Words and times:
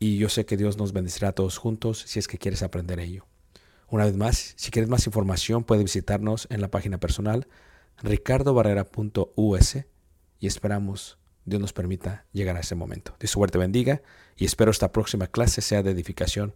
y 0.00 0.16
yo 0.16 0.28
sé 0.30 0.46
que 0.46 0.56
Dios 0.56 0.78
nos 0.78 0.92
bendecirá 0.92 1.28
a 1.28 1.32
todos 1.32 1.58
juntos 1.58 2.02
si 2.06 2.18
es 2.18 2.26
que 2.26 2.38
quieres 2.38 2.62
aprender 2.62 2.98
ello. 2.98 3.26
Una 3.88 4.06
vez 4.06 4.16
más, 4.16 4.54
si 4.56 4.70
quieres 4.70 4.88
más 4.88 5.06
información, 5.06 5.62
puedes 5.62 5.84
visitarnos 5.84 6.48
en 6.50 6.62
la 6.62 6.68
página 6.68 6.98
personal 6.98 7.46
ricardobarrera.us 8.02 9.76
y 10.38 10.46
esperamos 10.46 11.18
Dios 11.44 11.60
nos 11.60 11.74
permita 11.74 12.24
llegar 12.32 12.56
a 12.56 12.60
ese 12.60 12.74
momento. 12.74 13.14
Dios 13.20 13.30
suerte 13.30 13.58
bendiga 13.58 14.00
y 14.36 14.46
espero 14.46 14.70
esta 14.70 14.90
próxima 14.90 15.26
clase 15.26 15.60
sea 15.60 15.82
de 15.82 15.90
edificación 15.90 16.54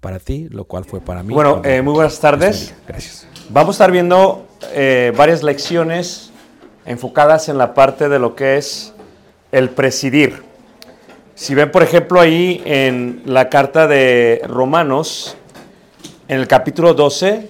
para 0.00 0.18
ti, 0.18 0.48
lo 0.50 0.64
cual 0.64 0.84
fue 0.84 1.00
para 1.00 1.22
mí. 1.22 1.32
Bueno, 1.32 1.62
eh, 1.64 1.80
muy 1.80 1.94
buenas 1.94 2.20
tardes. 2.20 2.74
Gracias. 2.86 3.26
Vamos 3.48 3.70
a 3.70 3.76
estar 3.76 3.90
viendo 3.90 4.46
eh, 4.74 5.12
varias 5.16 5.42
lecciones 5.42 6.30
enfocadas 6.84 7.48
en 7.48 7.56
la 7.56 7.72
parte 7.72 8.10
de 8.10 8.18
lo 8.18 8.34
que 8.34 8.58
es 8.58 8.92
el 9.50 9.70
presidir. 9.70 10.51
Si 11.42 11.56
ven, 11.56 11.72
por 11.72 11.82
ejemplo, 11.82 12.20
ahí 12.20 12.62
en 12.64 13.22
la 13.26 13.48
carta 13.48 13.88
de 13.88 14.42
Romanos, 14.46 15.36
en 16.28 16.38
el 16.38 16.46
capítulo 16.46 16.94
12, 16.94 17.48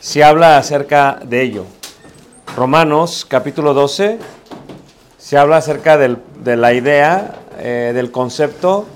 se 0.00 0.22
habla 0.22 0.58
acerca 0.58 1.20
de 1.24 1.40
ello. 1.40 1.64
Romanos, 2.54 3.24
capítulo 3.26 3.72
12, 3.72 4.18
se 5.16 5.38
habla 5.38 5.56
acerca 5.56 5.96
de 5.96 6.56
la 6.58 6.74
idea, 6.74 7.36
eh, 7.58 7.92
del 7.94 8.10
concepto 8.10 8.86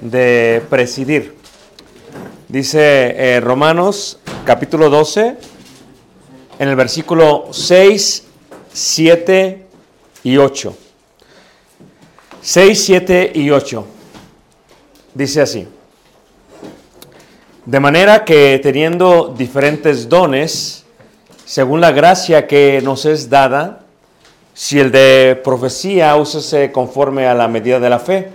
de 0.00 0.62
presidir. 0.70 1.34
Dice 2.46 2.78
eh, 2.78 3.40
Romanos, 3.40 4.20
capítulo 4.46 4.88
12, 4.88 5.36
en 6.60 6.68
el 6.68 6.76
versículo 6.76 7.48
6, 7.50 8.24
7 8.72 9.66
y 10.22 10.36
8. 10.36 10.76
6, 12.44 12.84
7 12.84 13.32
y 13.36 13.50
8. 13.50 13.86
Dice 15.14 15.40
así. 15.40 15.66
De 17.64 17.80
manera 17.80 18.26
que 18.26 18.60
teniendo 18.62 19.34
diferentes 19.34 20.10
dones, 20.10 20.84
según 21.46 21.80
la 21.80 21.90
gracia 21.92 22.46
que 22.46 22.82
nos 22.84 23.06
es 23.06 23.30
dada, 23.30 23.86
si 24.52 24.78
el 24.78 24.92
de 24.92 25.40
profecía, 25.42 26.14
úsese 26.16 26.70
conforme 26.70 27.26
a 27.26 27.32
la 27.32 27.48
medida 27.48 27.80
de 27.80 27.88
la 27.88 27.98
fe, 27.98 28.28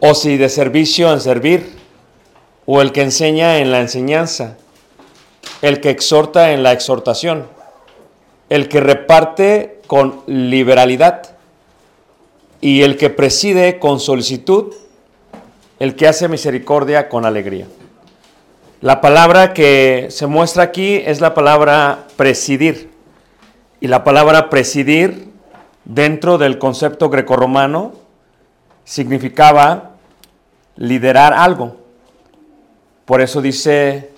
o 0.00 0.12
si 0.12 0.36
de 0.36 0.48
servicio 0.48 1.12
en 1.12 1.20
servir, 1.20 1.76
o 2.66 2.82
el 2.82 2.90
que 2.90 3.02
enseña 3.02 3.58
en 3.58 3.70
la 3.70 3.78
enseñanza, 3.78 4.56
el 5.62 5.80
que 5.80 5.90
exhorta 5.90 6.50
en 6.50 6.64
la 6.64 6.72
exhortación, 6.72 7.46
el 8.48 8.68
que 8.68 8.80
reparte 8.80 9.78
con 9.86 10.24
liberalidad 10.26 11.31
y 12.62 12.82
el 12.82 12.96
que 12.96 13.10
preside 13.10 13.80
con 13.80 13.98
solicitud, 13.98 14.72
el 15.80 15.96
que 15.96 16.06
hace 16.06 16.28
misericordia 16.28 17.08
con 17.08 17.26
alegría. 17.26 17.66
La 18.80 19.00
palabra 19.00 19.52
que 19.52 20.06
se 20.10 20.28
muestra 20.28 20.62
aquí 20.62 21.02
es 21.04 21.20
la 21.20 21.34
palabra 21.34 22.06
presidir. 22.16 22.90
Y 23.80 23.88
la 23.88 24.04
palabra 24.04 24.48
presidir 24.48 25.28
dentro 25.84 26.38
del 26.38 26.58
concepto 26.58 27.10
grecorromano 27.10 27.94
significaba 28.84 29.96
liderar 30.76 31.32
algo. 31.32 31.78
Por 33.04 33.20
eso 33.20 33.42
dice, 33.42 34.12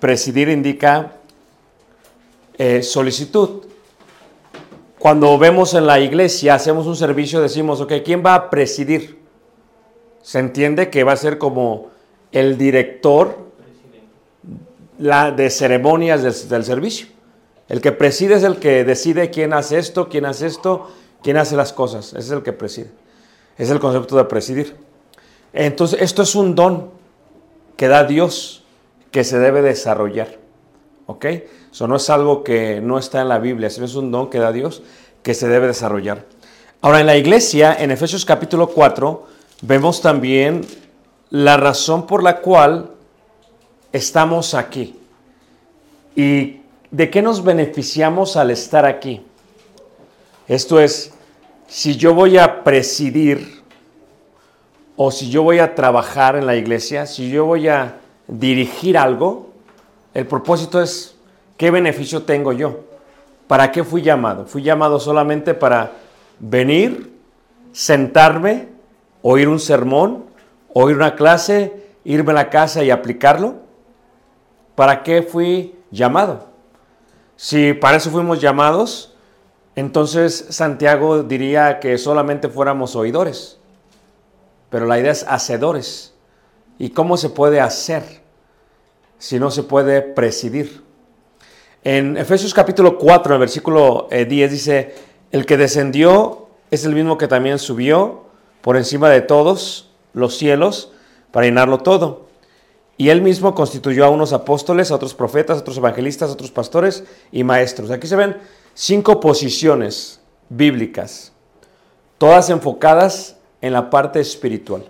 presidir 0.00 0.48
indica 0.48 1.12
eh, 2.58 2.82
solicitud. 2.82 3.67
Cuando 4.98 5.38
vemos 5.38 5.74
en 5.74 5.86
la 5.86 6.00
iglesia, 6.00 6.54
hacemos 6.54 6.86
un 6.86 6.96
servicio, 6.96 7.40
decimos, 7.40 7.80
ok, 7.80 7.94
¿quién 8.04 8.22
va 8.24 8.34
a 8.34 8.50
presidir? 8.50 9.18
Se 10.22 10.40
entiende 10.40 10.90
que 10.90 11.04
va 11.04 11.12
a 11.12 11.16
ser 11.16 11.38
como 11.38 11.90
el 12.32 12.58
director 12.58 13.38
la, 14.98 15.30
de 15.30 15.50
ceremonias 15.50 16.22
del, 16.22 16.48
del 16.48 16.64
servicio. 16.64 17.06
El 17.68 17.80
que 17.80 17.92
preside 17.92 18.34
es 18.34 18.42
el 18.42 18.56
que 18.56 18.84
decide 18.84 19.30
quién 19.30 19.52
hace 19.52 19.78
esto, 19.78 20.08
quién 20.08 20.26
hace 20.26 20.46
esto, 20.46 20.88
quién 21.22 21.36
hace 21.36 21.54
las 21.54 21.72
cosas. 21.72 22.08
Ese 22.08 22.18
es 22.18 22.30
el 22.30 22.42
que 22.42 22.52
preside. 22.52 22.90
Es 23.56 23.70
el 23.70 23.78
concepto 23.78 24.16
de 24.16 24.24
presidir. 24.24 24.76
Entonces, 25.52 26.00
esto 26.02 26.22
es 26.22 26.34
un 26.34 26.54
don 26.54 26.90
que 27.76 27.88
da 27.88 28.04
Dios 28.04 28.64
que 29.10 29.22
se 29.24 29.38
debe 29.38 29.62
desarrollar. 29.62 30.38
¿Ok? 31.06 31.26
Eso 31.72 31.86
no 31.86 31.96
es 31.96 32.10
algo 32.10 32.42
que 32.42 32.80
no 32.80 32.98
está 32.98 33.20
en 33.20 33.28
la 33.28 33.38
Biblia, 33.38 33.70
sino 33.70 33.86
es 33.86 33.94
un 33.94 34.10
don 34.10 34.30
que 34.30 34.38
da 34.38 34.52
Dios 34.52 34.82
que 35.22 35.34
se 35.34 35.48
debe 35.48 35.66
desarrollar. 35.66 36.24
Ahora, 36.80 37.00
en 37.00 37.06
la 37.06 37.16
iglesia, 37.16 37.76
en 37.78 37.90
Efesios 37.90 38.24
capítulo 38.24 38.68
4, 38.68 39.26
vemos 39.62 40.00
también 40.00 40.62
la 41.30 41.56
razón 41.56 42.06
por 42.06 42.22
la 42.22 42.40
cual 42.40 42.90
estamos 43.92 44.54
aquí. 44.54 44.98
¿Y 46.16 46.60
de 46.90 47.10
qué 47.10 47.20
nos 47.22 47.44
beneficiamos 47.44 48.36
al 48.36 48.50
estar 48.50 48.86
aquí? 48.86 49.22
Esto 50.46 50.80
es, 50.80 51.12
si 51.66 51.96
yo 51.96 52.14
voy 52.14 52.38
a 52.38 52.64
presidir 52.64 53.62
o 54.96 55.10
si 55.10 55.30
yo 55.30 55.42
voy 55.42 55.58
a 55.58 55.74
trabajar 55.74 56.36
en 56.36 56.46
la 56.46 56.56
iglesia, 56.56 57.06
si 57.06 57.28
yo 57.30 57.44
voy 57.44 57.68
a 57.68 57.98
dirigir 58.26 58.96
algo, 58.96 59.50
el 60.14 60.26
propósito 60.26 60.80
es, 60.82 61.17
¿qué 61.58 61.70
beneficio 61.70 62.22
tengo 62.22 62.54
yo? 62.54 62.84
¿Para 63.46 63.70
qué 63.70 63.84
fui 63.84 64.00
llamado? 64.00 64.46
Fui 64.46 64.62
llamado 64.62 64.98
solamente 64.98 65.52
para 65.52 65.92
venir, 66.38 67.14
sentarme, 67.72 68.68
oír 69.20 69.48
un 69.48 69.60
sermón, 69.60 70.24
oír 70.72 70.96
una 70.96 71.16
clase, 71.16 71.88
irme 72.04 72.30
a 72.30 72.34
la 72.34 72.50
casa 72.50 72.82
y 72.82 72.90
aplicarlo. 72.90 73.56
¿Para 74.74 75.02
qué 75.02 75.22
fui 75.22 75.74
llamado? 75.90 76.46
Si 77.36 77.72
para 77.72 77.96
eso 77.96 78.10
fuimos 78.10 78.40
llamados, 78.40 79.14
entonces 79.74 80.46
Santiago 80.50 81.22
diría 81.22 81.80
que 81.80 81.98
solamente 81.98 82.48
fuéramos 82.48 82.96
oidores. 82.96 83.58
Pero 84.70 84.86
la 84.86 84.98
idea 84.98 85.12
es 85.12 85.24
hacedores. 85.28 86.14
¿Y 86.78 86.90
cómo 86.90 87.16
se 87.16 87.30
puede 87.30 87.60
hacer 87.60 88.02
si 89.18 89.38
no 89.38 89.50
se 89.50 89.62
puede 89.62 90.02
presidir? 90.02 90.87
En 91.84 92.16
Efesios 92.16 92.52
capítulo 92.54 92.98
4, 92.98 93.32
en 93.32 93.34
el 93.34 93.40
versículo 93.40 94.08
10 94.10 94.50
dice, 94.50 94.94
el 95.30 95.46
que 95.46 95.56
descendió 95.56 96.48
es 96.70 96.84
el 96.84 96.94
mismo 96.94 97.18
que 97.18 97.28
también 97.28 97.58
subió 97.58 98.24
por 98.62 98.76
encima 98.76 99.08
de 99.10 99.20
todos 99.20 99.90
los 100.12 100.36
cielos 100.36 100.92
para 101.30 101.46
llenarlo 101.46 101.78
todo. 101.78 102.26
Y 102.96 103.10
él 103.10 103.22
mismo 103.22 103.54
constituyó 103.54 104.04
a 104.04 104.10
unos 104.10 104.32
apóstoles, 104.32 104.90
a 104.90 104.96
otros 104.96 105.14
profetas, 105.14 105.58
a 105.58 105.60
otros 105.60 105.76
evangelistas, 105.76 106.30
a 106.30 106.32
otros 106.32 106.50
pastores 106.50 107.04
y 107.30 107.44
maestros. 107.44 107.92
Aquí 107.92 108.08
se 108.08 108.16
ven 108.16 108.36
cinco 108.74 109.20
posiciones 109.20 110.20
bíblicas, 110.48 111.32
todas 112.18 112.50
enfocadas 112.50 113.36
en 113.60 113.72
la 113.72 113.88
parte 113.88 114.18
espiritual. 114.18 114.84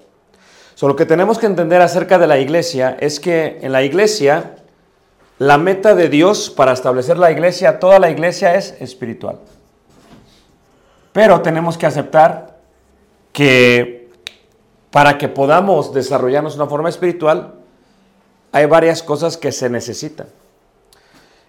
So, 0.75 0.88
lo 0.88 0.96
que 0.96 1.06
tenemos 1.06 1.38
que 1.38 1.46
entender 1.46 1.82
acerca 1.82 2.19
de 2.19 2.29
la 2.29 2.38
iglesia 2.38 2.96
es 3.00 3.20
que 3.20 3.58
en 3.61 3.73
la 3.73 3.82
iglesia, 3.82 4.56
la 5.38 5.56
meta 5.56 5.94
de 5.94 6.08
Dios 6.08 6.50
para 6.50 6.73
establecer 6.73 7.17
la 7.17 7.31
iglesia, 7.31 7.79
toda 7.79 7.99
la 7.99 8.11
iglesia 8.11 8.55
es 8.55 8.75
espiritual. 8.81 9.38
Pero 11.12 11.40
tenemos 11.43 11.79
que 11.79 11.87
aceptar 11.87 12.58
que 13.32 14.11
para 14.90 15.19
que 15.19 15.29
podamos 15.29 15.93
desarrollarnos 15.93 16.55
de 16.55 16.62
una 16.62 16.70
forma 16.70 16.88
espiritual, 16.88 17.55
hay 18.52 18.67
varias 18.67 19.02
cosas 19.02 19.37
que 19.37 19.52
se 19.52 19.69
necesitan. 19.70 20.26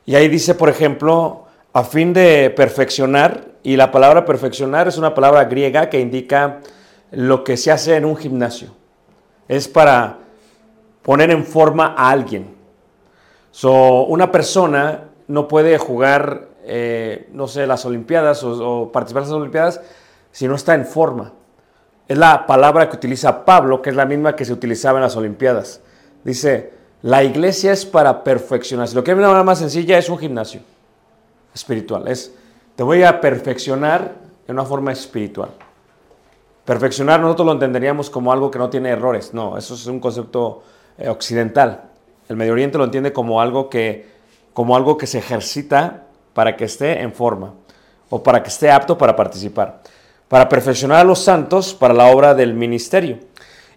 Y 0.05 0.15
ahí 0.15 0.27
dice, 0.27 0.55
por 0.55 0.69
ejemplo, 0.69 1.45
a 1.73 1.83
fin 1.83 2.13
de 2.13 2.49
perfeccionar, 2.49 3.47
y 3.63 3.75
la 3.75 3.91
palabra 3.91 4.25
perfeccionar 4.25 4.87
es 4.87 4.97
una 4.97 5.13
palabra 5.13 5.45
griega 5.45 5.89
que 5.89 5.99
indica 5.99 6.61
lo 7.11 7.43
que 7.43 7.57
se 7.57 7.71
hace 7.71 7.95
en 7.95 8.05
un 8.05 8.15
gimnasio. 8.15 8.69
Es 9.47 9.67
para 9.67 10.17
poner 11.01 11.31
en 11.31 11.45
forma 11.45 11.95
a 11.97 12.09
alguien. 12.09 12.58
So, 13.51 14.05
una 14.05 14.31
persona 14.31 15.05
no 15.27 15.47
puede 15.47 15.77
jugar, 15.77 16.49
eh, 16.63 17.29
no 17.33 17.47
sé, 17.47 17.67
las 17.67 17.85
Olimpiadas 17.85 18.43
o, 18.43 18.81
o 18.81 18.91
participar 18.91 19.23
en 19.23 19.29
las 19.29 19.37
Olimpiadas 19.37 19.81
si 20.31 20.47
no 20.47 20.55
está 20.55 20.75
en 20.75 20.85
forma. 20.85 21.33
Es 22.07 22.17
la 22.17 22.45
palabra 22.47 22.89
que 22.89 22.95
utiliza 22.95 23.45
Pablo, 23.45 23.81
que 23.81 23.91
es 23.91 23.95
la 23.95 24.05
misma 24.05 24.35
que 24.35 24.45
se 24.45 24.53
utilizaba 24.53 24.97
en 24.97 25.03
las 25.03 25.15
Olimpiadas. 25.15 25.81
Dice, 26.23 26.73
la 27.01 27.23
iglesia 27.23 27.71
es 27.71 27.85
para 27.85 28.23
perfeccionarse. 28.23 28.95
Lo 28.95 29.03
que 29.03 29.11
es 29.11 29.17
una 29.17 29.27
manera 29.27 29.43
más 29.43 29.59
sencilla 29.59 29.97
es 29.97 30.09
un 30.09 30.17
gimnasio 30.17 30.61
espiritual. 31.53 32.07
Es, 32.07 32.33
te 32.75 32.83
voy 32.83 33.03
a 33.03 33.21
perfeccionar 33.21 34.15
en 34.47 34.55
una 34.55 34.65
forma 34.65 34.91
espiritual. 34.91 35.49
Perfeccionar 36.65 37.19
nosotros 37.19 37.45
lo 37.45 37.53
entenderíamos 37.53 38.09
como 38.09 38.31
algo 38.31 38.51
que 38.51 38.59
no 38.59 38.69
tiene 38.69 38.89
errores. 38.89 39.33
No, 39.33 39.57
eso 39.57 39.73
es 39.75 39.85
un 39.87 39.99
concepto 39.99 40.63
eh, 40.97 41.09
occidental. 41.09 41.88
El 42.29 42.35
Medio 42.35 42.53
Oriente 42.53 42.77
lo 42.77 42.83
entiende 42.83 43.11
como 43.11 43.41
algo, 43.41 43.69
que, 43.69 44.07
como 44.53 44.75
algo 44.75 44.97
que 44.97 45.07
se 45.07 45.17
ejercita 45.17 46.05
para 46.33 46.55
que 46.55 46.65
esté 46.65 47.01
en 47.01 47.11
forma 47.11 47.55
o 48.11 48.21
para 48.21 48.43
que 48.43 48.49
esté 48.49 48.69
apto 48.69 48.99
para 48.99 49.15
participar. 49.15 49.81
Para 50.27 50.47
perfeccionar 50.47 50.99
a 50.99 51.03
los 51.03 51.19
santos 51.19 51.73
para 51.73 51.93
la 51.93 52.05
obra 52.05 52.35
del 52.35 52.53
ministerio. 52.53 53.17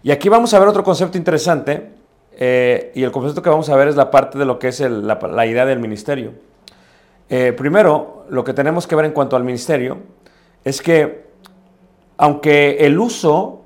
Y 0.03 0.11
aquí 0.11 0.29
vamos 0.29 0.53
a 0.53 0.59
ver 0.59 0.67
otro 0.67 0.83
concepto 0.83 1.17
interesante. 1.17 1.89
eh, 2.35 2.91
y 2.95 3.03
el 3.03 3.11
concepto 3.11 3.41
que 3.41 3.49
vamos 3.49 3.69
a 3.69 3.75
ver 3.75 3.87
es 3.87 3.95
la 3.95 4.09
parte 4.11 4.37
de 4.37 4.45
lo 4.45 4.59
que 4.59 4.67
es 4.67 4.79
la 4.79 5.45
idea 5.45 5.65
del 5.65 5.79
ministerio. 5.79 6.33
Eh, 7.29 7.53
primero, 7.53 8.25
lo 8.29 8.43
que 8.43 8.53
tenemos 8.53 8.85
que 8.85 8.95
ver 8.95 9.05
en 9.05 9.11
cuanto 9.13 9.35
al 9.35 9.43
ministerio 9.43 9.97
es 10.63 10.79
que 10.81 11.25
aunque 12.17 12.77
el 12.85 12.99
uso 12.99 13.65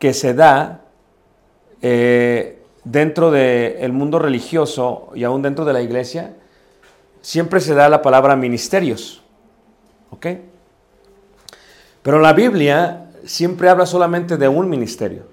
que 0.00 0.12
se 0.12 0.34
da 0.34 0.80
eh, 1.82 2.56
dentro 2.86 3.32
del 3.32 3.92
mundo 3.92 4.20
religioso 4.20 5.10
y 5.14 5.24
aún 5.24 5.42
dentro 5.42 5.64
de 5.64 5.72
la 5.72 5.82
iglesia, 5.82 6.36
siempre 7.20 7.60
se 7.60 7.74
da 7.74 7.88
la 7.88 8.00
palabra 8.00 8.36
ministerios. 8.36 9.22
¿Ok? 10.10 10.26
Pero 12.02 12.20
la 12.20 12.32
Biblia 12.32 13.10
siempre 13.24 13.68
habla 13.68 13.86
solamente 13.86 14.36
de 14.36 14.46
un 14.46 14.68
ministerio. 14.68 15.24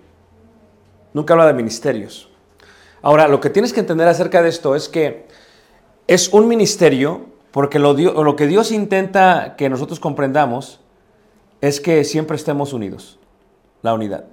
Nunca 1.14 1.34
habla 1.36 1.46
de 1.46 1.54
ministerios. 1.54 2.28
Ahora, 3.04 3.28
lo 3.28 3.40
que 3.40 3.52
tienes 3.52 3.72
que 3.72 3.82
entender 3.82 4.08
acerca 4.08 4.42
de 4.42 4.50
esto 4.50 4.76
es 4.76 4.90
que 4.90 5.28
es 6.08 6.34
un 6.34 6.48
ministerio 6.48 7.28
porque 7.52 7.78
lo, 7.78 7.94
lo 7.94 8.36
que 8.36 8.48
Dios 8.48 8.72
intenta 8.72 9.56
que 9.56 9.70
nosotros 9.70 10.00
comprendamos 10.00 10.80
es 11.62 11.80
que 11.80 12.04
siempre 12.04 12.36
estemos 12.36 12.74
unidos, 12.74 13.20
la 13.84 13.94
unidad. 13.94 14.26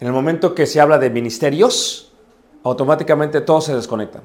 En 0.00 0.06
el 0.06 0.14
momento 0.14 0.54
que 0.54 0.64
se 0.64 0.80
habla 0.80 0.98
de 0.98 1.10
ministerios, 1.10 2.11
automáticamente 2.62 3.40
todos 3.40 3.64
se 3.64 3.74
desconectan. 3.74 4.22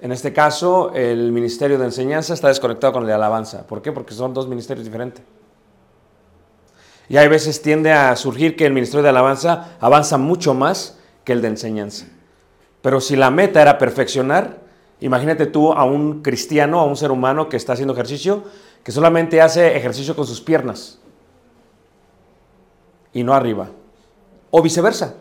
En 0.00 0.10
este 0.10 0.32
caso, 0.32 0.92
el 0.94 1.30
ministerio 1.30 1.78
de 1.78 1.84
enseñanza 1.84 2.34
está 2.34 2.48
desconectado 2.48 2.94
con 2.94 3.02
el 3.02 3.08
de 3.08 3.14
alabanza. 3.14 3.66
¿Por 3.66 3.82
qué? 3.82 3.92
Porque 3.92 4.14
son 4.14 4.34
dos 4.34 4.48
ministerios 4.48 4.84
diferentes. 4.84 5.22
Y 7.08 7.16
hay 7.18 7.28
veces 7.28 7.62
tiende 7.62 7.92
a 7.92 8.16
surgir 8.16 8.56
que 8.56 8.66
el 8.66 8.72
ministerio 8.72 9.02
de 9.02 9.10
alabanza 9.10 9.76
avanza 9.80 10.18
mucho 10.18 10.54
más 10.54 10.98
que 11.24 11.32
el 11.32 11.40
de 11.40 11.48
enseñanza. 11.48 12.06
Pero 12.80 13.00
si 13.00 13.14
la 13.14 13.30
meta 13.30 13.62
era 13.62 13.78
perfeccionar, 13.78 14.58
imagínate 14.98 15.46
tú 15.46 15.72
a 15.72 15.84
un 15.84 16.22
cristiano, 16.22 16.80
a 16.80 16.84
un 16.84 16.96
ser 16.96 17.12
humano 17.12 17.48
que 17.48 17.56
está 17.56 17.74
haciendo 17.74 17.94
ejercicio, 17.94 18.42
que 18.82 18.90
solamente 18.90 19.40
hace 19.40 19.76
ejercicio 19.76 20.16
con 20.16 20.26
sus 20.26 20.40
piernas 20.40 20.98
y 23.12 23.22
no 23.22 23.34
arriba. 23.34 23.68
O 24.50 24.62
viceversa. 24.62 25.14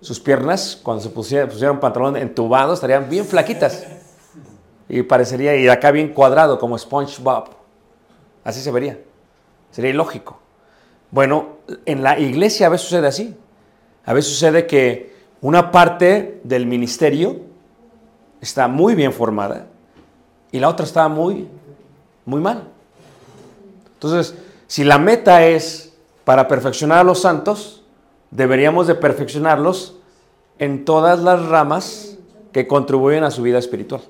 Sus 0.00 0.18
piernas, 0.18 0.78
cuando 0.82 1.02
se 1.02 1.10
pusiera, 1.10 1.46
pusiera 1.46 1.72
un 1.72 1.80
pantalón 1.80 2.16
entubado, 2.16 2.72
estarían 2.72 3.08
bien 3.08 3.24
flaquitas. 3.24 3.86
Y 4.88 5.02
parecería, 5.02 5.56
y 5.56 5.68
acá 5.68 5.90
bien 5.90 6.12
cuadrado, 6.12 6.58
como 6.58 6.76
SpongeBob. 6.76 7.50
Así 8.42 8.60
se 8.60 8.70
vería. 8.70 8.98
Sería 9.70 9.90
ilógico. 9.90 10.40
Bueno, 11.10 11.58
en 11.86 12.02
la 12.02 12.18
iglesia 12.18 12.66
a 12.66 12.70
veces 12.70 12.88
sucede 12.88 13.06
así. 13.06 13.36
A 14.04 14.12
veces 14.12 14.32
sucede 14.32 14.66
que 14.66 15.14
una 15.40 15.70
parte 15.70 16.40
del 16.44 16.66
ministerio 16.66 17.40
está 18.40 18.68
muy 18.68 18.94
bien 18.94 19.12
formada 19.12 19.66
y 20.50 20.58
la 20.58 20.68
otra 20.68 20.84
está 20.84 21.08
muy, 21.08 21.48
muy 22.24 22.40
mal. 22.40 22.68
Entonces, 23.94 24.34
si 24.66 24.84
la 24.84 24.98
meta 24.98 25.46
es 25.46 25.92
para 26.24 26.48
perfeccionar 26.48 26.98
a 26.98 27.04
los 27.04 27.20
santos, 27.20 27.79
deberíamos 28.30 28.86
de 28.86 28.94
perfeccionarlos 28.94 29.96
en 30.58 30.84
todas 30.84 31.20
las 31.20 31.46
ramas 31.46 32.18
que 32.52 32.66
contribuyen 32.66 33.24
a 33.24 33.30
su 33.30 33.42
vida 33.42 33.58
espiritual. 33.58 34.02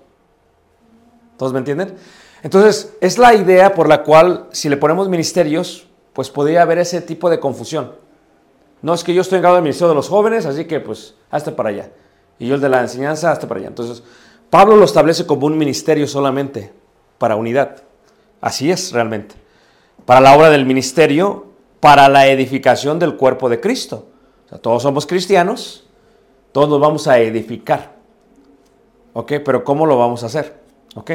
¿Todos 1.36 1.52
me 1.52 1.58
entienden? 1.58 1.94
Entonces, 2.42 2.94
es 3.00 3.18
la 3.18 3.34
idea 3.34 3.74
por 3.74 3.88
la 3.88 4.02
cual 4.02 4.46
si 4.50 4.68
le 4.68 4.76
ponemos 4.76 5.08
ministerios, 5.08 5.86
pues 6.12 6.30
podría 6.30 6.62
haber 6.62 6.78
ese 6.78 7.00
tipo 7.00 7.30
de 7.30 7.38
confusión. 7.38 7.92
No 8.82 8.94
es 8.94 9.04
que 9.04 9.14
yo 9.14 9.20
estoy 9.20 9.38
encargado 9.38 9.56
del 9.56 9.64
ministerio 9.64 9.90
de 9.90 9.94
los 9.94 10.08
jóvenes, 10.08 10.46
así 10.46 10.64
que 10.64 10.80
pues 10.80 11.14
hazte 11.30 11.52
para 11.52 11.68
allá. 11.68 11.90
Y 12.38 12.46
yo 12.48 12.54
el 12.54 12.60
de 12.60 12.68
la 12.68 12.80
enseñanza, 12.80 13.30
hazte 13.30 13.46
para 13.46 13.60
allá. 13.60 13.68
Entonces, 13.68 14.02
Pablo 14.48 14.76
lo 14.76 14.84
establece 14.84 15.26
como 15.26 15.46
un 15.46 15.56
ministerio 15.56 16.06
solamente 16.06 16.72
para 17.18 17.36
unidad. 17.36 17.82
Así 18.40 18.70
es 18.70 18.92
realmente. 18.92 19.34
Para 20.06 20.20
la 20.20 20.34
obra 20.34 20.50
del 20.50 20.64
ministerio, 20.64 21.46
para 21.78 22.08
la 22.08 22.26
edificación 22.26 22.98
del 22.98 23.16
cuerpo 23.16 23.48
de 23.48 23.60
Cristo. 23.60 24.09
Todos 24.58 24.82
somos 24.82 25.06
cristianos, 25.06 25.86
todos 26.52 26.68
nos 26.68 26.80
vamos 26.80 27.06
a 27.06 27.18
edificar. 27.18 27.92
¿Ok? 29.12 29.32
Pero 29.44 29.64
¿cómo 29.64 29.86
lo 29.86 29.96
vamos 29.98 30.22
a 30.22 30.26
hacer? 30.26 30.60
¿Ok? 30.94 31.10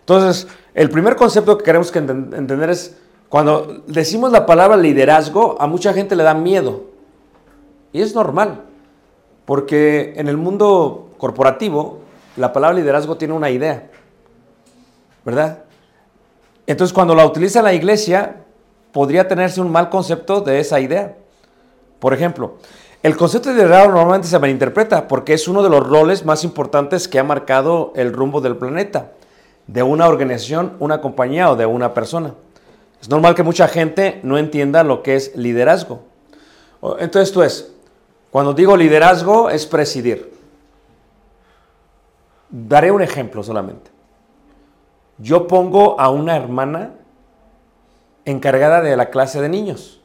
Entonces, 0.00 0.46
el 0.74 0.88
primer 0.90 1.16
concepto 1.16 1.58
que 1.58 1.64
queremos 1.64 1.90
que 1.90 2.00
enten- 2.00 2.36
entender 2.36 2.70
es, 2.70 2.96
cuando 3.28 3.82
decimos 3.86 4.30
la 4.30 4.46
palabra 4.46 4.76
liderazgo, 4.76 5.56
a 5.60 5.66
mucha 5.66 5.92
gente 5.92 6.14
le 6.14 6.22
da 6.22 6.34
miedo. 6.34 6.84
Y 7.92 8.02
es 8.02 8.14
normal, 8.14 8.62
porque 9.44 10.14
en 10.16 10.28
el 10.28 10.36
mundo 10.36 11.10
corporativo, 11.18 12.00
la 12.36 12.52
palabra 12.52 12.76
liderazgo 12.78 13.16
tiene 13.16 13.34
una 13.34 13.50
idea, 13.50 13.90
¿verdad? 15.24 15.64
Entonces, 16.66 16.92
cuando 16.92 17.14
la 17.14 17.24
utiliza 17.24 17.62
la 17.62 17.72
iglesia, 17.72 18.44
podría 18.92 19.26
tenerse 19.26 19.60
un 19.60 19.70
mal 19.70 19.88
concepto 19.88 20.40
de 20.40 20.60
esa 20.60 20.78
idea. 20.80 21.16
Por 21.98 22.12
ejemplo, 22.12 22.56
el 23.02 23.16
concepto 23.16 23.50
de 23.50 23.56
liderazgo 23.56 23.92
normalmente 23.92 24.28
se 24.28 24.38
malinterpreta 24.38 25.08
porque 25.08 25.34
es 25.34 25.48
uno 25.48 25.62
de 25.62 25.70
los 25.70 25.86
roles 25.86 26.24
más 26.24 26.44
importantes 26.44 27.08
que 27.08 27.18
ha 27.18 27.24
marcado 27.24 27.92
el 27.94 28.12
rumbo 28.12 28.40
del 28.40 28.56
planeta, 28.56 29.12
de 29.66 29.82
una 29.82 30.08
organización, 30.08 30.74
una 30.80 31.00
compañía 31.00 31.50
o 31.50 31.56
de 31.56 31.66
una 31.66 31.94
persona. 31.94 32.34
Es 33.00 33.08
normal 33.08 33.34
que 33.34 33.42
mucha 33.42 33.68
gente 33.68 34.20
no 34.22 34.38
entienda 34.38 34.82
lo 34.82 35.02
que 35.02 35.16
es 35.16 35.36
liderazgo. 35.36 36.02
Entonces, 36.98 37.32
tú 37.32 37.42
es, 37.42 37.72
cuando 38.30 38.52
digo 38.52 38.76
liderazgo 38.76 39.50
es 39.50 39.66
presidir. 39.66 40.34
Daré 42.50 42.90
un 42.90 43.02
ejemplo 43.02 43.42
solamente. 43.42 43.90
Yo 45.18 45.46
pongo 45.46 45.98
a 46.00 46.10
una 46.10 46.36
hermana 46.36 46.92
encargada 48.24 48.82
de 48.82 48.96
la 48.96 49.10
clase 49.10 49.40
de 49.40 49.48
niños 49.48 49.95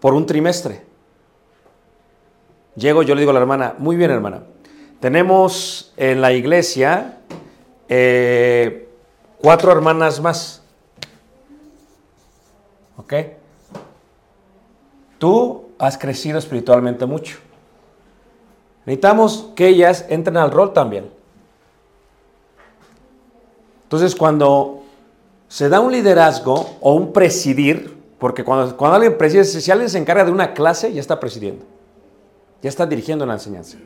por 0.00 0.14
un 0.14 0.26
trimestre. 0.26 0.82
Llego, 2.76 3.02
yo 3.02 3.14
le 3.14 3.20
digo 3.22 3.30
a 3.30 3.34
la 3.34 3.40
hermana, 3.40 3.74
muy 3.78 3.96
bien 3.96 4.10
hermana, 4.10 4.42
tenemos 5.00 5.92
en 5.96 6.20
la 6.20 6.32
iglesia 6.32 7.18
eh, 7.88 8.88
cuatro 9.38 9.72
hermanas 9.72 10.20
más. 10.20 10.62
¿Ok? 12.96 13.14
Tú 15.18 15.68
has 15.78 15.98
crecido 15.98 16.38
espiritualmente 16.38 17.06
mucho. 17.06 17.38
Necesitamos 18.86 19.50
que 19.54 19.68
ellas 19.68 20.06
entren 20.08 20.36
al 20.36 20.50
rol 20.50 20.72
también. 20.72 21.10
Entonces, 23.84 24.14
cuando 24.14 24.82
se 25.48 25.68
da 25.68 25.80
un 25.80 25.92
liderazgo 25.92 26.76
o 26.80 26.94
un 26.94 27.12
presidir, 27.12 27.97
porque 28.18 28.44
cuando, 28.44 28.76
alguien 28.86 29.16
preside, 29.16 29.44
si 29.44 29.70
alguien 29.70 29.88
se 29.88 29.98
encarga 29.98 30.24
de 30.24 30.32
una 30.32 30.52
clase, 30.52 30.92
ya 30.92 31.00
está 31.00 31.20
presidiendo. 31.20 31.64
Ya 32.62 32.68
está 32.68 32.84
dirigiendo 32.84 33.24
la 33.24 33.34
enseñanza. 33.34 33.78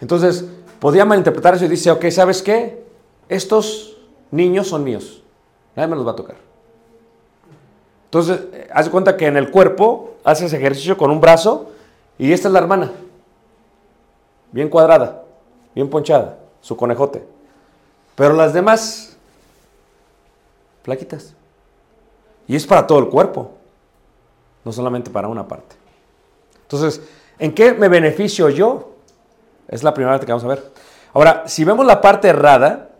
Entonces, 0.00 0.44
podría 0.78 1.04
malinterpretar 1.04 1.54
eso 1.54 1.64
y 1.64 1.68
dice, 1.68 1.90
ok, 1.90 2.08
¿sabes 2.10 2.42
qué? 2.42 2.84
Estos 3.28 3.96
niños 4.30 4.68
son 4.68 4.84
míos. 4.84 5.22
Nadie 5.74 5.88
me 5.88 5.96
los 5.96 6.06
va 6.06 6.12
a 6.12 6.16
tocar. 6.16 6.36
Entonces, 8.04 8.40
eh, 8.52 8.68
haz 8.72 8.88
cuenta 8.88 9.16
que 9.16 9.26
en 9.26 9.36
el 9.36 9.50
cuerpo 9.50 10.14
haces 10.22 10.52
ejercicio 10.52 10.96
con 10.96 11.10
un 11.10 11.20
brazo 11.20 11.72
y 12.18 12.32
esta 12.32 12.46
es 12.48 12.52
la 12.52 12.60
hermana. 12.60 12.92
Bien 14.52 14.68
cuadrada, 14.68 15.24
bien 15.74 15.90
ponchada, 15.90 16.38
su 16.60 16.76
conejote. 16.76 17.24
Pero 18.14 18.32
las 18.34 18.54
demás, 18.54 19.16
flaquitas. 20.84 21.34
Y 22.48 22.56
es 22.56 22.66
para 22.66 22.86
todo 22.86 22.98
el 22.98 23.08
cuerpo, 23.08 23.52
no 24.64 24.72
solamente 24.72 25.10
para 25.10 25.28
una 25.28 25.46
parte. 25.46 25.76
Entonces, 26.62 27.00
¿en 27.38 27.54
qué 27.54 27.72
me 27.72 27.88
beneficio 27.88 28.48
yo? 28.48 28.92
Es 29.68 29.82
la 29.82 29.94
primera 29.94 30.12
parte 30.12 30.26
que 30.26 30.32
vamos 30.32 30.44
a 30.44 30.48
ver. 30.48 30.72
Ahora, 31.12 31.44
si 31.46 31.64
vemos 31.64 31.86
la 31.86 32.00
parte 32.00 32.28
errada, 32.28 32.90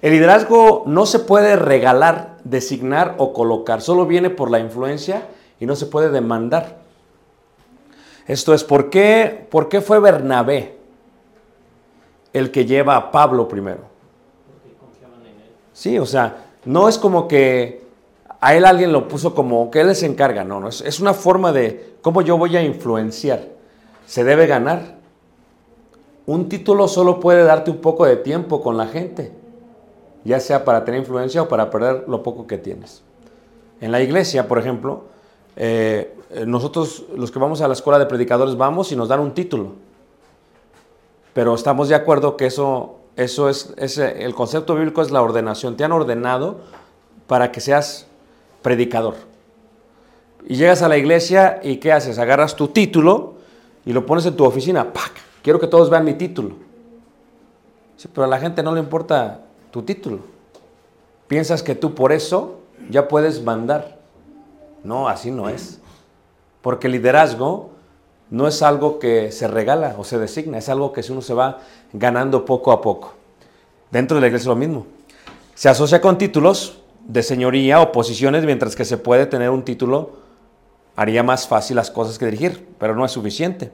el 0.00 0.12
liderazgo 0.12 0.84
no 0.86 1.06
se 1.06 1.20
puede 1.20 1.56
regalar, 1.56 2.38
designar 2.44 3.14
o 3.18 3.32
colocar, 3.32 3.82
solo 3.82 4.06
viene 4.06 4.30
por 4.30 4.50
la 4.50 4.58
influencia 4.58 5.26
y 5.60 5.66
no 5.66 5.76
se 5.76 5.86
puede 5.86 6.10
demandar. 6.10 6.78
Esto 8.26 8.54
es, 8.54 8.64
¿por 8.64 8.90
qué, 8.90 9.46
por 9.50 9.68
qué 9.68 9.80
fue 9.80 9.98
Bernabé 10.00 10.78
el 12.32 12.50
que 12.50 12.64
lleva 12.64 12.96
a 12.96 13.10
Pablo 13.10 13.48
primero? 13.48 13.80
Sí, 15.72 15.98
o 15.98 16.06
sea, 16.06 16.46
no 16.64 16.88
es 16.88 16.98
como 16.98 17.26
que 17.26 17.81
a 18.44 18.54
él 18.56 18.64
alguien 18.64 18.92
lo 18.92 19.06
puso 19.06 19.34
como 19.36 19.70
que 19.70 19.80
él 19.80 19.94
se 19.94 20.04
encarga, 20.04 20.42
no, 20.42 20.58
no, 20.58 20.68
es, 20.68 20.80
es 20.80 20.98
una 20.98 21.14
forma 21.14 21.52
de 21.52 21.94
cómo 22.02 22.22
yo 22.22 22.36
voy 22.36 22.56
a 22.56 22.62
influenciar. 22.62 23.48
Se 24.06 24.24
debe 24.24 24.48
ganar. 24.48 24.96
Un 26.26 26.48
título 26.48 26.88
solo 26.88 27.20
puede 27.20 27.44
darte 27.44 27.70
un 27.70 27.76
poco 27.78 28.04
de 28.04 28.16
tiempo 28.16 28.60
con 28.60 28.76
la 28.76 28.86
gente, 28.88 29.32
ya 30.24 30.40
sea 30.40 30.64
para 30.64 30.84
tener 30.84 31.00
influencia 31.00 31.42
o 31.42 31.48
para 31.48 31.70
perder 31.70 32.04
lo 32.08 32.24
poco 32.24 32.48
que 32.48 32.58
tienes. 32.58 33.02
En 33.80 33.92
la 33.92 34.00
iglesia, 34.00 34.48
por 34.48 34.58
ejemplo, 34.58 35.04
eh, 35.54 36.12
eh, 36.30 36.44
nosotros 36.44 37.04
los 37.16 37.30
que 37.30 37.38
vamos 37.38 37.60
a 37.60 37.68
la 37.68 37.74
escuela 37.74 37.98
de 38.00 38.06
predicadores 38.06 38.56
vamos 38.56 38.90
y 38.90 38.96
nos 38.96 39.08
dan 39.08 39.20
un 39.20 39.34
título, 39.34 39.72
pero 41.32 41.54
estamos 41.54 41.88
de 41.88 41.94
acuerdo 41.94 42.36
que 42.36 42.46
eso, 42.46 42.96
eso 43.16 43.48
es, 43.48 43.72
ese- 43.76 44.24
el 44.24 44.34
concepto 44.34 44.74
bíblico 44.74 45.00
es 45.02 45.10
la 45.12 45.22
ordenación. 45.22 45.76
Te 45.76 45.84
han 45.84 45.92
ordenado 45.92 46.56
para 47.26 47.50
que 47.52 47.60
seas 47.60 48.06
predicador. 48.62 49.16
Y 50.46 50.56
llegas 50.56 50.82
a 50.82 50.88
la 50.88 50.96
iglesia 50.96 51.60
y 51.62 51.76
¿qué 51.76 51.92
haces? 51.92 52.18
Agarras 52.18 52.56
tu 52.56 52.68
título 52.68 53.34
y 53.84 53.92
lo 53.92 54.06
pones 54.06 54.26
en 54.26 54.36
tu 54.36 54.44
oficina. 54.44 54.92
¡Pac! 54.92 55.12
Quiero 55.42 55.60
que 55.60 55.66
todos 55.66 55.90
vean 55.90 56.04
mi 56.04 56.14
título. 56.14 56.56
Pero 58.12 58.24
a 58.24 58.28
la 58.28 58.38
gente 58.38 58.62
no 58.62 58.72
le 58.72 58.80
importa 58.80 59.42
tu 59.70 59.82
título. 59.82 60.20
Piensas 61.28 61.62
que 61.62 61.74
tú 61.74 61.94
por 61.94 62.12
eso 62.12 62.60
ya 62.90 63.08
puedes 63.08 63.42
mandar. 63.42 63.98
No, 64.82 65.08
así 65.08 65.30
no 65.30 65.48
es. 65.48 65.80
Porque 66.60 66.88
liderazgo 66.88 67.70
no 68.30 68.48
es 68.48 68.62
algo 68.62 68.98
que 68.98 69.30
se 69.30 69.46
regala 69.46 69.94
o 69.98 70.04
se 70.04 70.18
designa, 70.18 70.58
es 70.58 70.68
algo 70.68 70.92
que 70.92 71.04
uno 71.10 71.22
se 71.22 71.34
va 71.34 71.60
ganando 71.92 72.44
poco 72.44 72.72
a 72.72 72.80
poco. 72.80 73.14
Dentro 73.90 74.16
de 74.16 74.22
la 74.22 74.26
iglesia 74.28 74.44
es 74.44 74.48
lo 74.48 74.56
mismo. 74.56 74.86
Se 75.54 75.68
asocia 75.68 76.00
con 76.00 76.18
títulos 76.18 76.81
de 77.06 77.22
señoría 77.22 77.80
o 77.80 77.92
posiciones, 77.92 78.44
mientras 78.44 78.76
que 78.76 78.84
se 78.84 78.96
puede 78.96 79.26
tener 79.26 79.50
un 79.50 79.64
título, 79.64 80.12
haría 80.96 81.22
más 81.22 81.48
fácil 81.48 81.76
las 81.76 81.90
cosas 81.90 82.18
que 82.18 82.26
dirigir, 82.26 82.66
pero 82.78 82.94
no 82.94 83.04
es 83.04 83.12
suficiente. 83.12 83.70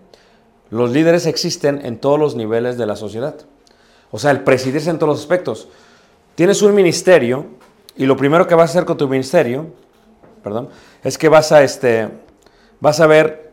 Los 0.71 0.91
líderes 0.91 1.27
existen 1.27 1.85
en 1.85 1.99
todos 1.99 2.19
los 2.19 2.35
niveles 2.37 2.77
de 2.79 2.87
la 2.87 2.97
sociedad. 2.97 3.37
O 4.11 4.19
sea, 4.19 4.31
el 4.31 4.45
presidirse 4.45 4.91
en 4.91 4.99
todos 4.99 5.15
los 5.15 5.21
aspectos. 5.21 5.69
Tienes 6.35 6.63
un 6.63 6.75
ministerio 6.75 7.47
y 7.97 8.07
lo 8.07 8.17
primero 8.17 8.47
que 8.47 8.55
vas 8.55 8.71
a 8.71 8.73
hacer 8.73 8.85
con 8.85 8.97
tu 8.97 9.09
ministerio, 9.09 9.67
perdón, 10.43 10.69
es 11.03 11.19
que 11.19 11.29
vas 11.29 11.53
a, 11.53 11.63
este, 11.63 12.09
vas 12.81 13.01
a 13.01 13.07
ver 13.07 13.51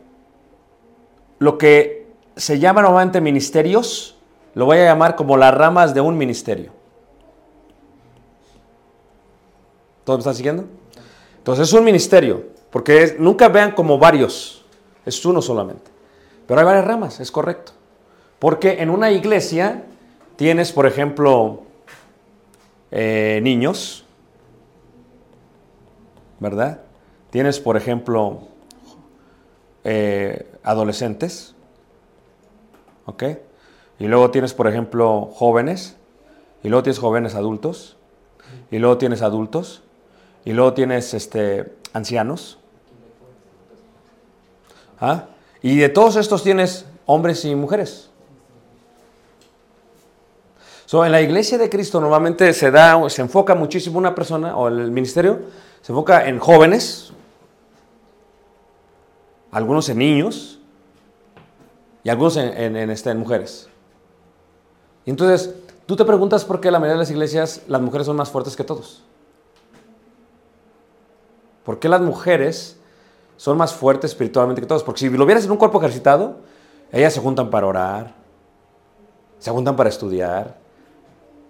lo 1.38 1.58
que 1.58 2.06
se 2.36 2.58
llama 2.58 2.82
normalmente 2.82 3.20
ministerios, 3.20 4.16
lo 4.54 4.66
voy 4.66 4.78
a 4.78 4.84
llamar 4.84 5.16
como 5.16 5.36
las 5.36 5.52
ramas 5.54 5.94
de 5.94 6.00
un 6.00 6.16
ministerio. 6.16 6.75
¿Todos 10.06 10.18
me 10.18 10.20
están 10.20 10.34
siguiendo? 10.36 10.64
Entonces 11.38 11.66
es 11.66 11.74
un 11.74 11.82
ministerio, 11.82 12.44
porque 12.70 13.16
nunca 13.18 13.48
vean 13.48 13.72
como 13.72 13.98
varios, 13.98 14.64
es 15.04 15.26
uno 15.26 15.42
solamente. 15.42 15.90
Pero 16.46 16.60
hay 16.60 16.64
varias 16.64 16.84
ramas, 16.84 17.18
es 17.18 17.32
correcto. 17.32 17.72
Porque 18.38 18.80
en 18.80 18.88
una 18.88 19.10
iglesia 19.10 19.82
tienes, 20.36 20.70
por 20.70 20.86
ejemplo, 20.86 21.64
eh, 22.92 23.40
niños, 23.42 24.04
¿verdad? 26.38 26.82
Tienes, 27.30 27.58
por 27.58 27.76
ejemplo, 27.76 28.42
eh, 29.82 30.46
adolescentes, 30.62 31.56
¿ok? 33.06 33.24
Y 33.98 34.06
luego 34.06 34.30
tienes, 34.30 34.54
por 34.54 34.68
ejemplo, 34.68 35.30
jóvenes, 35.34 35.96
y 36.62 36.68
luego 36.68 36.84
tienes 36.84 37.00
jóvenes 37.00 37.34
adultos, 37.34 37.96
y 38.70 38.78
luego 38.78 38.98
tienes 38.98 39.22
adultos, 39.22 39.82
y 40.46 40.52
luego 40.54 40.72
tienes 40.72 41.12
este, 41.12 41.74
ancianos. 41.92 42.58
¿Ah? 44.98 45.26
Y 45.60 45.76
de 45.76 45.90
todos 45.90 46.16
estos 46.16 46.42
tienes 46.42 46.86
hombres 47.04 47.44
y 47.44 47.54
mujeres. 47.54 48.08
So, 50.86 51.04
en 51.04 51.10
la 51.12 51.20
iglesia 51.20 51.58
de 51.58 51.68
Cristo 51.68 52.00
normalmente 52.00 52.52
se 52.54 52.70
da, 52.70 53.10
se 53.10 53.20
enfoca 53.20 53.54
muchísimo 53.54 53.98
una 53.98 54.14
persona 54.14 54.56
o 54.56 54.68
el 54.68 54.90
ministerio 54.92 55.40
se 55.82 55.92
enfoca 55.92 56.26
en 56.28 56.38
jóvenes, 56.38 57.12
algunos 59.50 59.88
en 59.88 59.98
niños 59.98 60.60
y 62.04 62.08
algunos 62.08 62.36
en, 62.36 62.56
en- 62.56 62.76
en, 62.76 62.90
este, 62.90 63.10
en 63.10 63.18
mujeres. 63.18 63.68
Y 65.04 65.10
entonces, 65.10 65.54
tú 65.86 65.96
te 65.96 66.04
preguntas 66.04 66.44
por 66.44 66.60
qué 66.60 66.70
la 66.70 66.78
mayoría 66.78 66.94
de 66.94 67.00
las 67.00 67.10
iglesias 67.10 67.62
las 67.66 67.80
mujeres 67.80 68.06
son 68.06 68.16
más 68.16 68.30
fuertes 68.30 68.54
que 68.56 68.64
todos. 68.64 69.02
¿Por 71.66 71.80
qué 71.80 71.88
las 71.88 72.00
mujeres 72.00 72.76
son 73.36 73.58
más 73.58 73.74
fuertes 73.74 74.12
espiritualmente 74.12 74.60
que 74.62 74.68
todos? 74.68 74.84
Porque 74.84 75.00
si 75.00 75.10
lo 75.10 75.26
vieras 75.26 75.44
en 75.44 75.50
un 75.50 75.56
cuerpo 75.56 75.78
ejercitado, 75.78 76.36
ellas 76.92 77.12
se 77.12 77.20
juntan 77.20 77.50
para 77.50 77.66
orar, 77.66 78.14
se 79.40 79.50
juntan 79.50 79.74
para 79.74 79.88
estudiar, 79.88 80.56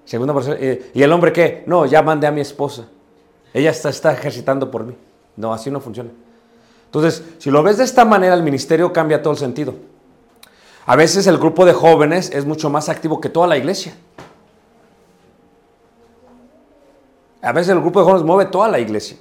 se 0.06 0.16
juntan 0.16 0.35
para... 0.35 0.54
eh, 0.54 0.90
¿Y 0.94 1.02
el 1.02 1.12
hombre 1.12 1.35
qué? 1.35 1.64
No, 1.66 1.85
ya 1.85 2.00
mandé 2.00 2.26
a 2.26 2.30
mi 2.30 2.40
esposa. 2.40 2.87
Ella 3.52 3.70
está, 3.70 3.90
está 3.90 4.11
ejercitando 4.11 4.70
por 4.70 4.85
mí. 4.85 4.96
No, 5.37 5.52
así 5.52 5.70
no 5.70 5.80
funciona. 5.80 6.08
Entonces, 6.87 7.23
si 7.37 7.50
lo 7.50 7.62
ves 7.62 7.76
de 7.76 7.85
esta 7.85 8.06
manera, 8.06 8.32
el 8.32 8.42
ministerio 8.42 8.94
cambia 8.94 9.20
todo 9.20 9.35
el 9.35 9.38
sentido. 9.38 9.75
A 10.87 10.96
veces 10.96 11.26
el 11.26 11.37
grupo 11.37 11.66
de 11.66 11.75
jóvenes 11.75 12.30
es 12.30 12.46
mucho 12.46 12.70
más 12.70 12.88
activo 12.88 13.20
que 13.20 13.28
toda 13.28 13.46
la 13.46 13.58
iglesia. 13.58 13.94
A 17.42 17.52
veces 17.52 17.75
el 17.75 17.80
grupo 17.80 17.99
de 17.99 18.06
jóvenes 18.06 18.25
mueve 18.25 18.50
toda 18.50 18.68
la 18.68 18.78
iglesia. 18.78 19.18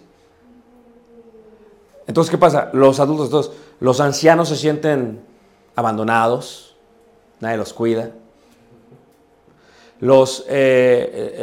Entonces, 2.08 2.30
¿qué 2.30 2.38
pasa? 2.38 2.70
Los 2.74 3.00
adultos, 3.00 3.30
todos, 3.30 3.52
los 3.80 4.00
ancianos 4.00 4.50
se 4.50 4.56
sienten 4.56 5.22
abandonados, 5.76 6.76
nadie 7.40 7.58
los 7.58 7.74
cuida. 7.74 8.12
Los, 10.02 10.42
eh, 10.42 10.46
eh, 10.50 11.36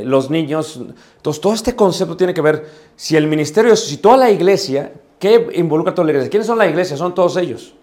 eh, 0.00 0.02
los 0.04 0.30
niños, 0.30 0.80
entonces 1.16 1.40
todo 1.40 1.52
este 1.52 1.76
concepto 1.76 2.16
tiene 2.16 2.32
que 2.32 2.40
ver, 2.40 2.66
si 2.96 3.16
el 3.16 3.26
ministerio, 3.26 3.76
si 3.76 3.98
toda 3.98 4.16
la 4.16 4.30
iglesia, 4.30 4.92
¿qué 5.18 5.50
involucra 5.54 5.94
toda 5.94 6.06
la 6.06 6.12
iglesia? 6.12 6.30
¿Quiénes 6.30 6.46
son 6.46 6.58
la 6.58 6.66
iglesia? 6.66 6.96
Son 6.96 7.14
todos 7.14 7.36
ellos. 7.36 7.74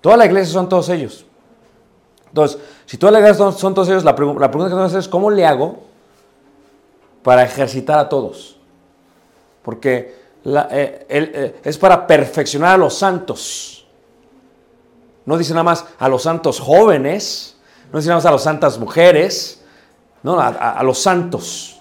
Toda 0.00 0.16
la 0.16 0.26
iglesia 0.26 0.52
son 0.52 0.68
todos 0.68 0.88
ellos. 0.88 1.24
Entonces, 2.26 2.58
si 2.84 2.98
toda 2.98 3.12
la 3.12 3.20
iglesia 3.20 3.38
son, 3.38 3.56
son 3.56 3.72
todos 3.72 3.88
ellos, 3.88 4.04
la, 4.04 4.14
pregu- 4.16 4.38
la 4.38 4.50
pregunta 4.50 4.68
que 4.68 4.74
tenemos 4.74 4.90
que 4.92 4.98
hacer 4.98 5.00
es, 5.00 5.08
¿cómo 5.08 5.30
le 5.30 5.46
hago 5.46 5.78
para 7.22 7.44
ejercitar 7.44 7.98
a 8.00 8.08
todos? 8.08 8.56
Porque 9.62 10.19
eh, 10.44 11.06
eh, 11.08 11.60
es 11.64 11.78
para 11.78 12.06
perfeccionar 12.06 12.74
a 12.74 12.78
los 12.78 12.94
santos. 12.94 13.86
No 15.26 15.36
dice 15.36 15.52
nada 15.52 15.64
más 15.64 15.84
a 15.98 16.08
los 16.08 16.22
santos 16.22 16.58
jóvenes, 16.58 17.56
no 17.92 17.98
dice 17.98 18.08
nada 18.08 18.18
más 18.18 18.26
a 18.26 18.30
las 18.32 18.42
santas 18.42 18.78
mujeres, 18.78 19.62
no, 20.22 20.40
a, 20.40 20.82
los 20.82 20.98
santos. 20.98 21.80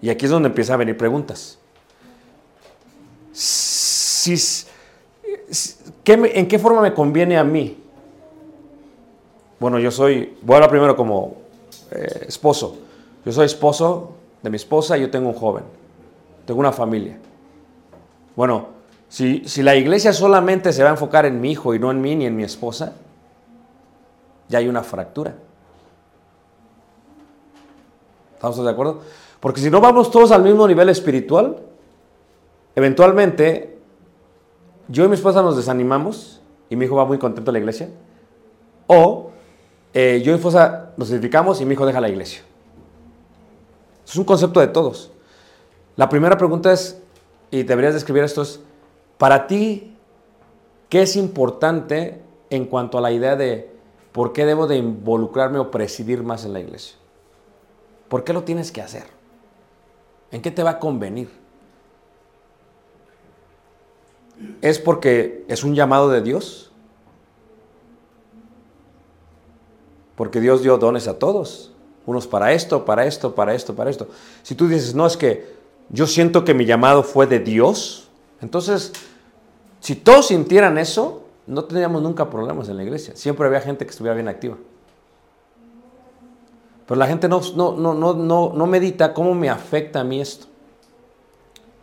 Y 0.00 0.08
aquí 0.10 0.24
es 0.24 0.30
donde 0.30 0.48
empiezan 0.48 0.74
a 0.74 0.76
venir 0.78 0.96
preguntas. 0.96 1.58
Si, 3.32 4.32
s- 4.34 4.66
si- 5.50 5.74
¿qué 6.04 6.16
me- 6.16 6.36
¿En 6.38 6.48
qué 6.48 6.58
forma 6.58 6.80
me 6.80 6.94
conviene 6.94 7.36
a 7.38 7.44
mí? 7.44 7.78
Bueno, 9.60 9.78
yo 9.78 9.90
soy, 9.90 10.36
voy 10.42 10.54
a 10.54 10.56
hablar 10.56 10.70
primero 10.70 10.96
como 10.96 11.34
eh, 11.90 12.26
esposo. 12.28 12.78
Yo 13.24 13.32
soy 13.32 13.46
esposo 13.46 14.12
de 14.42 14.50
mi 14.50 14.56
esposa 14.56 14.96
y 14.96 15.02
yo 15.02 15.10
tengo 15.10 15.28
un 15.28 15.34
joven. 15.34 15.64
Tengo 16.46 16.60
una 16.60 16.72
familia. 16.72 17.18
Bueno, 18.38 18.68
si, 19.08 19.42
si 19.48 19.64
la 19.64 19.74
iglesia 19.74 20.12
solamente 20.12 20.72
se 20.72 20.84
va 20.84 20.90
a 20.90 20.92
enfocar 20.92 21.26
en 21.26 21.40
mi 21.40 21.50
hijo 21.50 21.74
y 21.74 21.80
no 21.80 21.90
en 21.90 22.00
mí 22.00 22.14
ni 22.14 22.24
en 22.24 22.36
mi 22.36 22.44
esposa, 22.44 22.92
ya 24.48 24.58
hay 24.60 24.68
una 24.68 24.84
fractura. 24.84 25.34
¿Estamos 28.34 28.62
de 28.62 28.70
acuerdo? 28.70 29.00
Porque 29.40 29.60
si 29.60 29.72
no 29.72 29.80
vamos 29.80 30.12
todos 30.12 30.30
al 30.30 30.44
mismo 30.44 30.68
nivel 30.68 30.88
espiritual, 30.88 31.56
eventualmente 32.76 33.76
yo 34.86 35.04
y 35.04 35.08
mi 35.08 35.14
esposa 35.14 35.42
nos 35.42 35.56
desanimamos 35.56 36.40
y 36.70 36.76
mi 36.76 36.84
hijo 36.84 36.94
va 36.94 37.06
muy 37.06 37.18
contento 37.18 37.50
a 37.50 37.54
la 37.54 37.58
iglesia. 37.58 37.90
O 38.86 39.32
eh, 39.92 40.22
yo 40.24 40.30
y 40.30 40.34
mi 40.34 40.38
esposa 40.38 40.92
nos 40.96 41.10
edificamos 41.10 41.60
y 41.60 41.64
mi 41.64 41.74
hijo 41.74 41.86
deja 41.86 42.00
la 42.00 42.08
iglesia. 42.08 42.42
Es 44.06 44.14
un 44.14 44.22
concepto 44.22 44.60
de 44.60 44.68
todos. 44.68 45.10
La 45.96 46.08
primera 46.08 46.38
pregunta 46.38 46.72
es, 46.72 47.02
y 47.50 47.62
deberías 47.62 47.94
describir 47.94 48.24
esto, 48.24 48.42
es, 48.42 48.60
para 49.16 49.46
ti, 49.46 49.94
¿qué 50.88 51.02
es 51.02 51.16
importante 51.16 52.20
en 52.50 52.66
cuanto 52.66 52.98
a 52.98 53.00
la 53.00 53.10
idea 53.10 53.36
de 53.36 53.70
por 54.12 54.32
qué 54.32 54.44
debo 54.46 54.66
de 54.66 54.76
involucrarme 54.76 55.58
o 55.58 55.70
presidir 55.70 56.22
más 56.22 56.44
en 56.44 56.52
la 56.52 56.60
iglesia? 56.60 56.96
¿Por 58.08 58.24
qué 58.24 58.32
lo 58.32 58.44
tienes 58.44 58.72
que 58.72 58.82
hacer? 58.82 59.04
¿En 60.30 60.42
qué 60.42 60.50
te 60.50 60.62
va 60.62 60.70
a 60.70 60.78
convenir? 60.78 61.30
¿Es 64.62 64.78
porque 64.78 65.44
es 65.48 65.64
un 65.64 65.74
llamado 65.74 66.10
de 66.10 66.22
Dios? 66.22 66.70
Porque 70.14 70.40
Dios 70.40 70.62
dio 70.62 70.78
dones 70.78 71.08
a 71.08 71.18
todos. 71.18 71.72
Unos 72.06 72.26
para 72.26 72.52
esto, 72.52 72.84
para 72.84 73.04
esto, 73.04 73.34
para 73.34 73.54
esto, 73.54 73.74
para 73.74 73.90
esto. 73.90 74.08
Si 74.42 74.54
tú 74.54 74.68
dices, 74.68 74.94
no, 74.94 75.06
es 75.06 75.16
que 75.16 75.57
yo 75.90 76.06
siento 76.06 76.44
que 76.44 76.54
mi 76.54 76.64
llamado 76.64 77.02
fue 77.02 77.26
de 77.26 77.40
Dios, 77.40 78.08
entonces, 78.40 78.92
si 79.80 79.94
todos 79.94 80.28
sintieran 80.28 80.78
eso, 80.78 81.24
no 81.46 81.64
tendríamos 81.64 82.02
nunca 82.02 82.30
problemas 82.30 82.68
en 82.68 82.76
la 82.76 82.84
iglesia. 82.84 83.16
Siempre 83.16 83.46
había 83.46 83.60
gente 83.60 83.84
que 83.84 83.90
estuviera 83.90 84.14
bien 84.14 84.28
activa. 84.28 84.56
Pero 86.86 86.98
la 86.98 87.06
gente 87.06 87.28
no, 87.28 87.40
no, 87.54 87.76
no, 87.76 87.94
no, 87.94 88.52
no, 88.54 88.66
medita 88.66 89.12
cómo 89.12 89.34
me 89.34 89.50
afecta 89.50 90.00
a 90.00 90.04
mí 90.04 90.20
esto. 90.20 90.46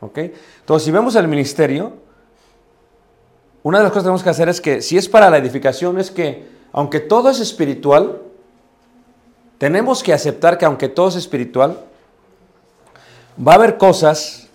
¿Ok? 0.02 0.18
Entonces, 0.18 0.86
si 0.86 0.91
vemos 0.91 1.15
el 1.15 1.28
ministerio, 1.28 1.94
una 3.63 3.80
de 3.80 3.84
las 3.84 3.91
cosas 3.91 4.04
que 4.04 4.06
tenemos 4.06 4.24
que 4.24 4.30
hacer 4.30 4.50
es 4.50 4.62
que, 4.62 4.82
si 4.82 4.98
es 4.98 5.10
para 5.10 5.30
la 5.30 5.38
edificación, 5.38 6.00
es 6.00 6.10
que, 6.10 6.48
aunque 6.72 7.00
todo 7.00 7.30
es 7.30 7.39
espiritual, 7.39 8.22
tenemos 9.58 10.04
que 10.04 10.13
aceptar 10.13 10.58
que 10.58 10.65
aunque 10.65 10.89
todo 10.89 11.10
es 11.10 11.15
espiritual, 11.15 11.80
va 13.38 13.54
a 13.54 13.56
haber 13.56 13.78
cosas 13.78 14.48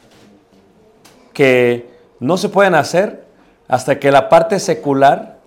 que 1.33 1.90
no 2.19 2.37
se 2.37 2.49
pueden 2.49 2.75
hacer 2.75 3.25
hasta 3.69 3.99
que 3.99 4.11
la 4.11 4.29
parte 4.29 4.59
secular 4.59 5.38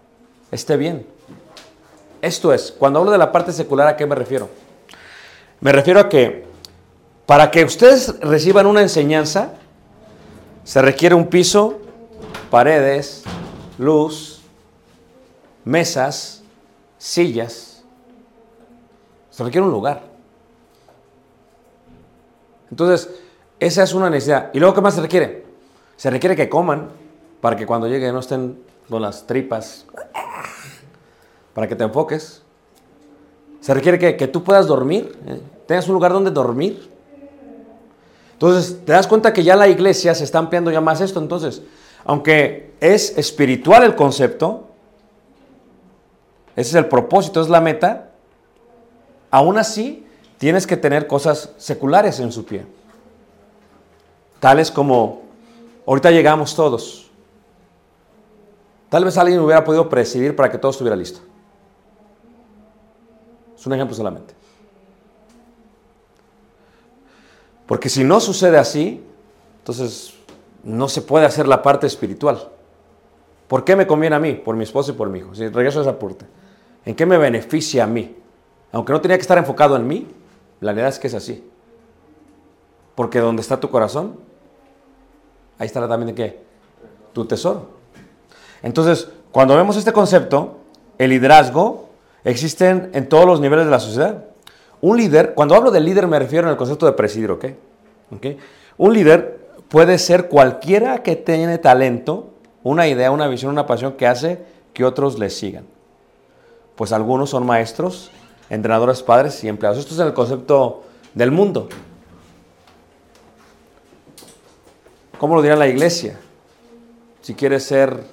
esté 0.52 0.78
bien. 0.78 1.06
Esto 2.22 2.54
es, 2.54 2.72
cuando 2.72 3.00
hablo 3.00 3.12
de 3.12 3.18
la 3.18 3.32
parte 3.32 3.52
secular, 3.52 3.88
¿a 3.88 3.98
qué 3.98 4.06
me 4.06 4.16
refiero? 4.16 4.50
Me 5.60 5.72
refiero 5.72 6.00
a 6.00 6.10
que 6.10 6.46
para 7.26 7.52
que 7.52 7.64
ustedes 7.64 8.20
reciban 8.20 8.66
una 8.66 8.82
enseñanza, 8.82 9.54
se 10.64 10.82
requiere 10.82 11.16
un 11.16 11.28
piso, 11.28 11.80
paredes, 12.50 13.24
luz, 13.78 14.42
mesas, 15.66 16.42
sillas. 16.98 17.84
Se 19.30 19.44
requiere 19.44 19.66
un 19.66 19.74
lugar. 19.74 20.04
Entonces, 22.70 23.10
esa 23.66 23.84
es 23.84 23.94
una 23.94 24.10
necesidad. 24.10 24.50
¿Y 24.54 24.60
luego 24.60 24.76
qué 24.76 24.82
más 24.82 24.96
se 24.96 25.02
requiere? 25.02 25.46
Se 25.96 26.10
requiere 26.10 26.36
que 26.36 26.50
coman 26.50 26.90
para 27.40 27.56
que 27.56 27.66
cuando 27.66 27.88
lleguen 27.88 28.14
no 28.14 28.20
estén 28.20 28.60
con 28.90 29.02
las 29.02 29.26
tripas, 29.26 29.86
para 31.54 31.68
que 31.68 31.76
te 31.76 31.84
enfoques. 31.84 32.42
Se 33.62 33.74
requiere 33.74 33.98
que, 33.98 34.18
que 34.18 34.28
tú 34.28 34.44
puedas 34.44 34.68
dormir, 34.68 35.18
¿eh? 35.26 35.42
tengas 35.66 35.88
un 35.88 35.94
lugar 35.94 36.12
donde 36.12 36.32
dormir. 36.32 36.92
Entonces, 38.34 38.84
te 38.86 38.92
das 38.92 39.08
cuenta 39.08 39.32
que 39.32 39.44
ya 39.44 39.56
la 39.56 39.70
iglesia 39.70 40.14
se 40.14 40.26
está 40.26 40.40
ampliando 40.40 40.70
ya 40.70 40.82
más 40.82 41.00
esto. 41.00 41.22
Entonces, 41.22 41.62
aunque 42.04 42.74
es 42.82 43.18
espiritual 43.18 43.84
el 43.84 43.96
concepto, 43.96 44.68
ese 46.56 46.70
es 46.72 46.76
el 46.76 46.88
propósito, 46.88 47.42
es 47.42 47.48
la 47.48 47.62
meta, 47.62 48.12
aún 49.32 49.58
así 49.58 50.06
tienes 50.38 50.68
que 50.68 50.76
tener 50.76 51.08
cosas 51.08 51.52
seculares 51.58 52.20
en 52.20 52.32
su 52.32 52.44
pie. 52.44 52.66
Tales 54.44 54.70
como, 54.72 55.22
ahorita 55.88 56.12
llegamos 56.12 56.54
todos. 56.54 57.10
Tal 58.90 59.06
vez 59.06 59.18
alguien 59.18 59.40
hubiera 59.40 59.64
podido 59.64 59.88
presidir 59.88 60.36
para 60.36 60.52
que 60.52 60.58
todo 60.58 60.72
estuviera 60.72 60.98
listo. 60.98 61.22
Es 63.58 63.66
un 63.66 63.72
ejemplo 63.72 63.96
solamente. 63.96 64.34
Porque 67.66 67.88
si 67.88 68.04
no 68.04 68.20
sucede 68.20 68.58
así, 68.58 69.02
entonces 69.60 70.14
no 70.62 70.90
se 70.90 71.02
puede 71.02 71.26
hacer 71.26 71.48
la 71.48 71.62
parte 71.62 71.88
espiritual. 71.88 72.50
¿Por 73.48 73.64
qué 73.64 73.78
me 73.78 73.88
conviene 73.88 74.18
a 74.18 74.20
mí? 74.20 74.34
Por 74.34 74.58
mi 74.58 74.66
esposo 74.66 74.92
y 74.92 74.96
por 74.96 75.08
mi 75.08 75.20
hijo. 75.20 75.34
Si 75.34 75.48
regreso 75.48 75.80
a 75.80 75.84
esa 75.84 75.98
puerta. 75.98 76.26
¿En 76.84 76.96
qué 76.96 77.06
me 77.06 77.18
beneficia 77.18 77.86
a 77.86 77.88
mí? 77.88 78.14
Aunque 78.74 78.92
no 78.92 79.00
tenía 79.00 79.16
que 79.16 79.22
estar 79.22 79.38
enfocado 79.38 79.78
en 79.78 79.88
mí, 79.88 80.06
la 80.60 80.74
realidad 80.74 80.90
es 80.90 81.00
que 81.00 81.08
es 81.08 81.14
así. 81.14 81.50
Porque 82.94 83.20
donde 83.20 83.42
está 83.42 83.62
tu 83.62 83.70
corazón, 83.70 84.33
ahí 85.58 85.68
estará 85.68 85.88
también 85.88 86.16
qué? 86.16 86.42
Tu 87.14 87.26
tesoro. 87.26 87.70
Entonces, 88.62 89.10
cuando 89.32 89.56
vemos 89.56 89.78
este 89.78 89.92
concepto, 89.92 90.58
el 90.98 91.10
liderazgo 91.10 91.90
existe 92.24 92.70
en 92.70 93.10
todos 93.10 93.26
los 93.26 93.40
niveles 93.40 93.66
de 93.66 93.72
la 93.72 93.80
sociedad. 93.80 94.26
Un 94.82 94.98
líder, 94.98 95.34
cuando 95.34 95.56
hablo 95.56 95.72
de 95.72 95.80
líder 95.80 96.08
me 96.08 96.20
refiero 96.20 96.50
al 96.50 96.58
concepto 96.58 96.86
de 96.86 96.94
presidir, 96.94 97.32
¿ok? 97.32 97.46
¿ok? 98.16 98.26
Un 98.78 98.94
líder 98.94 99.40
puede 99.70 99.98
ser 99.98 100.28
cualquiera 100.28 101.04
que 101.04 101.16
tiene 101.16 101.58
talento, 101.58 102.30
una 102.64 102.88
idea, 102.88 103.12
una 103.12 103.28
visión, 103.28 103.52
una 103.52 103.66
pasión 103.66 103.94
que 103.94 104.08
hace 104.08 104.40
que 104.74 104.86
otros 104.86 105.20
le 105.20 105.30
sigan. 105.30 105.66
Pues 106.76 106.92
algunos 106.92 107.30
son 107.30 107.46
maestros, 107.46 108.12
entrenadores, 108.50 109.04
padres 109.04 109.44
y 109.44 109.48
empleados. 109.48 109.80
Esto 109.80 109.94
es 109.94 110.00
el 110.00 110.14
concepto 110.14 110.84
del 111.14 111.32
mundo. 111.32 111.70
¿Cómo 115.18 115.36
lo 115.36 115.42
dirá 115.42 115.56
la 115.56 115.68
iglesia? 115.68 116.20
Si 117.22 117.34
quieres 117.34 117.64
ser 117.64 118.04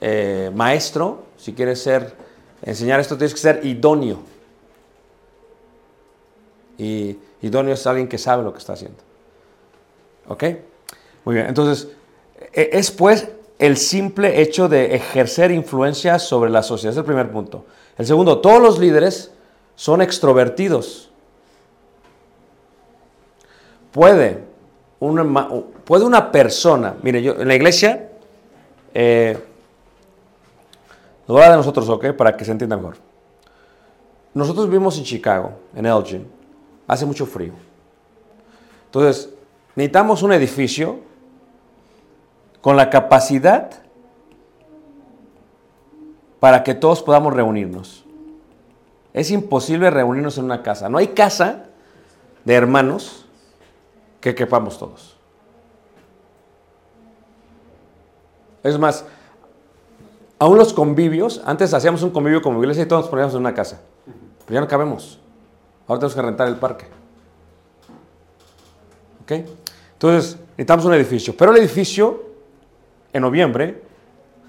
eh, 0.00 0.50
maestro, 0.54 1.24
si 1.36 1.52
quieres 1.52 1.82
ser, 1.82 2.14
enseñar 2.62 3.00
esto, 3.00 3.16
tienes 3.16 3.34
que 3.34 3.40
ser 3.40 3.60
idóneo. 3.64 4.20
Y 6.78 7.18
idóneo 7.42 7.74
es 7.74 7.86
alguien 7.86 8.08
que 8.08 8.18
sabe 8.18 8.42
lo 8.42 8.52
que 8.52 8.58
está 8.58 8.74
haciendo. 8.74 8.98
¿Ok? 10.28 10.44
Muy 11.24 11.34
bien, 11.34 11.46
entonces, 11.46 11.88
e, 12.52 12.70
es 12.72 12.90
pues 12.90 13.28
el 13.58 13.76
simple 13.76 14.40
hecho 14.40 14.68
de 14.68 14.94
ejercer 14.94 15.50
influencia 15.50 16.18
sobre 16.18 16.50
la 16.50 16.62
sociedad. 16.62 16.92
Es 16.92 16.98
el 16.98 17.04
primer 17.04 17.30
punto. 17.30 17.66
El 17.96 18.06
segundo, 18.06 18.38
todos 18.38 18.62
los 18.62 18.78
líderes 18.78 19.32
son 19.74 20.00
extrovertidos. 20.00 21.10
Puede 23.92 24.47
puede 24.98 26.04
una 26.04 26.32
persona, 26.32 26.96
mire, 27.02 27.22
yo 27.22 27.40
en 27.40 27.48
la 27.48 27.54
iglesia, 27.54 28.10
eh, 28.94 29.38
voy 31.26 31.42
a 31.42 31.50
de 31.50 31.56
nosotros, 31.56 31.88
¿ok? 31.88 32.12
Para 32.12 32.36
que 32.36 32.44
se 32.44 32.52
entienda 32.52 32.76
mejor. 32.76 32.96
Nosotros 34.34 34.66
vivimos 34.66 34.98
en 34.98 35.04
Chicago, 35.04 35.52
en 35.74 35.86
Elgin. 35.86 36.26
Hace 36.86 37.06
mucho 37.06 37.26
frío. 37.26 37.52
Entonces, 38.86 39.30
necesitamos 39.76 40.22
un 40.22 40.32
edificio 40.32 41.00
con 42.60 42.76
la 42.76 42.90
capacidad 42.90 43.70
para 46.40 46.62
que 46.62 46.74
todos 46.74 47.02
podamos 47.02 47.34
reunirnos. 47.34 48.04
Es 49.12 49.30
imposible 49.30 49.90
reunirnos 49.90 50.38
en 50.38 50.44
una 50.44 50.62
casa. 50.62 50.88
No 50.88 50.98
hay 50.98 51.08
casa 51.08 51.64
de 52.44 52.54
hermanos 52.54 53.27
que 54.20 54.34
quepamos 54.34 54.78
todos. 54.78 55.16
Es 58.62 58.78
más, 58.78 59.04
aún 60.38 60.58
los 60.58 60.72
convivios, 60.72 61.40
antes 61.44 61.72
hacíamos 61.72 62.02
un 62.02 62.10
convivio 62.10 62.42
como 62.42 62.60
iglesia 62.60 62.82
y 62.82 62.86
todos 62.86 63.02
nos 63.02 63.10
poníamos 63.10 63.34
en 63.34 63.40
una 63.40 63.54
casa. 63.54 63.80
Pero 64.46 64.54
ya 64.54 64.60
no 64.60 64.68
cabemos. 64.68 65.20
Ahora 65.86 66.00
tenemos 66.00 66.14
que 66.14 66.22
rentar 66.22 66.48
el 66.48 66.56
parque. 66.56 66.86
¿Ok? 69.22 69.32
Entonces, 69.92 70.36
necesitamos 70.50 70.84
un 70.84 70.94
edificio. 70.94 71.36
Pero 71.36 71.52
el 71.52 71.58
edificio, 71.58 72.24
en 73.12 73.22
noviembre, 73.22 73.82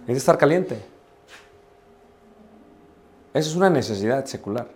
necesita 0.02 0.18
estar 0.18 0.38
caliente. 0.38 0.76
Esa 3.34 3.50
es 3.50 3.56
una 3.56 3.70
necesidad 3.70 4.26
secular. 4.26 4.68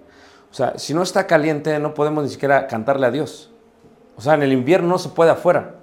O 0.52 0.54
sea, 0.54 0.78
si 0.78 0.94
no 0.94 1.02
está 1.02 1.26
caliente, 1.26 1.78
no 1.80 1.94
podemos 1.94 2.24
ni 2.24 2.30
siquiera 2.30 2.68
cantarle 2.68 3.08
a 3.08 3.12
Dios. 3.12 3.53
O 4.16 4.22
sea, 4.22 4.36
en 4.36 4.44
el 4.44 4.54
invierno 4.54 4.88
no 4.88 4.98
se 4.98 5.10
puede 5.10 5.32
afuera. 5.32 5.76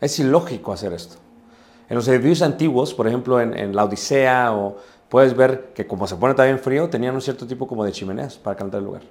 Es 0.00 0.18
ilógico 0.18 0.72
hacer 0.72 0.92
esto. 0.92 1.16
En 1.88 1.96
los 1.96 2.06
edificios 2.08 2.42
antiguos, 2.42 2.94
por 2.94 3.08
ejemplo, 3.08 3.40
en, 3.40 3.74
la 3.74 3.84
Odisea, 3.84 4.52
o 4.52 4.76
puedes 5.08 5.36
ver 5.36 5.72
que 5.74 5.86
como 5.86 6.06
se 6.06 6.16
pone 6.16 6.34
también 6.34 6.58
frío, 6.58 6.88
tenían 6.88 7.14
un 7.14 7.20
cierto 7.20 7.46
tipo 7.46 7.66
como 7.66 7.84
de 7.84 7.92
chimeneas 7.92 8.36
para 8.36 8.56
calentar 8.56 8.78
el 8.78 8.84
lugar. 8.84 9.02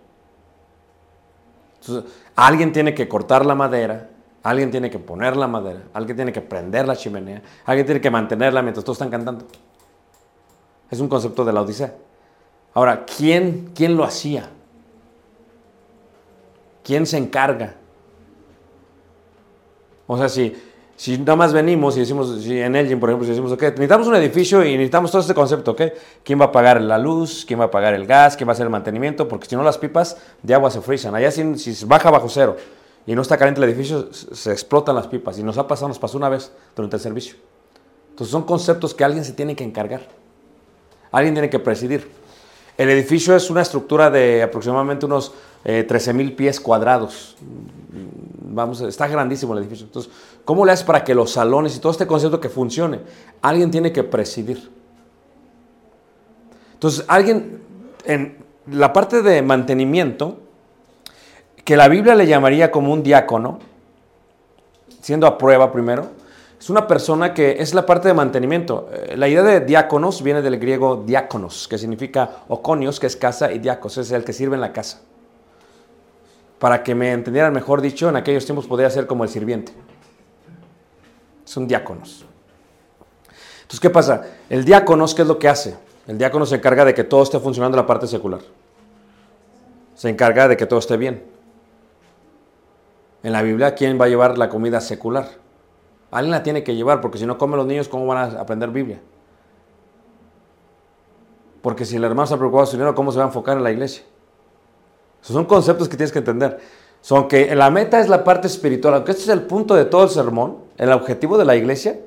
Entonces, 1.81 2.11
alguien 2.35 2.71
tiene 2.71 2.93
que 2.93 3.07
cortar 3.07 3.45
la 3.45 3.53
madera, 3.53 4.09
alguien 4.43 4.71
tiene 4.71 4.89
que 4.89 4.97
poner 4.97 5.35
la 5.35 5.47
madera, 5.47 5.83
alguien 5.93 6.15
tiene 6.15 6.31
que 6.31 6.41
prender 6.41 6.87
la 6.87 6.95
chimenea, 6.95 7.41
alguien 7.65 7.85
tiene 7.85 8.01
que 8.01 8.09
mantenerla 8.09 8.61
mientras 8.61 8.83
todos 8.85 8.95
están 8.95 9.09
cantando. 9.09 9.45
Es 10.89 10.99
un 10.99 11.09
concepto 11.09 11.43
de 11.43 11.53
la 11.53 11.61
Odisea. 11.61 11.93
Ahora, 12.73 13.05
¿quién, 13.05 13.71
quién 13.75 13.97
lo 13.97 14.03
hacía? 14.03 14.49
¿Quién 16.89 17.05
se 17.05 17.17
encarga? 17.17 17.75
O 20.07 20.17
sea, 20.17 20.27
si, 20.27 20.55
si 20.95 21.19
nada 21.19 21.35
más 21.35 21.53
venimos 21.53 21.95
y 21.95 21.99
decimos, 21.99 22.41
si 22.41 22.59
en 22.59 22.75
Elgin, 22.75 22.99
por 22.99 23.09
ejemplo, 23.09 23.25
si 23.25 23.29
decimos, 23.29 23.51
ok, 23.51 23.61
necesitamos 23.61 24.07
un 24.07 24.15
edificio 24.15 24.65
y 24.65 24.71
necesitamos 24.71 25.11
todo 25.11 25.21
este 25.21 25.35
concepto, 25.35 25.69
ok, 25.69 25.81
¿quién 26.23 26.41
va 26.41 26.45
a 26.45 26.51
pagar 26.51 26.81
la 26.81 26.97
luz? 26.97 27.45
¿Quién 27.47 27.59
va 27.59 27.65
a 27.65 27.69
pagar 27.69 27.93
el 27.93 28.07
gas? 28.07 28.35
¿Quién 28.35 28.47
va 28.47 28.53
a 28.53 28.55
hacer 28.55 28.63
el 28.63 28.71
mantenimiento? 28.71 29.27
Porque 29.27 29.45
si 29.45 29.55
no, 29.55 29.61
las 29.61 29.77
pipas 29.77 30.17
de 30.41 30.55
agua 30.55 30.71
se 30.71 30.81
frizan. 30.81 31.13
Allá, 31.13 31.29
si, 31.29 31.59
si 31.59 31.85
baja 31.85 32.09
bajo 32.09 32.27
cero 32.27 32.57
y 33.05 33.13
no 33.13 33.21
está 33.21 33.37
caliente 33.37 33.61
el 33.61 33.69
edificio, 33.69 34.11
se 34.11 34.51
explotan 34.51 34.95
las 34.95 35.05
pipas. 35.05 35.37
Y 35.37 35.43
nos 35.43 35.59
ha 35.59 35.67
pasado, 35.67 35.89
nos 35.89 35.99
pasó 35.99 36.17
una 36.17 36.29
vez 36.29 36.51
durante 36.75 36.95
el 36.95 37.03
servicio. 37.03 37.35
Entonces, 38.09 38.31
son 38.31 38.45
conceptos 38.45 38.95
que 38.95 39.03
alguien 39.03 39.23
se 39.23 39.33
tiene 39.33 39.55
que 39.55 39.63
encargar. 39.63 40.07
Alguien 41.11 41.35
tiene 41.35 41.51
que 41.51 41.59
presidir. 41.59 42.09
El 42.79 42.89
edificio 42.89 43.35
es 43.35 43.51
una 43.51 43.61
estructura 43.61 44.09
de 44.09 44.41
aproximadamente 44.41 45.05
unos 45.05 45.33
13 45.63 46.11
eh, 46.11 46.13
mil 46.13 46.33
pies 46.33 46.59
cuadrados. 46.59 47.35
Vamos, 48.41 48.81
está 48.81 49.07
grandísimo 49.07 49.53
el 49.53 49.59
edificio. 49.59 49.85
Entonces, 49.85 50.11
¿cómo 50.45 50.65
le 50.65 50.71
haces 50.71 50.85
para 50.85 51.03
que 51.03 51.13
los 51.13 51.31
salones 51.31 51.75
y 51.75 51.79
todo 51.79 51.91
este 51.91 52.07
concepto 52.07 52.39
que 52.39 52.49
funcione? 52.49 52.99
Alguien 53.41 53.69
tiene 53.71 53.91
que 53.91 54.03
presidir. 54.03 54.69
Entonces, 56.73 57.03
alguien 57.07 57.61
en 58.05 58.37
la 58.71 58.93
parte 58.93 59.21
de 59.21 59.41
mantenimiento, 59.41 60.39
que 61.63 61.75
la 61.75 61.87
Biblia 61.87 62.15
le 62.15 62.25
llamaría 62.25 62.71
como 62.71 62.93
un 62.93 63.03
diácono, 63.03 63.59
siendo 65.01 65.27
a 65.27 65.37
prueba 65.37 65.71
primero, 65.71 66.07
es 66.59 66.69
una 66.69 66.87
persona 66.87 67.33
que 67.33 67.57
es 67.59 67.73
la 67.73 67.85
parte 67.85 68.07
de 68.07 68.13
mantenimiento. 68.13 68.89
Eh, 68.91 69.15
la 69.15 69.27
idea 69.27 69.43
de 69.43 69.61
diáconos 69.61 70.21
viene 70.21 70.41
del 70.41 70.59
griego 70.59 71.03
diáconos, 71.05 71.67
que 71.67 71.77
significa 71.77 72.43
oconios, 72.49 72.99
que 72.99 73.07
es 73.07 73.15
casa, 73.15 73.51
y 73.51 73.59
diáconos 73.59 73.97
es 73.97 74.11
el 74.11 74.23
que 74.23 74.33
sirve 74.33 74.55
en 74.55 74.61
la 74.61 74.73
casa. 74.73 75.01
Para 76.59 76.83
que 76.83 76.93
me 76.93 77.11
entendieran 77.13 77.53
mejor 77.53 77.81
dicho, 77.81 78.09
en 78.09 78.17
aquellos 78.17 78.45
tiempos 78.45 78.67
podría 78.67 78.89
ser 78.89 79.07
como 79.07 79.23
el 79.23 79.29
sirviente. 79.29 79.71
Son 81.45 81.67
diáconos. 81.67 82.25
Entonces, 83.61 83.79
¿qué 83.79 83.89
pasa? 83.89 84.25
El 84.49 84.65
diáconos, 84.65 85.15
¿qué 85.15 85.21
es 85.21 85.27
lo 85.27 85.39
que 85.39 85.47
hace? 85.47 85.77
El 86.05 86.17
diácono 86.17 86.45
se 86.45 86.55
encarga 86.55 86.85
de 86.85 86.93
que 86.93 87.03
todo 87.03 87.23
esté 87.23 87.39
funcionando 87.39 87.77
en 87.77 87.83
la 87.83 87.87
parte 87.87 88.07
secular. 88.07 88.41
Se 89.95 90.09
encarga 90.09 90.47
de 90.47 90.57
que 90.57 90.65
todo 90.65 90.79
esté 90.79 90.97
bien. 90.97 91.23
En 93.23 93.31
la 93.31 93.41
Biblia, 93.41 93.75
¿quién 93.75 93.99
va 93.99 94.05
a 94.05 94.07
llevar 94.07 94.37
la 94.37 94.49
comida 94.49 94.81
secular? 94.81 95.29
Alguien 96.11 96.31
la 96.31 96.41
tiene 96.41 96.63
que 96.63 96.75
llevar, 96.75 97.01
porque 97.01 97.17
si 97.17 97.25
no 97.25 97.37
comen 97.37 97.57
los 97.57 97.67
niños, 97.67 97.87
¿cómo 97.87 98.05
van 98.07 98.35
a 98.35 98.41
aprender 98.41 98.69
Biblia? 98.69 98.99
Porque 101.61 101.85
si 101.85 101.97
el 101.97 102.03
hermano 102.03 102.23
está 102.23 102.37
preocupado 102.37 102.65
de 102.65 102.71
su 102.71 102.77
dinero, 102.77 102.95
¿cómo 102.95 103.11
se 103.11 103.17
va 103.17 103.25
a 103.25 103.27
enfocar 103.27 103.57
en 103.57 103.63
la 103.63 103.71
iglesia? 103.71 104.03
Esos 105.21 105.33
son 105.33 105.45
conceptos 105.45 105.89
que 105.89 105.97
tienes 105.97 106.11
que 106.11 106.19
entender. 106.19 106.59
Son 107.01 107.27
que 107.27 107.55
la 107.55 107.69
meta 107.69 107.99
es 107.99 108.09
la 108.09 108.23
parte 108.23 108.47
espiritual, 108.47 108.93
aunque 108.93 109.11
este 109.11 109.23
es 109.23 109.29
el 109.29 109.43
punto 109.43 109.75
de 109.75 109.85
todo 109.85 110.03
el 110.03 110.09
sermón, 110.09 110.57
el 110.77 110.91
objetivo 110.91 111.37
de 111.37 111.45
la 111.45 111.55
iglesia, 111.55 111.99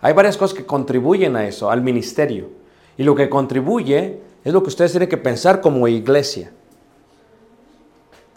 hay 0.00 0.12
varias 0.12 0.36
cosas 0.36 0.56
que 0.56 0.66
contribuyen 0.66 1.36
a 1.36 1.46
eso, 1.46 1.70
al 1.70 1.80
ministerio. 1.80 2.50
Y 2.96 3.04
lo 3.04 3.14
que 3.14 3.30
contribuye 3.30 4.20
es 4.44 4.52
lo 4.52 4.62
que 4.62 4.68
ustedes 4.68 4.90
tienen 4.90 5.08
que 5.08 5.16
pensar 5.16 5.60
como 5.60 5.88
iglesia. 5.88 6.52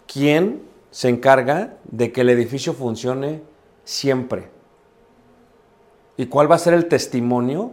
¿Quién 0.06 0.62
se 0.90 1.08
encarga 1.08 1.74
de 1.84 2.10
que 2.10 2.22
el 2.22 2.30
edificio 2.30 2.72
funcione 2.72 3.42
siempre? 3.84 4.48
¿Y 6.16 6.26
cuál 6.26 6.50
va 6.50 6.54
a 6.54 6.58
ser 6.58 6.74
el 6.74 6.86
testimonio 6.88 7.72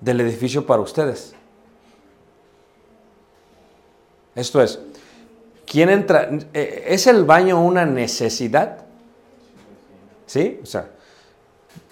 del 0.00 0.20
edificio 0.20 0.66
para 0.66 0.82
ustedes? 0.82 1.34
Esto 4.34 4.60
es, 4.60 4.78
¿quién 5.66 5.90
entra? 5.90 6.28
Eh, 6.52 6.84
¿Es 6.88 7.06
el 7.06 7.24
baño 7.24 7.62
una 7.62 7.84
necesidad? 7.84 8.78
¿Sí? 10.26 10.60
O 10.62 10.66
sea, 10.66 10.88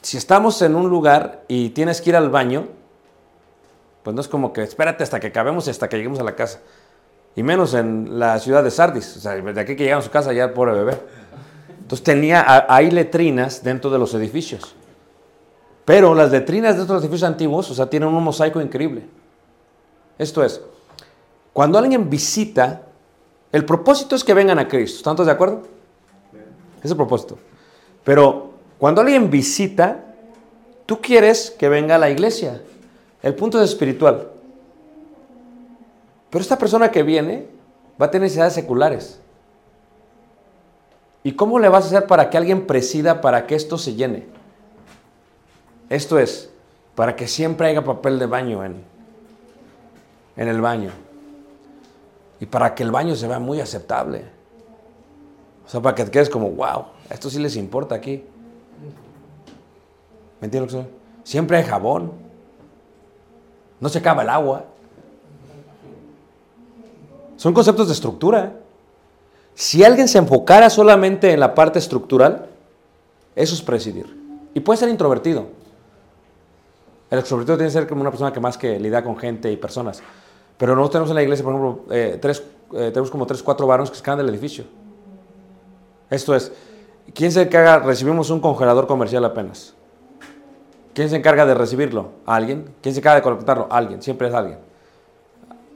si 0.01 0.17
estamos 0.17 0.61
en 0.63 0.75
un 0.75 0.89
lugar 0.89 1.45
y 1.49 1.71
tienes 1.71 2.01
que 2.01 2.11
ir 2.11 2.17
al 2.17 2.31
baño, 2.31 2.69
pues 4.03 4.15
no 4.15 4.21
es 4.21 4.29
como 4.29 4.53
que 4.53 4.63
espérate 4.63 5.03
hasta 5.05 5.21
que 5.21 5.29
acabemos 5.29 5.67
y 5.67 5.71
hasta 5.71 5.89
que 5.89 5.97
lleguemos 5.97 6.19
a 6.19 6.25
la 6.25 6.35
casa. 6.35 6.61
Y 7.35 7.43
menos 7.43 7.75
en 7.75 8.19
la 8.19 8.39
ciudad 8.39 8.63
de 8.63 8.71
Sardis. 8.71 9.17
O 9.17 9.21
sea, 9.21 9.35
de 9.35 9.61
aquí 9.61 9.77
que 9.77 9.85
llegamos 9.85 10.05
a 10.05 10.09
su 10.09 10.13
casa 10.13 10.33
ya 10.33 10.53
pobre 10.53 10.73
bebé. 10.73 10.99
Entonces 11.81 12.05
tenía, 12.05 12.67
hay 12.69 12.91
letrinas 12.91 13.63
dentro 13.63 13.91
de 13.91 13.99
los 13.99 14.13
edificios. 14.15 14.75
Pero 15.85 16.15
las 16.15 16.31
letrinas 16.31 16.77
de 16.77 16.83
estos 16.83 17.03
edificios 17.03 17.29
antiguos, 17.29 17.71
o 17.71 17.75
sea, 17.75 17.89
tienen 17.89 18.09
un 18.09 18.23
mosaico 18.23 18.61
increíble. 18.61 19.07
Esto 20.19 20.45
es, 20.45 20.61
cuando 21.53 21.79
alguien 21.79 22.09
visita, 22.09 22.83
el 23.53 23.67
propósito 23.67 24.17
es 24.17 24.25
que 24.25 24.33
vengan 24.33 24.59
a 24.59 24.67
Cristo. 24.67 24.97
¿Están 24.97 25.15
todos 25.15 25.27
de 25.27 25.33
acuerdo? 25.33 25.63
Es 26.83 26.91
el 26.91 26.97
propósito. 26.97 27.39
Pero 28.03 28.53
cuando 28.79 29.03
alguien 29.03 29.31
visita, 29.31 30.15
tú 30.87 31.01
quieres 31.01 31.51
que 31.51 31.69
venga 31.69 31.97
a 31.97 31.99
la 31.99 32.11
iglesia. 32.11 32.63
El 33.23 33.35
punto 33.35 33.63
es 33.63 33.71
espiritual. 33.71 34.31
Pero 36.31 36.43
esta 36.43 36.59
persona 36.59 36.91
que 36.91 37.03
viene 37.03 37.47
va 38.01 38.07
a 38.07 38.11
tener 38.11 38.23
necesidades 38.23 38.55
seculares. 38.55 39.21
¿Y 41.23 41.33
cómo 41.33 41.59
le 41.59 41.69
vas 41.69 41.85
a 41.85 41.87
hacer 41.89 42.07
para 42.07 42.31
que 42.31 42.39
alguien 42.39 42.67
presida 42.67 43.21
para 43.21 43.47
que 43.47 43.55
esto 43.55 43.77
se 43.77 43.95
llene? 43.95 44.27
Esto 45.91 46.19
es, 46.19 46.51
para 46.95 47.15
que 47.15 47.29
siempre 47.29 47.69
haya 47.69 47.85
papel 47.85 48.19
de 48.19 48.27
baño 48.27 48.65
en, 48.65 48.83
en 50.37 50.49
el 50.49 50.61
baño. 50.61 50.91
Y 52.43 52.47
para 52.47 52.75
que 52.75 52.83
el 52.83 52.91
baño 52.91 53.15
se 53.15 53.29
vea 53.29 53.39
muy 53.39 53.61
aceptable. 53.61 54.25
O 55.65 55.69
sea, 55.69 55.81
para 55.81 55.95
que 55.95 56.05
te 56.05 56.11
quedes 56.11 56.29
como, 56.29 56.51
wow, 56.51 56.87
esto 57.09 57.31
sí 57.31 57.39
les 57.39 57.55
importa 57.55 57.95
aquí. 57.95 58.25
¿Me 60.41 60.47
entiendes 60.47 60.73
lo 60.73 60.81
que 60.81 60.85
soy? 60.85 60.95
Siempre 61.23 61.59
hay 61.59 61.63
jabón. 61.63 62.11
No 63.79 63.89
se 63.89 63.99
acaba 63.99 64.23
el 64.23 64.29
agua. 64.29 64.65
Son 67.37 67.55
conceptos 67.55 67.87
de 67.87 67.93
estructura. 67.93 68.55
Si 69.55 69.85
alguien 69.85 70.09
se 70.09 70.19
enfocara 70.19 70.69
solamente 70.69 71.33
en 71.33 71.39
la 71.39 71.55
parte 71.55 71.79
estructural, 71.79 72.49
eso 73.37 73.55
es 73.55 73.63
presidir. 73.63 74.21
Y 74.53 74.59
puede 74.59 74.79
ser 74.79 74.89
introvertido. 74.89 75.47
El 77.09 77.21
extrovertido 77.21 77.57
tiene 77.57 77.69
que 77.69 77.79
ser 77.79 77.87
como 77.87 78.01
una 78.01 78.11
persona 78.11 78.33
que 78.33 78.41
más 78.41 78.59
que 78.59 78.81
lidia 78.81 79.05
con 79.05 79.17
gente 79.17 79.53
y 79.53 79.57
personas. 79.57 80.03
Pero 80.59 80.75
nosotros 80.77 80.93
tenemos 80.93 81.11
en 81.11 81.15
la 81.17 81.23
iglesia, 81.23 81.45
por 81.45 81.55
ejemplo, 81.55 81.85
eh, 81.91 82.19
tres, 82.21 82.43
eh, 82.75 82.91
tenemos 82.91 83.11
como 83.11 83.27
tres, 83.27 83.43
cuatro 83.43 83.67
varones 83.67 83.91
que 83.91 83.97
se 83.97 84.17
del 84.17 84.29
edificio. 84.29 84.65
Esto 86.11 86.35
es, 86.35 86.53
¿quién 87.15 87.33
se 87.33 87.43
encarga? 87.43 87.79
Recibimos 87.79 88.31
un 88.31 88.41
congelador 88.41 88.87
comercial 88.87 89.25
apenas. 89.25 89.75
¿Quién 90.95 91.09
se 91.09 91.17
encarga 91.17 91.47
de 91.47 91.55
recibirlo? 91.55 92.11
¿Alguien? 92.27 92.75
¿Quién 92.83 92.95
se 92.95 93.01
encarga 93.01 93.17
de 93.17 93.23
conectarlo? 93.23 93.67
Alguien, 93.71 94.03
siempre 94.03 94.29
es 94.29 94.35
alguien. 94.35 94.59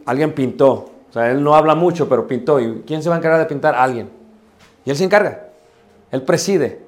Alguien 0.05 0.35
pintó, 0.35 0.91
o 1.09 1.13
sea, 1.13 1.31
él 1.31 1.43
no 1.43 1.55
habla 1.55 1.75
mucho, 1.75 2.09
pero 2.09 2.27
pintó. 2.27 2.61
¿Y 2.61 2.83
quién 2.87 3.03
se 3.03 3.09
va 3.09 3.17
a 3.17 3.19
encargar 3.19 3.41
de 3.41 3.47
pintar? 3.47 3.75
Alguien. 3.75 4.11
Y 4.85 4.91
él 4.91 4.97
se 4.97 5.05
encarga. 5.05 5.49
Él 6.11 6.23
preside. 6.23 6.81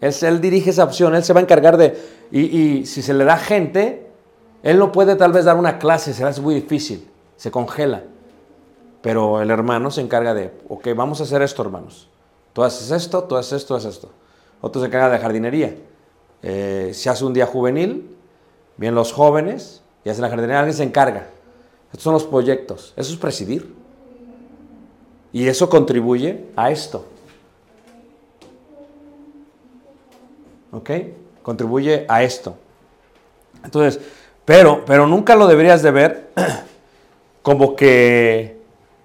Él, 0.00 0.14
él 0.22 0.40
dirige 0.40 0.70
esa 0.70 0.84
opción. 0.84 1.14
Él 1.14 1.24
se 1.24 1.32
va 1.32 1.40
a 1.40 1.42
encargar 1.42 1.76
de... 1.76 1.96
Y, 2.32 2.86
si 2.86 3.02
se 3.02 3.12
le 3.12 3.24
da 3.24 3.36
gente, 3.36 4.09
él 4.62 4.78
no 4.78 4.92
puede 4.92 5.16
tal 5.16 5.32
vez 5.32 5.44
dar 5.44 5.56
una 5.56 5.78
clase, 5.78 6.12
será 6.12 6.32
muy 6.40 6.54
difícil. 6.54 7.08
Se 7.36 7.50
congela. 7.50 8.02
Pero 9.00 9.40
el 9.40 9.50
hermano 9.50 9.90
se 9.90 10.02
encarga 10.02 10.34
de, 10.34 10.52
ok, 10.68 10.88
vamos 10.94 11.20
a 11.20 11.24
hacer 11.24 11.40
esto, 11.42 11.62
hermanos. 11.62 12.08
Tú 12.52 12.62
haces 12.62 12.90
esto, 12.90 13.24
tú 13.24 13.36
haces 13.36 13.54
esto, 13.54 13.68
tú 13.68 13.74
haces 13.76 13.94
esto. 13.94 14.10
Otro 14.60 14.80
se 14.80 14.88
encarga 14.88 15.08
de 15.08 15.18
jardinería. 15.18 15.76
Eh, 16.42 16.90
se 16.92 17.08
hace 17.08 17.24
un 17.24 17.32
día 17.32 17.46
juvenil, 17.46 18.16
vienen 18.76 18.94
los 18.94 19.12
jóvenes 19.12 19.82
y 20.04 20.10
hacen 20.10 20.22
la 20.22 20.28
jardinería, 20.28 20.58
alguien 20.60 20.76
se 20.76 20.84
encarga. 20.84 21.28
Estos 21.92 22.02
son 22.02 22.14
los 22.14 22.24
proyectos, 22.24 22.92
eso 22.96 23.12
es 23.12 23.18
presidir. 23.18 23.74
Y 25.32 25.46
eso 25.46 25.68
contribuye 25.70 26.46
a 26.56 26.70
esto. 26.70 27.04
¿Ok? 30.72 30.90
Contribuye 31.42 32.04
a 32.08 32.22
esto. 32.22 32.56
Entonces, 33.64 34.00
pero, 34.50 34.84
pero 34.84 35.06
nunca 35.06 35.36
lo 35.36 35.46
deberías 35.46 35.80
de 35.80 35.92
ver 35.92 36.30
como 37.42 37.76
que 37.76 38.60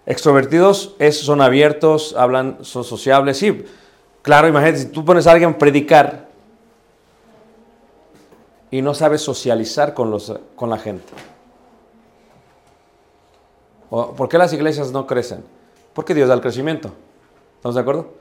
extrovertidos 0.07 0.95
es, 0.97 1.19
son 1.19 1.39
abiertos, 1.39 2.15
hablan, 2.17 2.57
son 2.61 2.83
sociables. 2.83 3.37
Sí, 3.37 3.63
claro, 4.23 4.47
imagínate, 4.47 4.79
si 4.79 4.85
tú 4.87 5.05
pones 5.05 5.27
a 5.27 5.33
alguien 5.33 5.51
a 5.51 5.57
predicar 5.59 6.29
y 8.71 8.81
no 8.81 8.95
sabes 8.95 9.21
socializar 9.21 9.93
con, 9.93 10.09
los, 10.09 10.33
con 10.55 10.71
la 10.71 10.79
gente. 10.79 11.13
¿Por 13.91 14.27
qué 14.27 14.39
las 14.39 14.51
iglesias 14.51 14.91
no 14.91 15.05
crecen? 15.05 15.43
Porque 15.93 16.15
Dios 16.15 16.27
da 16.27 16.33
el 16.33 16.41
crecimiento. 16.41 16.89
¿Estamos 17.57 17.75
de 17.75 17.81
acuerdo? 17.81 18.13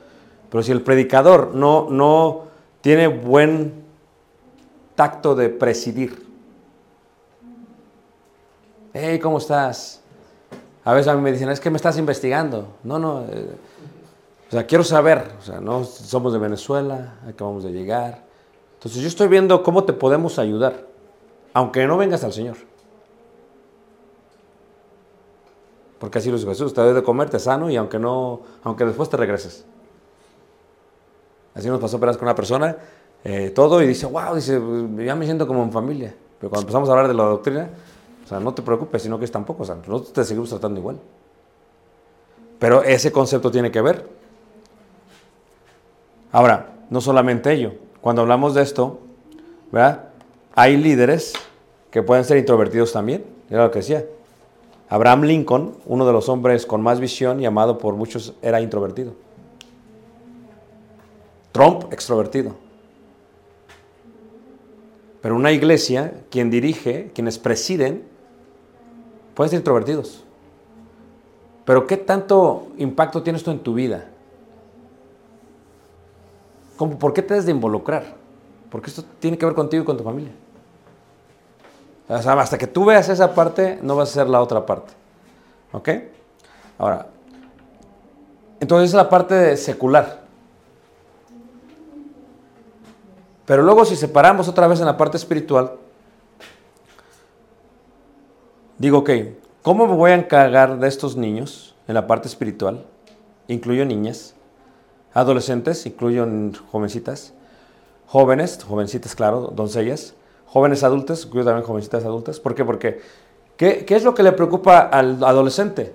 Pero 0.51 0.63
si 0.63 0.73
el 0.73 0.83
predicador 0.83 1.55
no, 1.55 1.89
no 1.89 2.49
tiene 2.83 3.07
buen 3.07 3.83
tacto 4.95 5.35
de 5.35 5.49
presidir. 5.49 6.24
Hey, 8.97 9.19
¿cómo 9.19 9.39
estás? 9.39 10.01
A 10.85 10.93
veces 10.93 11.09
a 11.09 11.17
mí 11.17 11.21
me 11.21 11.33
dicen, 11.33 11.49
es 11.49 11.59
que 11.59 11.69
me 11.69 11.77
estás 11.77 11.99
investigando. 11.99 12.69
No, 12.85 12.97
no. 13.01 13.23
Eh, 13.23 13.57
o 14.47 14.51
sea, 14.53 14.65
quiero 14.69 14.85
saber. 14.85 15.33
O 15.41 15.43
sea, 15.43 15.59
no 15.59 15.83
somos 15.83 16.33
de 16.33 16.39
Venezuela, 16.39 17.15
acabamos 17.29 17.65
de 17.65 17.73
llegar. 17.73 18.23
Entonces 18.75 19.03
yo 19.03 19.09
estoy 19.09 19.27
viendo 19.27 19.65
cómo 19.65 19.83
te 19.83 19.93
podemos 19.93 20.39
ayudar, 20.39 20.87
aunque 21.55 21.85
no 21.89 21.97
vengas 21.97 22.23
al 22.23 22.33
Señor. 22.33 22.57
Porque 25.99 26.19
así 26.19 26.31
lo 26.31 26.37
dice 26.37 26.49
Jesús, 26.49 26.73
te 26.73 26.81
debe 26.81 26.95
de 26.95 27.03
comerte 27.03 27.41
sano 27.41 27.71
y 27.71 27.77
aunque 27.77 27.99
no, 27.99 28.43
aunque 28.63 28.85
después 28.85 29.09
te 29.09 29.17
regreses. 29.17 29.65
Así 31.53 31.67
nos 31.67 31.81
pasó 31.81 31.97
apenas 31.97 32.17
con 32.17 32.29
una 32.29 32.35
persona, 32.37 32.77
eh, 33.25 33.51
todo, 33.51 33.83
y 33.83 33.89
dice, 33.89 34.07
wow, 34.07 34.37
dice, 34.37 34.61
ya 35.05 35.17
me 35.17 35.25
siento 35.25 35.49
como 35.49 35.65
en 35.65 35.73
familia. 35.73 36.15
Pero 36.39 36.51
cuando 36.51 36.63
empezamos 36.63 36.89
a 36.89 36.93
hablar 36.93 37.09
de 37.09 37.15
la 37.15 37.25
doctrina, 37.25 37.71
o 38.25 38.27
sea, 38.27 38.41
no 38.41 38.55
te 38.55 38.63
preocupes, 38.63 39.03
sino 39.03 39.19
que 39.19 39.27
es 39.27 39.33
tampoco, 39.33 39.65
o 39.65 39.67
sea, 39.67 39.75
nosotros 39.75 40.13
te 40.13 40.25
seguimos 40.25 40.49
tratando 40.49 40.81
igual. 40.81 40.99
Pero 42.59 42.83
ese 42.83 43.13
concepto 43.13 43.51
tiene 43.51 43.71
que 43.71 43.83
ver. 43.83 44.09
Ahora, 46.33 46.73
no 46.89 47.01
solamente 47.01 47.53
ello, 47.53 47.75
cuando 48.01 48.23
hablamos 48.23 48.55
de 48.55 48.63
esto, 48.63 49.01
¿verdad? 49.71 50.09
Hay 50.55 50.77
líderes 50.77 51.35
que 51.91 52.03
pueden 52.03 52.25
ser 52.25 52.39
introvertidos 52.39 52.93
también, 52.93 53.25
era 53.51 53.65
lo 53.65 53.71
que 53.71 53.81
decía. 53.81 54.07
Abraham 54.89 55.23
Lincoln, 55.23 55.77
uno 55.87 56.07
de 56.07 56.13
los 56.13 56.29
hombres 56.29 56.67
con 56.67 56.81
más 56.81 57.01
visión 57.01 57.41
y 57.41 57.47
amado 57.47 57.79
por 57.79 57.95
muchos, 57.95 58.35
era 58.43 58.61
introvertido. 58.61 59.15
Trump, 61.53 61.93
extrovertido. 61.93 62.57
Pero 65.21 65.37
una 65.37 65.53
iglesia, 65.53 66.23
quien 66.31 66.51
dirige, 66.51 67.11
quienes 67.15 67.39
presiden, 67.39 68.14
pueden 69.35 69.51
ser 69.51 69.59
introvertidos. 69.59 70.25
Pero 71.65 71.87
¿qué 71.87 71.97
tanto 71.97 72.69
impacto 72.77 73.23
tiene 73.23 73.39
esto 73.39 73.51
en 73.51 73.61
tu 73.61 73.75
vida? 73.75 74.07
¿Cómo, 76.77 76.99
¿Por 76.99 77.13
qué 77.13 77.23
te 77.23 77.35
debes 77.35 77.47
de 77.47 77.53
involucrar? 77.53 78.05
Porque 78.71 78.91
esto 78.91 79.05
tiene 79.21 79.39
que 79.39 79.47
ver 79.47 79.55
contigo 79.55 79.83
y 79.83 79.87
con 79.87 79.97
tu 79.97 80.05
familia. 80.05 80.33
O 82.09 82.21
sea, 82.21 82.33
hasta 82.35 82.59
que 82.59 82.67
tú 82.67 82.85
veas 82.85 83.09
esa 83.09 83.35
parte, 83.35 83.79
no 83.83 83.97
vas 83.97 84.09
a 84.09 84.13
hacer 84.13 84.29
la 84.29 84.43
otra 84.43 84.67
parte. 84.67 84.93
¿Ok? 85.73 85.89
Ahora, 86.79 87.07
entonces 88.61 88.91
es 88.91 88.95
la 88.95 89.09
parte 89.09 89.57
secular. 89.57 90.25
Pero 93.47 93.63
luego 93.63 93.85
si 93.85 93.97
separamos 93.97 94.49
otra 94.49 94.67
vez 94.67 94.81
en 94.81 94.87
la 94.87 94.97
parte 94.97 95.17
espiritual, 95.17 95.73
digo, 98.79 98.99
ok, 98.99 99.11
¿cómo 99.63 99.87
me 99.87 99.95
voy 99.95 100.11
a 100.11 100.15
encargar 100.15 100.79
de 100.79 100.89
estos 100.89 101.17
niños 101.17 101.75
en 101.89 101.95
la 101.95 102.07
parte 102.07 102.29
espiritual? 102.29 102.85
Incluyo 103.49 103.85
niñas, 103.85 104.35
adolescentes, 105.13 105.87
incluyo 105.87 106.27
jovencitas, 106.71 107.35
jóvenes, 108.07 108.59
jovencitas, 108.67 109.15
claro, 109.15 109.53
doncellas, 109.55 110.15
jóvenes 110.47 110.83
adultos, 110.83 111.25
incluyo 111.27 111.45
también 111.45 111.67
jovencitas 111.67 112.05
adultas. 112.05 112.41
¿Por 112.41 112.55
qué? 112.55 112.65
Porque, 112.65 113.01
¿qué, 113.57 113.85
¿qué 113.85 113.97
es 113.97 114.05
lo 114.05 114.15
que 114.15 114.23
le 114.23 114.33
preocupa 114.33 114.79
al 114.81 115.23
adolescente? 115.23 115.95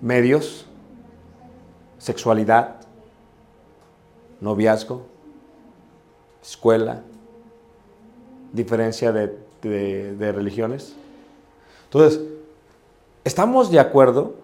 Medios, 0.00 0.66
sexualidad, 1.98 2.76
noviazgo, 4.40 5.06
escuela, 6.42 7.02
diferencia 8.52 9.12
de, 9.12 9.36
de, 9.62 10.32
religiones. 10.32 10.94
Entonces, 11.84 12.20
estamos 13.24 13.70
de 13.70 13.80
acuerdo 13.80 14.34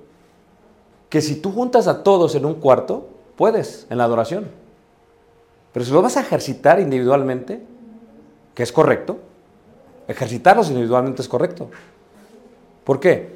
que 1.09 1.21
si 1.21 1.37
tú 1.37 1.53
juntas 1.53 1.87
a 1.87 2.03
todos 2.03 2.35
en 2.35 2.45
un 2.45 2.55
cuarto, 2.55 3.09
puedes 3.37 3.87
en 3.91 3.99
la 3.99 4.05
adoración. 4.05 4.49
Pero 5.73 5.85
si 5.85 5.93
lo 5.93 6.03
vas 6.03 6.17
a 6.17 6.21
ejercitar 6.21 6.81
individualmente, 6.81 7.63
que 8.55 8.63
es 8.63 8.73
correcto, 8.73 9.19
ejercitarlos 10.09 10.69
individualmente 10.69 11.23
es 11.23 11.29
correcto. 11.29 11.71
¿Por 12.85 13.01
qué? 13.01 13.35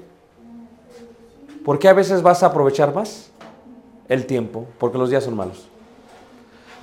Porque 1.64 1.88
a 1.88 1.92
veces 1.92 2.22
vas 2.22 2.42
a 2.42 2.46
aprovechar 2.46 2.94
más 2.94 3.30
el 4.08 4.26
tiempo, 4.26 4.66
porque 4.78 4.98
los 4.98 5.10
días 5.10 5.24
son 5.24 5.36
malos. 5.36 5.68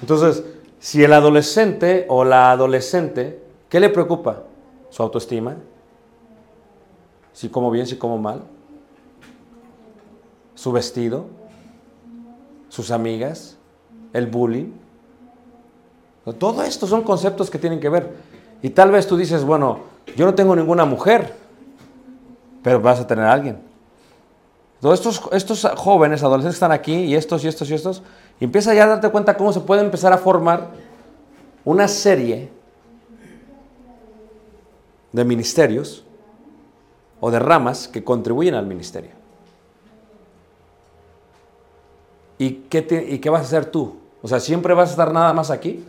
Entonces, 0.01 0.43
Si 0.77 1.03
el 1.03 1.13
adolescente 1.13 2.05
o 2.09 2.23
la 2.23 2.51
adolescente, 2.51 3.41
¿qué 3.75 3.81
le 3.81 3.89
preocupa? 3.89 4.43
Su 4.89 5.03
autoestima. 5.03 5.57
Si 7.33 7.49
como 7.49 7.69
bien, 7.69 7.85
si 7.85 7.97
como 7.97 8.17
mal. 8.17 8.43
Su 10.53 10.71
vestido. 10.71 11.25
Sus 12.69 12.89
amigas. 12.89 13.57
El 14.13 14.27
bullying. 14.27 14.71
Todo 16.39 16.63
esto 16.63 16.87
son 16.87 17.03
conceptos 17.03 17.49
que 17.49 17.59
tienen 17.59 17.81
que 17.81 17.89
ver. 17.89 18.15
Y 18.61 18.69
tal 18.69 18.91
vez 18.91 19.07
tú 19.07 19.17
dices, 19.17 19.43
bueno, 19.43 19.79
yo 20.15 20.25
no 20.25 20.33
tengo 20.33 20.55
ninguna 20.55 20.85
mujer, 20.85 21.35
pero 22.63 22.79
vas 22.79 23.01
a 23.01 23.07
tener 23.07 23.25
a 23.25 23.33
alguien. 23.33 23.61
Todos 24.79 24.99
estos, 24.99 25.21
estos 25.33 25.69
jóvenes, 25.75 26.23
adolescentes 26.23 26.53
que 26.53 26.63
están 26.63 26.71
aquí, 26.71 26.93
y 26.93 27.15
estos, 27.15 27.43
y 27.43 27.49
estos, 27.49 27.69
y 27.69 27.73
estos, 27.73 28.03
y 28.39 28.45
empieza 28.45 28.73
ya 28.73 28.85
a 28.85 28.87
darte 28.87 29.09
cuenta 29.09 29.35
cómo 29.35 29.51
se 29.51 29.59
puede 29.59 29.81
empezar 29.81 30.13
a 30.13 30.17
formar 30.17 30.69
una 31.65 31.89
serie 31.89 32.55
de 35.15 35.23
ministerios 35.25 36.03
o 37.21 37.31
de 37.31 37.39
ramas 37.39 37.87
que 37.87 38.03
contribuyen 38.03 38.53
al 38.53 38.65
ministerio. 38.65 39.11
¿Y 42.37 42.51
qué, 42.69 42.81
te- 42.81 43.09
¿Y 43.09 43.19
qué 43.19 43.29
vas 43.29 43.41
a 43.41 43.45
hacer 43.45 43.65
tú? 43.65 43.95
O 44.21 44.27
sea, 44.27 44.39
¿siempre 44.41 44.73
vas 44.73 44.89
a 44.89 44.91
estar 44.91 45.13
nada 45.13 45.31
más 45.31 45.49
aquí? 45.51 45.85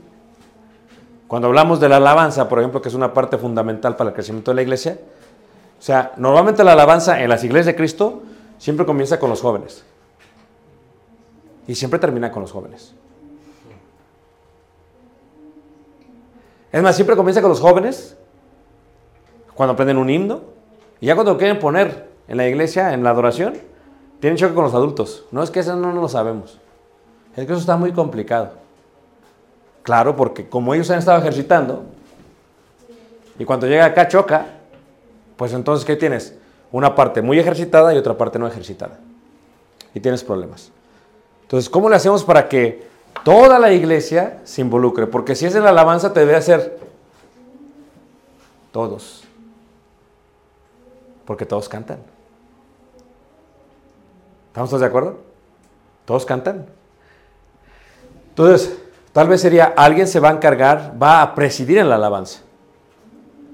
Cuando 1.26 1.48
hablamos 1.48 1.80
de 1.80 1.88
la 1.88 1.96
alabanza, 1.96 2.48
por 2.48 2.60
ejemplo, 2.60 2.80
que 2.80 2.88
es 2.88 2.94
una 2.94 3.12
parte 3.12 3.36
fundamental 3.36 3.96
para 3.96 4.10
el 4.10 4.14
crecimiento 4.14 4.52
de 4.52 4.54
la 4.54 4.62
iglesia, 4.62 4.98
o 5.78 5.82
sea, 5.82 6.12
normalmente 6.16 6.62
la 6.62 6.72
alabanza 6.72 7.20
en 7.20 7.28
las 7.28 7.42
iglesias 7.42 7.66
de 7.66 7.76
Cristo 7.76 8.22
siempre 8.58 8.86
comienza 8.86 9.18
con 9.18 9.28
los 9.28 9.40
jóvenes. 9.42 9.84
Y 11.66 11.74
siempre 11.74 11.98
termina 11.98 12.30
con 12.30 12.42
los 12.42 12.52
jóvenes. 12.52 12.94
Es 16.70 16.80
más, 16.80 16.94
siempre 16.94 17.16
comienza 17.16 17.40
con 17.40 17.50
los 17.50 17.60
jóvenes 17.60 18.16
cuando 19.56 19.72
aprenden 19.72 19.96
un 19.96 20.08
himno. 20.08 20.42
Y 21.00 21.06
ya 21.06 21.14
cuando 21.14 21.32
lo 21.32 21.38
quieren 21.38 21.58
poner 21.58 22.08
en 22.28 22.36
la 22.36 22.46
iglesia, 22.46 22.92
en 22.92 23.02
la 23.02 23.10
adoración, 23.10 23.54
tienen 24.20 24.36
choque 24.36 24.54
con 24.54 24.64
los 24.64 24.74
adultos. 24.74 25.24
No 25.32 25.42
es 25.42 25.50
que 25.50 25.60
eso 25.60 25.74
no 25.76 25.92
lo 25.92 26.08
sabemos. 26.08 26.58
Es 27.34 27.46
que 27.46 27.52
eso 27.52 27.60
está 27.60 27.76
muy 27.76 27.92
complicado. 27.92 28.52
Claro, 29.82 30.16
porque 30.16 30.48
como 30.48 30.74
ellos 30.74 30.90
han 30.90 30.98
estado 30.98 31.18
ejercitando, 31.18 31.84
y 33.38 33.44
cuando 33.44 33.66
llega 33.66 33.84
acá 33.84 34.08
choca, 34.08 34.46
pues 35.36 35.52
entonces, 35.52 35.84
¿qué 35.84 35.96
tienes? 35.96 36.34
Una 36.72 36.94
parte 36.94 37.22
muy 37.22 37.38
ejercitada 37.38 37.94
y 37.94 37.98
otra 37.98 38.16
parte 38.16 38.38
no 38.38 38.46
ejercitada. 38.46 38.98
Y 39.94 40.00
tienes 40.00 40.24
problemas. 40.24 40.72
Entonces, 41.42 41.68
¿cómo 41.70 41.88
le 41.88 41.96
hacemos 41.96 42.24
para 42.24 42.48
que 42.48 42.86
toda 43.24 43.58
la 43.58 43.72
iglesia 43.72 44.40
se 44.44 44.62
involucre? 44.62 45.06
Porque 45.06 45.34
si 45.34 45.46
es 45.46 45.54
en 45.54 45.62
la 45.62 45.70
alabanza, 45.70 46.12
te 46.12 46.20
debe 46.20 46.34
hacer 46.34 46.78
todos. 48.72 49.25
Porque 51.26 51.44
todos 51.44 51.68
cantan. 51.68 51.98
¿Estamos 54.48 54.70
todos 54.70 54.80
de 54.80 54.86
acuerdo? 54.86 55.18
Todos 56.06 56.24
cantan. 56.24 56.66
Entonces, 58.30 58.78
tal 59.12 59.28
vez 59.28 59.40
sería, 59.40 59.74
alguien 59.76 60.06
se 60.06 60.20
va 60.20 60.30
a 60.30 60.32
encargar, 60.32 60.94
va 61.00 61.20
a 61.20 61.34
presidir 61.34 61.78
en 61.78 61.88
la 61.88 61.96
alabanza. 61.96 62.40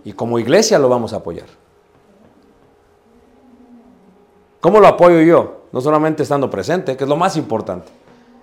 Y 0.04 0.12
como 0.12 0.38
iglesia 0.38 0.78
lo 0.78 0.88
vamos 0.88 1.12
a 1.12 1.16
apoyar. 1.16 1.46
¿Cómo 4.60 4.78
lo 4.78 4.86
apoyo 4.86 5.20
yo? 5.22 5.62
No 5.72 5.80
solamente 5.80 6.22
estando 6.22 6.48
presente, 6.50 6.96
que 6.96 7.04
es 7.04 7.08
lo 7.08 7.16
más 7.16 7.36
importante. 7.36 7.90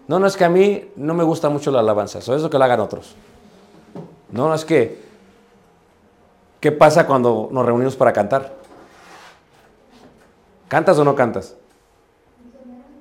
No, 0.07 0.19
no 0.19 0.27
es 0.27 0.35
que 0.35 0.43
a 0.43 0.49
mí 0.49 0.91
no 0.95 1.13
me 1.13 1.23
gusta 1.23 1.49
mucho 1.49 1.71
la 1.71 1.79
alabanza, 1.79 2.19
eso 2.19 2.35
es 2.35 2.41
lo 2.41 2.49
que 2.49 2.57
lo 2.57 2.63
hagan 2.63 2.79
otros. 2.79 3.15
No, 4.31 4.47
no 4.47 4.53
es 4.53 4.65
que, 4.65 5.01
¿qué 6.59 6.71
pasa 6.71 7.05
cuando 7.05 7.47
nos 7.51 7.65
reunimos 7.65 7.95
para 7.95 8.11
cantar? 8.11 8.58
¿Cantas 10.69 10.97
o 10.99 11.03
no 11.03 11.15
cantas? 11.15 11.55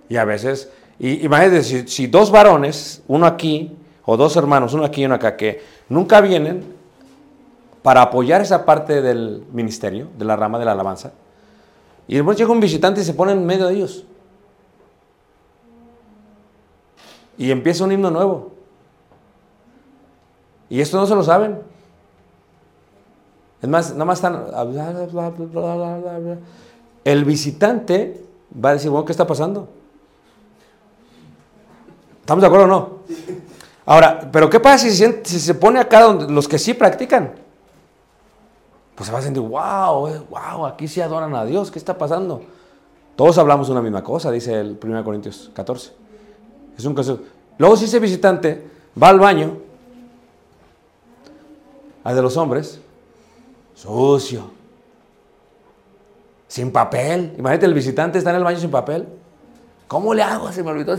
Y 0.09 0.17
a 0.17 0.25
veces, 0.25 0.73
y 0.99 1.25
imagínate, 1.25 1.63
si, 1.63 1.87
si 1.87 2.07
dos 2.09 2.33
varones, 2.33 3.03
uno 3.07 3.27
aquí, 3.27 3.77
o 4.05 4.17
dos 4.17 4.37
hermanos, 4.37 4.73
uno 4.73 4.85
aquí 4.85 5.03
y 5.03 5.05
uno 5.05 5.15
acá, 5.15 5.37
que 5.37 5.63
nunca 5.89 6.21
vienen 6.23 6.65
para 7.83 8.03
apoyar 8.03 8.41
esa 8.41 8.65
parte 8.65 9.03
del 9.03 9.45
ministerio, 9.53 10.09
de 10.17 10.25
la 10.25 10.35
rama 10.35 10.59
de 10.59 10.65
la 10.65 10.73
alabanza, 10.73 11.13
y 12.09 12.15
después 12.15 12.39
llega 12.39 12.51
un 12.51 12.61
visitante 12.61 13.03
y 13.03 13.05
se 13.05 13.13
pone 13.13 13.33
en 13.33 13.45
medio 13.45 13.67
de 13.67 13.75
ellos. 13.75 14.07
Y 17.37 17.51
empieza 17.51 17.85
un 17.85 17.93
himno 17.93 18.11
nuevo. 18.11 18.53
Y 20.71 20.81
esto 20.81 20.97
no 20.97 21.07
se 21.07 21.15
lo 21.15 21.23
saben. 21.23 21.61
Es 23.61 23.69
más, 23.69 23.93
nada 23.93 24.05
más 24.07 24.19
están... 24.19 24.47
El 27.09 27.25
visitante 27.25 28.23
va 28.62 28.68
a 28.68 28.73
decir, 28.75 28.90
bueno, 28.90 29.07
¿qué 29.07 29.12
está 29.12 29.27
pasando? 29.27 29.66
¿Estamos 32.21 32.42
de 32.42 32.47
acuerdo 32.47 32.66
o 32.66 32.68
no? 32.68 32.99
Ahora, 33.87 34.29
pero 34.31 34.51
¿qué 34.51 34.61
pasa 34.61 34.90
si 34.90 35.40
se, 35.40 35.55
pone 35.55 35.81
acá 35.81 36.03
donde 36.03 36.31
los 36.31 36.47
que 36.47 36.59
sí 36.59 36.75
practican? 36.75 37.33
Pues 38.94 39.07
se 39.07 39.12
va 39.14 39.21
a 39.21 39.23
sentir, 39.23 39.42
wow, 39.42 40.07
eh, 40.09 40.21
wow, 40.29 40.66
aquí 40.66 40.87
sí 40.87 41.01
adoran 41.01 41.35
a 41.35 41.47
Dios, 41.47 41.71
¿qué 41.71 41.79
está 41.79 41.97
pasando? 41.97 42.42
Todos 43.16 43.38
hablamos 43.38 43.71
una 43.71 43.81
misma 43.81 44.05
cosa, 44.05 44.31
dice 44.31 44.61
el 44.61 44.79
1 44.79 45.03
Corintios 45.03 45.51
14. 45.55 45.92
Es 46.77 46.85
un 46.85 46.94
caso. 46.94 47.21
Luego 47.57 47.75
si 47.79 47.87
ese 47.87 48.01
visitante 48.01 48.71
va 49.03 49.09
al 49.09 49.18
baño, 49.18 49.57
al 52.05 52.14
de 52.14 52.21
los 52.21 52.37
hombres, 52.37 52.83
sucio, 53.75 54.58
sin 56.59 56.73
papel. 56.73 57.35
Imagínate, 57.38 57.66
el 57.66 57.75
visitante 57.75 58.18
está 58.18 58.31
en 58.31 58.37
el 58.37 58.44
baño 58.44 58.59
sin 58.59 58.71
papel. 58.71 59.09
¿Cómo 59.87 60.12
le 60.12 60.23
hago? 60.23 60.51
Se 60.53 60.62
me 60.62 60.71
olvidó. 60.71 60.97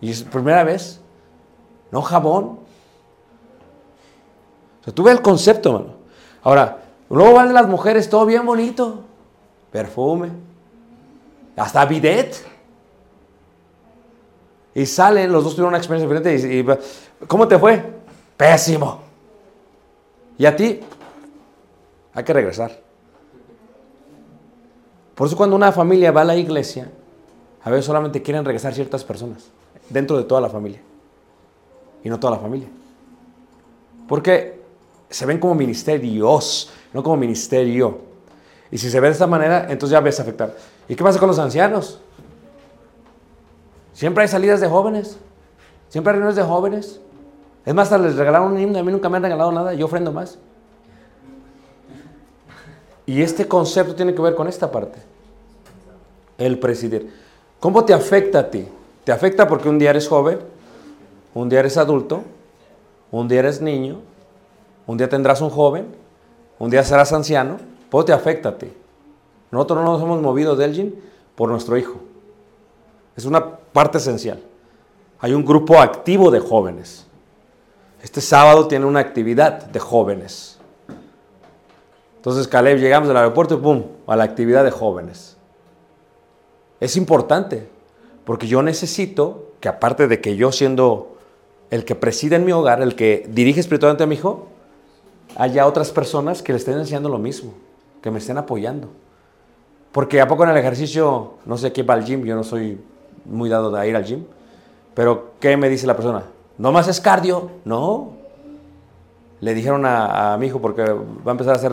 Y 0.00 0.10
es 0.10 0.22
primera 0.22 0.64
vez. 0.64 1.00
No 1.90 2.00
jabón. 2.02 2.60
O 4.80 4.84
sea, 4.84 4.94
tú 4.94 5.02
ves 5.02 5.16
el 5.16 5.22
concepto, 5.22 5.72
mano. 5.72 5.94
Ahora, 6.42 6.78
luego 7.10 7.34
van 7.34 7.52
las 7.52 7.66
mujeres, 7.66 8.08
todo 8.08 8.24
bien 8.24 8.46
bonito. 8.46 9.00
Perfume. 9.72 10.30
Hasta 11.56 11.84
bidet. 11.84 12.46
Y 14.72 14.86
salen, 14.86 15.32
los 15.32 15.42
dos 15.42 15.54
tuvieron 15.54 15.70
una 15.70 15.78
experiencia 15.78 16.08
diferente. 16.08 16.48
Y, 16.48 16.60
y, 16.60 17.26
¿Cómo 17.26 17.48
te 17.48 17.58
fue? 17.58 17.84
Pésimo. 18.36 19.00
¿Y 20.38 20.46
a 20.46 20.54
ti? 20.54 20.80
Hay 22.14 22.24
que 22.24 22.32
regresar. 22.32 22.89
Por 25.20 25.26
eso 25.26 25.36
cuando 25.36 25.54
una 25.54 25.70
familia 25.70 26.12
va 26.12 26.22
a 26.22 26.24
la 26.24 26.34
iglesia, 26.34 26.90
a 27.62 27.68
veces 27.68 27.84
solamente 27.84 28.22
quieren 28.22 28.42
regresar 28.42 28.72
ciertas 28.72 29.04
personas 29.04 29.50
dentro 29.90 30.16
de 30.16 30.24
toda 30.24 30.40
la 30.40 30.48
familia. 30.48 30.80
Y 32.02 32.08
no 32.08 32.18
toda 32.18 32.36
la 32.36 32.40
familia. 32.40 32.68
Porque 34.08 34.62
se 35.10 35.26
ven 35.26 35.38
como 35.38 35.54
ministerios, 35.54 36.72
no 36.94 37.02
como 37.02 37.18
ministerio. 37.18 37.98
Y 38.70 38.78
si 38.78 38.88
se 38.88 38.98
ve 38.98 39.08
de 39.08 39.12
esta 39.12 39.26
manera, 39.26 39.66
entonces 39.68 39.90
ya 39.90 40.00
ves 40.00 40.18
afectar. 40.20 40.56
¿Y 40.88 40.94
qué 40.94 41.04
pasa 41.04 41.18
con 41.18 41.28
los 41.28 41.38
ancianos? 41.38 42.00
Siempre 43.92 44.22
hay 44.22 44.28
salidas 44.28 44.62
de 44.62 44.68
jóvenes. 44.68 45.18
Siempre 45.90 46.12
hay 46.12 46.14
reuniones 46.14 46.36
de 46.36 46.44
jóvenes. 46.44 46.98
Es 47.66 47.74
más, 47.74 47.92
hasta 47.92 47.98
les 47.98 48.16
regalaron 48.16 48.52
un 48.52 48.58
himno. 48.58 48.78
A 48.78 48.82
mí 48.82 48.90
nunca 48.90 49.10
me 49.10 49.18
han 49.18 49.24
regalado 49.24 49.52
nada. 49.52 49.74
Yo 49.74 49.84
ofrendo 49.84 50.12
más. 50.12 50.38
Y 53.04 53.20
este 53.20 53.46
concepto 53.46 53.94
tiene 53.94 54.14
que 54.14 54.22
ver 54.22 54.34
con 54.34 54.48
esta 54.48 54.72
parte. 54.72 55.09
El 56.40 56.58
presidir. 56.58 57.12
¿Cómo 57.60 57.84
te 57.84 57.94
afecta 57.94 58.40
a 58.40 58.50
ti? 58.50 58.66
Te 59.04 59.12
afecta 59.12 59.46
porque 59.46 59.68
un 59.68 59.78
día 59.78 59.90
eres 59.90 60.08
joven, 60.08 60.38
un 61.34 61.48
día 61.48 61.60
eres 61.60 61.76
adulto, 61.76 62.22
un 63.10 63.28
día 63.28 63.40
eres 63.40 63.60
niño, 63.60 64.00
un 64.86 64.96
día 64.96 65.08
tendrás 65.08 65.42
un 65.42 65.50
joven, 65.50 65.86
un 66.58 66.70
día 66.70 66.82
serás 66.82 67.12
anciano. 67.12 67.58
¿Cómo 67.90 68.04
te 68.04 68.12
afecta 68.12 68.48
a 68.48 68.58
ti? 68.58 68.72
Nosotros 69.50 69.84
no 69.84 69.92
nos 69.92 70.02
hemos 70.02 70.22
movido 70.22 70.56
de 70.56 70.64
Elgin 70.64 70.94
por 71.34 71.50
nuestro 71.50 71.76
hijo. 71.76 71.96
Es 73.16 73.26
una 73.26 73.56
parte 73.56 73.98
esencial. 73.98 74.40
Hay 75.20 75.34
un 75.34 75.44
grupo 75.44 75.78
activo 75.78 76.30
de 76.30 76.40
jóvenes. 76.40 77.06
Este 78.02 78.22
sábado 78.22 78.66
tiene 78.66 78.86
una 78.86 79.00
actividad 79.00 79.66
de 79.66 79.78
jóvenes. 79.78 80.58
Entonces, 82.16 82.48
Caleb, 82.48 82.78
llegamos 82.78 83.08
del 83.08 83.16
aeropuerto 83.16 83.54
y 83.54 83.58
¡pum! 83.58 83.82
a 84.06 84.16
la 84.16 84.24
actividad 84.24 84.64
de 84.64 84.70
jóvenes. 84.70 85.36
Es 86.80 86.96
importante, 86.96 87.68
porque 88.24 88.46
yo 88.46 88.62
necesito 88.62 89.52
que 89.60 89.68
aparte 89.68 90.08
de 90.08 90.20
que 90.20 90.36
yo 90.36 90.50
siendo 90.50 91.16
el 91.70 91.84
que 91.84 91.94
preside 91.94 92.36
en 92.36 92.44
mi 92.44 92.52
hogar, 92.52 92.82
el 92.82 92.96
que 92.96 93.26
dirige 93.28 93.60
espiritualmente 93.60 94.02
a 94.02 94.06
mi 94.06 94.16
hijo, 94.16 94.48
haya 95.36 95.66
otras 95.66 95.92
personas 95.92 96.42
que 96.42 96.52
le 96.52 96.58
estén 96.58 96.78
enseñando 96.78 97.08
lo 97.08 97.18
mismo, 97.18 97.52
que 98.02 98.10
me 98.10 98.18
estén 98.18 98.38
apoyando. 98.38 98.88
Porque 99.92 100.20
a 100.20 100.26
poco 100.26 100.44
en 100.44 100.50
el 100.50 100.56
ejercicio, 100.56 101.34
no 101.44 101.58
sé 101.58 101.72
qué 101.72 101.82
va 101.82 101.94
al 101.94 102.04
gym, 102.04 102.24
yo 102.24 102.34
no 102.34 102.44
soy 102.44 102.80
muy 103.24 103.48
dado 103.48 103.70
de 103.70 103.88
ir 103.88 103.94
al 103.94 104.04
gym, 104.04 104.24
pero 104.94 105.32
¿qué 105.38 105.56
me 105.56 105.68
dice 105.68 105.86
la 105.86 105.94
persona? 105.94 106.24
No 106.58 106.72
más 106.72 106.88
es 106.88 107.00
cardio. 107.00 107.50
No. 107.64 108.12
Le 109.40 109.54
dijeron 109.54 109.86
a, 109.86 110.34
a 110.34 110.38
mi 110.38 110.46
hijo, 110.46 110.60
porque 110.60 110.82
va 110.82 111.28
a 111.28 111.30
empezar 111.30 111.54
a 111.54 111.56
hacer, 111.56 111.72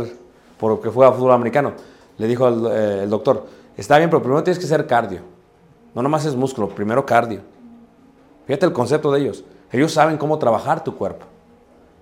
porque 0.57 0.89
fue 0.89 1.05
a 1.05 1.11
fútbol 1.11 1.33
americano, 1.33 1.73
le 2.17 2.27
dijo 2.27 2.47
eh, 2.71 3.03
el 3.03 3.09
doctor, 3.09 3.45
está 3.77 3.97
bien, 3.97 4.09
pero 4.09 4.21
primero 4.21 4.43
tienes 4.43 4.59
que 4.59 4.65
hacer 4.65 4.85
cardio. 4.87 5.21
No 5.93 6.01
nomás 6.01 6.25
es 6.25 6.35
músculo, 6.35 6.69
primero 6.69 7.05
cardio. 7.05 7.41
Fíjate 8.45 8.65
el 8.65 8.73
concepto 8.73 9.11
de 9.11 9.21
ellos. 9.21 9.43
Ellos 9.71 9.91
saben 9.91 10.17
cómo 10.17 10.37
trabajar 10.39 10.83
tu 10.83 10.95
cuerpo. 10.95 11.25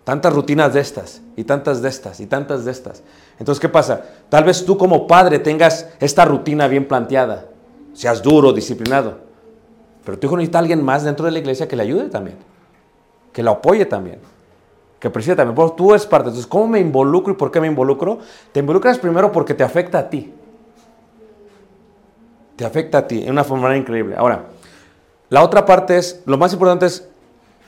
Tantas 0.03 0.33
rutinas 0.33 0.73
de 0.73 0.81
estas, 0.81 1.21
y 1.35 1.43
tantas 1.43 1.81
de 1.81 1.89
estas, 1.89 2.19
y 2.19 2.27
tantas 2.27 2.63
de 2.63 2.71
estas. 2.71 3.01
Entonces, 3.39 3.59
¿qué 3.59 3.69
pasa? 3.69 4.03
Tal 4.29 4.43
vez 4.43 4.63
tú 4.63 4.77
como 4.77 5.07
padre 5.07 5.39
tengas 5.39 5.89
esta 5.99 6.25
rutina 6.25 6.67
bien 6.67 6.87
planteada, 6.87 7.45
seas 7.93 8.21
duro, 8.21 8.53
disciplinado, 8.53 9.17
pero 10.05 10.19
tu 10.19 10.27
hijo 10.27 10.37
necesita 10.37 10.59
a 10.59 10.61
alguien 10.61 10.83
más 10.83 11.03
dentro 11.03 11.25
de 11.25 11.31
la 11.31 11.39
iglesia 11.39 11.67
que 11.67 11.75
le 11.75 11.81
ayude 11.81 12.09
también, 12.09 12.37
que 13.33 13.41
lo 13.41 13.49
apoye 13.51 13.85
también, 13.85 14.19
que 14.99 15.09
preside 15.09 15.35
también. 15.35 15.75
Tú 15.75 15.89
eres 15.89 16.05
parte. 16.05 16.29
Entonces, 16.29 16.47
¿cómo 16.47 16.67
me 16.67 16.79
involucro 16.79 17.33
y 17.33 17.35
por 17.35 17.51
qué 17.51 17.59
me 17.59 17.67
involucro? 17.67 18.19
Te 18.51 18.59
involucras 18.59 18.99
primero 18.99 19.31
porque 19.31 19.55
te 19.55 19.63
afecta 19.63 19.97
a 19.97 20.09
ti. 20.09 20.31
Te 22.55 22.65
afecta 22.65 22.99
a 22.99 23.07
ti 23.07 23.21
de 23.21 23.31
una 23.31 23.43
forma 23.43 23.75
increíble. 23.75 24.15
Ahora, 24.17 24.45
la 25.29 25.43
otra 25.43 25.65
parte 25.65 25.97
es, 25.97 26.21
lo 26.25 26.37
más 26.37 26.53
importante 26.53 26.85
es 26.85 27.07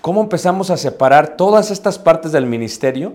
cómo 0.02 0.22
empezamos 0.22 0.70
a 0.70 0.78
separar 0.78 1.36
todas 1.36 1.72
estas 1.72 2.00
partes 2.00 2.32
del 2.32 2.46
ministerio 2.46 3.14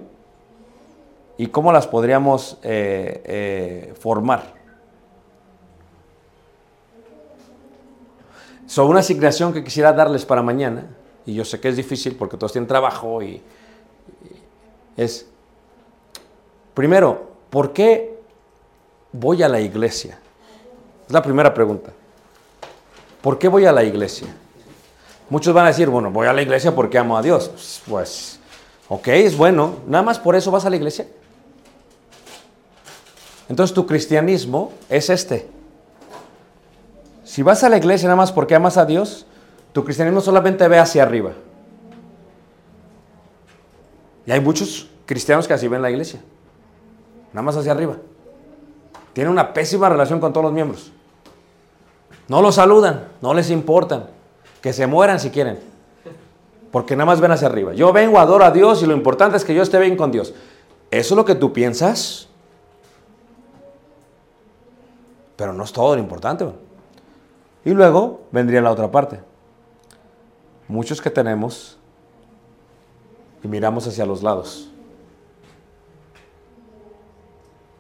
y 1.39 1.47
cómo 1.47 1.73
las 1.73 1.87
podríamos 1.87 2.59
eh, 2.63 3.23
eh, 3.25 3.95
formar. 3.99 4.61
Sobre 8.67 8.91
una 8.91 9.01
asignación 9.01 9.53
que 9.53 9.65
quisiera 9.65 9.93
darles 9.93 10.25
para 10.25 10.43
mañana, 10.43 10.87
y 11.27 11.35
yo 11.35 11.45
sé 11.45 11.61
que 11.61 11.69
es 11.69 11.77
difícil 11.77 12.17
porque 12.17 12.37
todos 12.37 12.53
tienen 12.53 12.69
trabajo, 12.69 13.23
y 13.23 13.43
es, 14.97 15.29
primero, 16.75 17.33
¿por 17.51 17.73
qué 17.73 18.19
voy 19.13 19.43
a 19.43 19.49
la 19.49 19.61
iglesia? 19.61 20.19
Es 21.13 21.15
la 21.15 21.23
primera 21.23 21.53
pregunta. 21.53 21.91
¿Por 23.21 23.39
qué 23.39 23.47
voy 23.47 23.67
a 23.67 23.73
la 23.73 23.85
iglesia? 23.85 24.29
Muchos 25.29 25.53
van 25.53 25.67
a 25.67 25.69
decir, 25.69 25.91
bueno, 25.91 26.11
voy 26.11 26.27
a 26.27 26.33
la 26.33 26.41
iglesia 26.41 26.75
porque 26.75 26.97
amo 26.97 27.19
a 27.19 27.21
Dios. 27.21 27.83
Pues, 27.87 28.41
ok, 28.89 29.09
es 29.09 29.37
bueno. 29.37 29.75
Nada 29.87 30.03
más 30.03 30.19
por 30.19 30.37
eso 30.37 30.51
vas 30.51 30.65
a 30.65 30.71
la 30.71 30.77
iglesia. 30.77 31.07
Entonces 33.47 33.75
tu 33.75 33.85
cristianismo 33.85 34.73
es 34.89 35.11
este. 35.11 35.51
Si 37.25 37.43
vas 37.43 37.63
a 37.63 37.69
la 37.69 37.77
iglesia 37.77 38.07
nada 38.09 38.17
más 38.17 38.33
porque 38.33 38.55
amas 38.55 38.79
a 38.79 38.87
Dios, 38.87 39.27
tu 39.75 39.85
cristianismo 39.85 40.23
solamente 40.23 40.67
ve 40.67 40.79
hacia 40.79 41.03
arriba. 41.03 41.33
Y 44.25 44.33
hay 44.33 44.41
muchos 44.41 44.89
cristianos 45.05 45.47
que 45.47 45.53
así 45.53 45.69
ven 45.69 45.83
la 45.83 45.91
iglesia. 45.91 46.23
Nada 47.35 47.43
más 47.43 47.55
hacia 47.59 47.73
arriba. 47.73 47.99
Tienen 49.13 49.31
una 49.31 49.53
pésima 49.53 49.91
relación 49.91 50.19
con 50.19 50.33
todos 50.33 50.45
los 50.45 50.55
miembros. 50.55 50.91
No 52.33 52.41
los 52.41 52.55
saludan, 52.55 53.09
no 53.21 53.35
les 53.35 53.51
importan. 53.51 54.07
Que 54.63 54.73
se 54.73 54.87
mueran 54.87 55.21
si 55.21 55.29
quieren. 55.29 55.61
Porque 56.71 56.97
nada 56.97 57.05
más 57.05 57.21
ven 57.21 57.31
hacia 57.31 57.47
arriba. 57.47 57.75
Yo 57.75 57.93
vengo, 57.93 58.19
adoro 58.19 58.43
a 58.43 58.51
Dios 58.51 58.83
y 58.83 58.87
lo 58.87 58.95
importante 58.95 59.37
es 59.37 59.45
que 59.45 59.55
yo 59.55 59.63
esté 59.63 59.79
bien 59.79 59.99
con 59.99 60.11
Dios. 60.11 60.33
¿Eso 60.91 61.13
es 61.13 61.17
lo 61.19 61.27
que 61.27 61.35
tú 61.35 61.53
piensas? 61.53 62.29
Pero 65.37 65.53
no 65.53 65.63
es 65.63 65.75
todo 65.75 65.95
lo 65.95 66.01
importante. 66.01 66.47
Y 67.67 67.73
luego 67.73 68.23
vendría 68.31 68.63
la 68.63 68.71
otra 68.71 68.91
parte. 68.91 69.21
Muchos 70.69 71.03
que 71.03 71.11
tenemos 71.11 71.77
y 73.45 73.49
miramos 73.49 73.87
hacia 73.87 74.07
los 74.07 74.23
lados. 74.23 74.71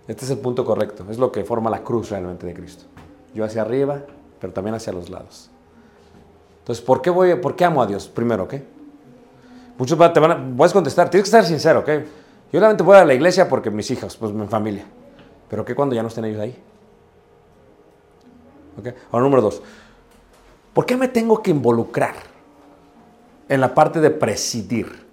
Este 0.06 0.26
es 0.26 0.30
el 0.30 0.40
punto 0.40 0.62
correcto. 0.66 1.06
Es 1.08 1.16
lo 1.16 1.32
que 1.32 1.42
forma 1.42 1.70
la 1.70 1.82
cruz 1.82 2.10
realmente 2.10 2.44
de 2.44 2.52
Cristo. 2.52 2.84
Yo 3.32 3.46
hacia 3.46 3.62
arriba, 3.62 4.02
pero 4.42 4.52
también 4.52 4.74
hacia 4.74 4.92
los 4.92 5.08
lados. 5.08 5.48
Entonces, 6.58 6.84
¿por 6.84 7.00
qué, 7.00 7.10
voy, 7.10 7.36
¿por 7.36 7.54
qué 7.54 7.64
amo 7.64 7.80
a 7.80 7.86
Dios? 7.86 8.08
Primero, 8.08 8.42
¿ok? 8.42 8.54
Muchos 9.78 9.96
te 10.12 10.18
van 10.18 10.30
a, 10.32 10.56
puedes 10.56 10.72
contestar, 10.72 11.08
tienes 11.08 11.30
que 11.30 11.36
ser 11.36 11.44
sincero, 11.44 11.78
¿ok? 11.78 11.88
Yo 12.52 12.58
realmente 12.58 12.82
voy 12.82 12.96
a 12.96 13.04
la 13.04 13.14
iglesia 13.14 13.48
porque 13.48 13.70
mis 13.70 13.88
hijos, 13.92 14.16
pues 14.16 14.32
mi 14.32 14.44
familia. 14.48 14.84
Pero 15.48 15.64
¿qué 15.64 15.76
cuando 15.76 15.94
ya 15.94 16.02
no 16.02 16.08
estén 16.08 16.24
ellos 16.24 16.40
ahí? 16.40 16.60
¿Ok? 18.80 18.88
Ahora, 19.12 19.22
número 19.22 19.42
dos. 19.42 19.62
¿Por 20.74 20.86
qué 20.86 20.96
me 20.96 21.06
tengo 21.06 21.40
que 21.40 21.52
involucrar 21.52 22.16
en 23.48 23.60
la 23.60 23.72
parte 23.72 24.00
de 24.00 24.10
presidir? 24.10 25.06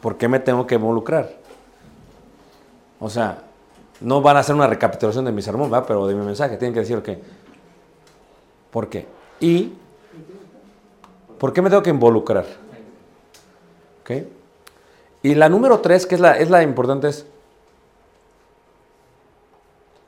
¿Por 0.00 0.16
qué 0.16 0.28
me 0.28 0.40
tengo 0.40 0.66
que 0.66 0.76
involucrar? 0.76 1.30
O 2.98 3.10
sea, 3.10 3.51
no 4.02 4.20
van 4.20 4.36
a 4.36 4.40
hacer 4.40 4.54
una 4.54 4.66
recapitulación 4.66 5.24
de 5.24 5.32
mi 5.32 5.42
sermón, 5.42 5.70
¿verdad? 5.70 5.86
pero 5.86 6.06
de 6.06 6.14
mi 6.14 6.24
mensaje. 6.24 6.56
Tienen 6.56 6.74
que 6.74 6.80
decir, 6.80 6.96
ok, 6.96 7.08
¿por 8.70 8.88
qué? 8.88 9.06
Y, 9.40 9.72
¿por 11.38 11.52
qué 11.52 11.62
me 11.62 11.70
tengo 11.70 11.82
que 11.82 11.90
involucrar? 11.90 12.44
¿Ok? 14.02 14.10
Y 15.22 15.34
la 15.34 15.48
número 15.48 15.80
tres, 15.80 16.06
que 16.06 16.16
es 16.16 16.20
la, 16.20 16.36
es 16.36 16.50
la 16.50 16.62
importante, 16.62 17.08
es, 17.08 17.24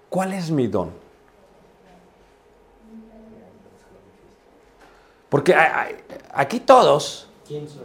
¿cuál 0.09 0.32
es 0.32 0.51
mi 0.51 0.66
don? 0.66 0.90
Porque 5.28 5.55
aquí 6.32 6.61
todos, 6.61 7.28
¿Quién 7.47 7.68
soy? 7.68 7.82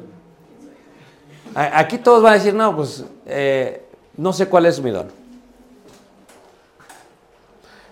a- 1.56 1.80
aquí 1.80 1.98
todos 1.98 2.22
van 2.22 2.34
a 2.34 2.36
decir, 2.36 2.54
no, 2.54 2.76
pues 2.76 3.04
eh, 3.26 3.86
no 4.18 4.34
sé 4.34 4.48
cuál 4.48 4.68
es 4.68 4.80
mi 4.82 4.92
don. 4.92 5.19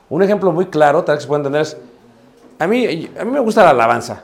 Un 0.10 0.24
ejemplo 0.24 0.51
muy 0.51 0.68
claro, 0.68 1.03
tal 1.03 1.16
vez 1.16 1.24
se 1.24 1.28
puede 1.28 1.39
entender, 1.39 1.62
es, 1.62 1.78
a 2.60 2.68
mí, 2.68 3.10
a 3.20 3.26
mí 3.26 3.32
me 3.32 3.39
gusta 3.39 3.64
la 3.64 3.72
alabanza. 3.72 4.24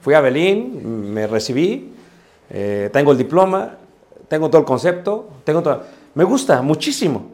Fui 0.00 0.14
a 0.14 0.20
Belín, 0.20 1.12
me 1.12 1.26
recibí, 1.26 1.92
eh, 2.50 2.90
tengo 2.92 3.12
el 3.12 3.18
diploma, 3.18 3.76
tengo 4.28 4.48
todo 4.48 4.60
el 4.60 4.66
concepto, 4.66 5.28
tengo 5.44 5.62
todo, 5.62 5.82
me 6.14 6.24
gusta 6.24 6.62
muchísimo. 6.62 7.26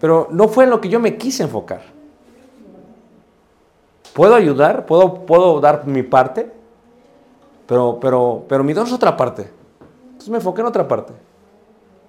Pero 0.00 0.28
no 0.30 0.48
fue 0.48 0.64
en 0.64 0.70
lo 0.70 0.80
que 0.80 0.88
yo 0.88 1.00
me 1.00 1.16
quise 1.16 1.42
enfocar. 1.42 1.82
Puedo 4.12 4.34
ayudar, 4.34 4.86
puedo, 4.86 5.26
puedo 5.26 5.60
dar 5.60 5.86
mi 5.86 6.02
parte, 6.02 6.50
pero, 7.66 7.98
pero, 8.00 8.44
pero 8.48 8.64
mi 8.64 8.72
don 8.72 8.86
es 8.86 8.92
otra 8.92 9.16
parte. 9.16 9.50
Entonces 10.06 10.28
me 10.30 10.36
enfoqué 10.38 10.60
en 10.60 10.66
otra 10.66 10.86
parte. 10.86 11.12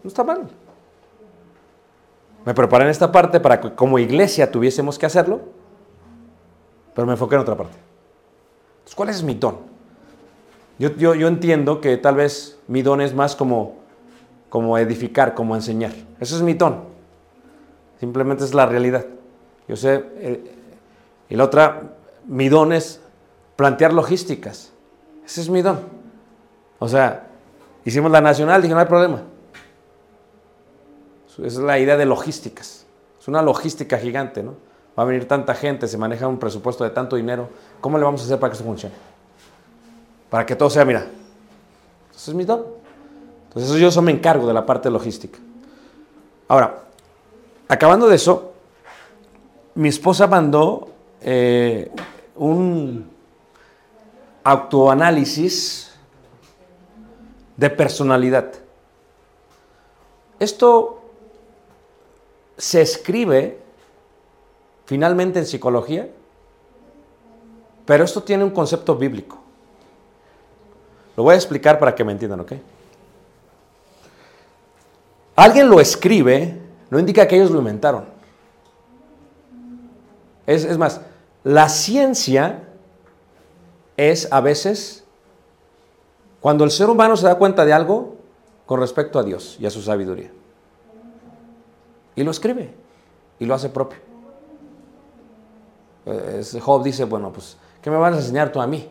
No 0.03 0.07
está 0.07 0.23
mal. 0.23 0.47
Me 2.49 2.55
preparé 2.55 2.85
en 2.85 2.89
esta 2.89 3.11
parte 3.11 3.39
para 3.39 3.61
que 3.61 3.75
como 3.75 3.99
iglesia 3.99 4.51
tuviésemos 4.51 4.97
que 4.97 5.05
hacerlo, 5.05 5.39
pero 6.95 7.05
me 7.05 7.13
enfoqué 7.13 7.35
en 7.35 7.41
otra 7.41 7.55
parte. 7.55 7.77
Entonces, 8.77 8.95
¿cuál 8.95 9.09
es 9.09 9.21
mi 9.21 9.35
don? 9.35 9.57
Yo, 10.79 11.13
entiendo 11.27 11.79
que 11.79 11.95
tal 11.97 12.15
vez 12.15 12.57
mi 12.67 12.81
don 12.81 13.01
es 13.01 13.13
más 13.13 13.35
como, 13.35 13.75
como 14.49 14.79
edificar, 14.79 15.35
como 15.35 15.53
enseñar. 15.53 15.91
Eso 16.19 16.37
es 16.37 16.41
mi 16.41 16.55
don. 16.55 16.85
Simplemente 17.99 18.45
es 18.45 18.55
la 18.55 18.65
realidad. 18.65 19.05
Yo 19.67 19.75
sé, 19.75 20.03
eh, 20.15 20.51
y 21.29 21.35
la 21.35 21.43
otra, 21.43 21.83
mi 22.25 22.49
don 22.49 22.73
es 22.73 22.99
plantear 23.57 23.93
logísticas. 23.93 24.73
Ese 25.23 25.41
es 25.41 25.49
mi 25.51 25.61
don. 25.61 25.81
O 26.79 26.87
sea, 26.87 27.27
hicimos 27.85 28.09
la 28.09 28.21
nacional, 28.21 28.59
dije, 28.59 28.73
no 28.73 28.79
hay 28.79 28.87
problema. 28.87 29.21
Es 31.43 31.57
la 31.57 31.79
idea 31.79 31.97
de 31.97 32.05
logísticas. 32.05 32.85
Es 33.19 33.27
una 33.27 33.41
logística 33.41 33.97
gigante, 33.97 34.43
¿no? 34.43 34.55
Va 34.97 35.03
a 35.03 35.05
venir 35.05 35.27
tanta 35.27 35.53
gente, 35.53 35.87
se 35.87 35.97
maneja 35.97 36.27
un 36.27 36.39
presupuesto 36.39 36.83
de 36.83 36.89
tanto 36.89 37.15
dinero. 37.15 37.49
¿Cómo 37.79 37.97
le 37.97 38.03
vamos 38.03 38.21
a 38.21 38.25
hacer 38.25 38.39
para 38.39 38.51
que 38.51 38.55
esto 38.55 38.65
funcione? 38.65 38.95
Para 40.29 40.45
que 40.45 40.55
todo 40.55 40.69
sea, 40.69 40.83
mira. 40.85 41.07
Ese 42.13 42.31
es 42.31 42.35
mi 42.35 42.43
don. 42.43 42.65
Entonces, 43.47 43.79
yo 43.79 43.87
eso 43.87 44.01
me 44.01 44.11
encargo 44.11 44.45
de 44.47 44.53
la 44.53 44.65
parte 44.65 44.89
logística. 44.89 45.39
Ahora, 46.47 46.83
acabando 47.67 48.07
de 48.07 48.15
eso, 48.15 48.53
mi 49.75 49.89
esposa 49.89 50.27
mandó 50.27 50.89
eh, 51.21 51.91
un 52.35 53.09
autoanálisis 54.43 55.91
de 57.55 57.69
personalidad. 57.69 58.51
Esto 60.39 60.98
se 62.59 62.81
escribe 62.81 63.57
finalmente 64.85 65.39
en 65.39 65.45
psicología, 65.45 66.09
pero 67.85 68.03
esto 68.03 68.21
tiene 68.21 68.43
un 68.43 68.51
concepto 68.51 68.95
bíblico. 68.95 69.39
Lo 71.15 71.23
voy 71.23 71.33
a 71.33 71.37
explicar 71.37 71.79
para 71.79 71.95
que 71.95 72.03
me 72.03 72.11
entiendan, 72.11 72.41
¿ok? 72.41 72.53
Alguien 75.37 75.69
lo 75.69 75.79
escribe, 75.79 76.59
no 76.89 76.99
indica 76.99 77.27
que 77.27 77.37
ellos 77.37 77.49
lo 77.49 77.59
inventaron. 77.59 78.05
Es, 80.45 80.65
es 80.65 80.77
más, 80.77 81.01
la 81.43 81.69
ciencia 81.69 82.63
es 83.95 84.27
a 84.31 84.41
veces 84.41 85.05
cuando 86.41 86.65
el 86.65 86.71
ser 86.71 86.89
humano 86.89 87.15
se 87.15 87.25
da 87.25 87.35
cuenta 87.35 87.63
de 87.63 87.71
algo 87.71 88.17
con 88.65 88.81
respecto 88.81 89.17
a 89.17 89.23
Dios 89.23 89.55
y 89.59 89.65
a 89.65 89.69
su 89.69 89.81
sabiduría. 89.81 90.31
Y 92.15 92.23
lo 92.23 92.31
escribe 92.31 92.73
y 93.39 93.45
lo 93.45 93.53
hace 93.53 93.69
propio. 93.69 93.99
Job 96.59 96.83
dice, 96.83 97.03
bueno, 97.03 97.31
pues, 97.31 97.57
¿qué 97.81 97.89
me 97.89 97.97
vas 97.97 98.13
a 98.13 98.17
enseñar 98.17 98.51
tú 98.51 98.61
a 98.61 98.67
mí? 98.67 98.89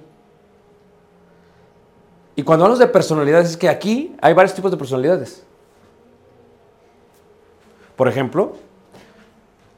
Y 2.37 2.43
cuando 2.45 2.65
hablamos 2.65 2.79
de 2.79 2.87
personalidades, 2.87 3.51
es 3.51 3.57
que 3.57 3.69
aquí 3.69 4.15
hay 4.21 4.33
varios 4.33 4.55
tipos 4.55 4.71
de 4.71 4.77
personalidades. 4.77 5.43
Por 7.97 8.07
ejemplo, 8.07 8.53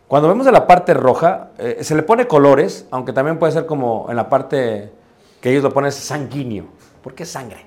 cuando 0.07 0.29
vemos 0.29 0.45
de 0.45 0.53
la 0.53 0.67
parte 0.67 0.93
roja, 0.93 1.53
eh, 1.57 1.79
se 1.83 1.95
le 1.95 2.03
pone 2.03 2.27
colores, 2.27 2.87
aunque 2.91 3.15
también 3.15 3.39
puede 3.39 3.53
ser 3.53 3.65
como 3.65 4.07
en 4.11 4.17
la 4.17 4.29
parte 4.29 4.93
que 5.41 5.51
ellos 5.51 5.63
lo 5.63 5.73
ponen 5.73 5.91
sanguíneo. 5.91 6.67
¿Por 7.03 7.15
qué 7.15 7.25
sangre? 7.25 7.65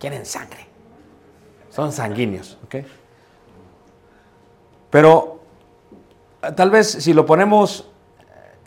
Quieren 0.00 0.26
sangre. 0.26 0.66
Son 1.70 1.92
sanguíneos, 1.92 2.58
¿ok? 2.64 2.76
Pero 4.90 5.40
eh, 6.42 6.52
tal 6.52 6.70
vez 6.70 6.90
si 6.90 7.12
lo 7.12 7.26
ponemos 7.26 7.86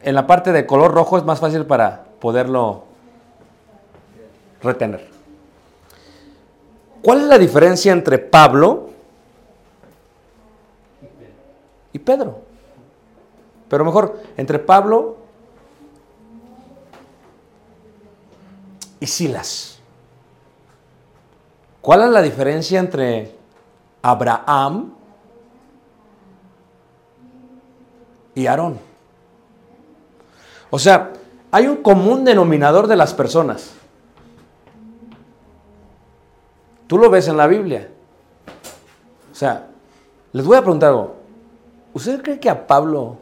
en 0.01 0.15
la 0.15 0.27
parte 0.27 0.51
de 0.51 0.65
color 0.65 0.93
rojo 0.93 1.17
es 1.17 1.23
más 1.23 1.39
fácil 1.39 1.65
para 1.65 2.05
poderlo 2.19 2.83
retener. 4.61 5.09
¿Cuál 7.01 7.21
es 7.21 7.25
la 7.25 7.37
diferencia 7.37 7.91
entre 7.91 8.19
Pablo 8.19 8.89
y 11.93 11.99
Pedro? 11.99 12.41
Pero 13.67 13.85
mejor, 13.85 14.19
entre 14.37 14.59
Pablo 14.59 15.17
y 18.99 19.07
Silas. 19.07 19.79
¿Cuál 21.81 22.03
es 22.03 22.09
la 22.09 22.21
diferencia 22.21 22.79
entre 22.79 23.33
Abraham 24.03 24.93
y 28.35 28.47
Aarón? 28.47 28.79
O 30.69 30.79
sea, 30.79 31.11
hay 31.51 31.67
un 31.67 31.77
común 31.77 32.23
denominador 32.23 32.87
de 32.87 32.95
las 32.95 33.13
personas. 33.13 33.73
Tú 36.87 36.97
lo 36.97 37.09
ves 37.09 37.27
en 37.27 37.37
la 37.37 37.47
Biblia. 37.47 37.89
O 39.31 39.35
sea, 39.35 39.67
les 40.31 40.45
voy 40.45 40.57
a 40.57 40.61
preguntar 40.61 40.89
algo. 40.89 41.15
¿Usted 41.93 42.21
cree 42.21 42.39
que 42.39 42.49
a 42.49 42.67
Pablo 42.67 43.17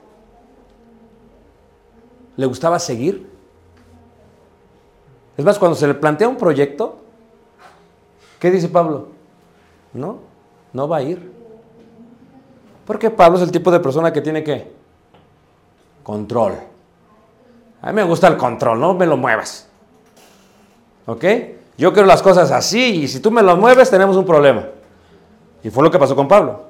le 2.35 2.45
gustaba 2.45 2.77
seguir? 2.79 3.27
Es 5.37 5.43
más, 5.45 5.57
cuando 5.57 5.75
se 5.75 5.87
le 5.87 5.95
plantea 5.95 6.27
un 6.27 6.37
proyecto, 6.37 6.97
¿qué 8.39 8.51
dice 8.51 8.69
Pablo? 8.69 9.07
No, 9.93 10.19
no 10.73 10.87
va 10.87 10.97
a 10.97 11.01
ir. 11.01 11.31
Porque 12.85 13.09
Pablo 13.09 13.37
es 13.37 13.43
el 13.43 13.51
tipo 13.51 13.71
de 13.71 13.79
persona 13.79 14.13
que 14.13 14.21
tiene 14.21 14.43
que 14.43 14.78
control. 16.09 16.53
A 17.83 17.87
mí 17.87 17.93
me 17.93 18.03
gusta 18.03 18.27
el 18.27 18.35
control, 18.35 18.79
no 18.79 18.95
me 18.95 19.05
lo 19.05 19.15
muevas. 19.15 19.67
¿Ok? 21.05 21.23
Yo 21.77 21.93
quiero 21.93 22.07
las 22.07 22.23
cosas 22.23 22.49
así 22.49 23.03
y 23.03 23.07
si 23.07 23.19
tú 23.19 23.29
me 23.29 23.43
lo 23.43 23.55
mueves 23.55 23.91
tenemos 23.91 24.17
un 24.17 24.25
problema. 24.25 24.65
Y 25.63 25.69
fue 25.69 25.83
lo 25.83 25.91
que 25.91 25.99
pasó 25.99 26.15
con 26.15 26.27
Pablo. 26.27 26.63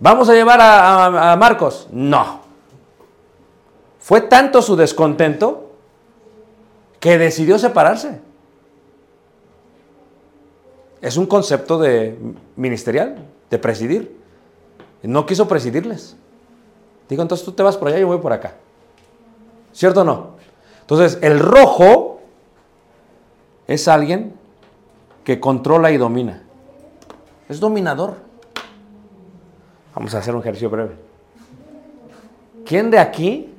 ¿Vamos 0.00 0.28
a 0.28 0.34
llevar 0.34 0.58
a, 0.60 1.36
Marcos? 1.38 1.86
No. 1.92 2.40
Fue 4.00 4.22
tanto 4.22 4.60
su 4.60 4.74
descontento 4.74 5.70
que 6.98 7.16
decidió 7.16 7.60
separarse. 7.60 8.20
Es 11.00 11.16
un 11.16 11.26
concepto 11.26 11.78
de 11.78 12.18
ministerial, 12.56 13.24
de 13.50 13.58
presidir. 13.60 14.18
No 15.04 15.26
quiso 15.26 15.46
presidirles. 15.46 16.16
Digo, 17.08 17.22
entonces 17.22 17.44
tú 17.44 17.52
te 17.52 17.62
vas 17.62 17.76
por 17.76 17.86
allá 17.86 17.98
y 17.98 18.00
yo 18.00 18.08
voy 18.08 18.18
por 18.18 18.32
acá. 18.32 18.54
¿Cierto 19.72 20.02
o 20.02 20.04
no? 20.04 20.30
Entonces, 20.80 21.18
el 21.22 21.38
rojo 21.38 22.20
es 23.66 23.86
alguien 23.88 24.34
que 25.24 25.38
controla 25.38 25.90
y 25.90 25.96
domina. 25.96 26.42
Es 27.48 27.60
dominador. 27.60 28.16
Vamos 29.94 30.14
a 30.14 30.18
hacer 30.18 30.34
un 30.34 30.40
ejercicio 30.40 30.70
breve. 30.70 30.96
¿Quién 32.64 32.90
de 32.90 32.98
aquí? 32.98 33.52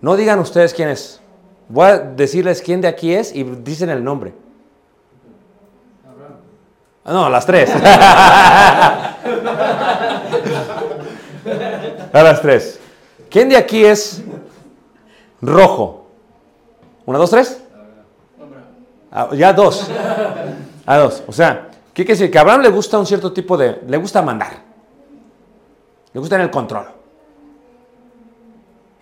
No 0.00 0.16
digan 0.16 0.38
ustedes 0.38 0.74
quién 0.74 0.88
es. 0.88 1.20
Voy 1.68 1.86
a 1.86 1.98
decirles 1.98 2.62
quién 2.62 2.80
de 2.80 2.88
aquí 2.88 3.12
es 3.12 3.34
y 3.34 3.42
dicen 3.42 3.90
el 3.90 4.02
nombre. 4.02 4.34
No, 7.04 7.28
las 7.30 7.46
tres. 7.46 7.70
A 12.12 12.22
las 12.22 12.40
tres. 12.42 12.80
¿Quién 13.30 13.48
de 13.48 13.56
aquí 13.56 13.84
es 13.84 14.22
rojo? 15.42 16.06
¿Una, 17.06 17.18
dos, 17.18 17.30
tres? 17.30 17.62
Ah, 19.12 19.28
ya 19.32 19.52
dos. 19.52 19.90
A 20.86 20.96
dos. 20.98 21.22
O 21.26 21.32
sea, 21.32 21.68
¿qué 21.94 22.04
quiere 22.04 22.18
decir? 22.18 22.30
Que 22.30 22.38
a 22.38 22.40
Abraham 22.42 22.62
le 22.62 22.68
gusta 22.70 22.98
un 22.98 23.06
cierto 23.06 23.32
tipo 23.32 23.56
de... 23.56 23.80
Le 23.86 23.96
gusta 23.96 24.22
mandar. 24.22 24.52
Le 26.12 26.20
gusta 26.20 26.36
en 26.36 26.42
el 26.42 26.50
control. 26.50 26.86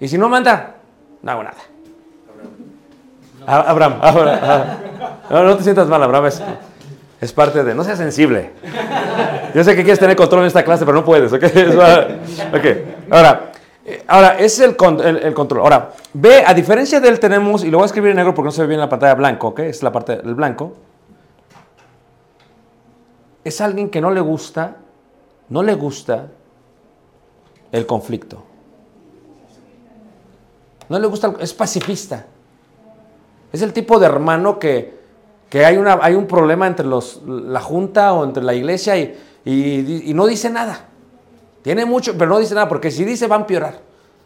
Y 0.01 0.09
si 0.09 0.19
no 0.19 0.29
manda, 0.29 0.75
no 1.23 1.31
hago 1.33 1.43
nada. 1.43 1.57
A- 3.47 3.71
Abraham, 3.71 3.99
Abraham. 4.01 4.67
No, 5.31 5.57
te 5.57 5.63
sientas 5.63 5.87
mal, 5.89 6.03
Abraham 6.03 6.27
es, 6.27 6.43
es 7.21 7.33
parte 7.33 7.63
de... 7.65 7.75
No 7.75 7.85
seas 7.85 7.99
sensible. 7.99 8.53
Yo 9.55 9.63
sé 9.65 9.75
que 9.77 9.83
quieres 9.83 9.99
tener 9.99 10.17
control 10.17 10.43
en 10.43 10.47
esta 10.49 10.65
clase, 10.65 10.85
pero 10.85 10.97
no 10.99 11.05
puedes, 11.05 11.33
¿ok? 11.33 11.43
Es 11.55 11.79
va- 11.79 12.07
ok. 12.53 13.11
Ahora, 13.11 13.53
ahora, 14.09 14.35
ese 14.39 14.45
es 14.45 14.61
el, 14.71 14.77
con- 14.77 15.01
el- 15.01 15.35
control. 15.35 15.61
Ahora, 15.63 15.93
ve, 16.15 16.43
a 16.47 16.55
diferencia 16.55 17.01
de 17.01 17.09
él 17.09 17.21
tenemos, 17.21 17.65
y 17.65 17.71
lo 17.71 17.79
voy 17.79 17.83
a 17.85 17.87
escribir 17.87 18.11
en 18.11 18.17
negro 18.17 18.35
porque 18.35 18.47
no 18.47 18.53
se 18.53 18.63
ve 18.63 18.69
bien 18.69 18.79
en 18.79 18.87
la 18.87 18.89
pantalla 18.89 19.15
blanco, 19.15 19.49
¿ok? 19.49 19.59
Es 19.61 19.83
la 19.83 19.93
parte 19.93 20.17
del 20.17 20.35
blanco. 20.35 20.75
Es 23.45 23.61
alguien 23.61 23.91
que 23.91 24.01
no 24.01 24.11
le 24.11 24.21
gusta, 24.21 24.77
no 25.51 25.63
le 25.63 25.75
gusta 25.75 26.29
el 27.73 27.87
conflicto. 27.87 28.43
No 30.89 30.99
le 30.99 31.07
gusta, 31.07 31.29
el- 31.29 31.41
es 31.41 31.53
pacifista. 31.53 32.27
Es 33.53 33.61
el 33.63 33.73
tipo 33.73 33.99
de 33.99 34.07
hermano 34.07 34.59
que, 34.59 34.99
que 35.51 35.65
hay, 35.67 35.77
una, 35.77 35.99
hay 36.01 36.15
un 36.15 36.27
problema 36.27 36.67
entre 36.67 36.87
los, 36.87 37.21
la 37.27 37.61
junta 37.61 38.13
o 38.15 38.25
entre 38.25 38.43
la 38.43 38.55
iglesia 38.55 38.97
y- 38.97 39.15
y 39.45 40.15
no 40.15 40.27
dice 40.27 40.49
nada. 40.51 40.89
Tiene 41.65 41.87
mucho, 41.87 42.13
pero 42.13 42.29
no 42.31 42.39
dice 42.39 42.55
nada, 42.55 42.69
porque 42.69 42.91
si 42.91 43.07
dice 43.07 43.27
va 43.27 43.37
a 43.37 43.41
empeorar. 43.41 43.81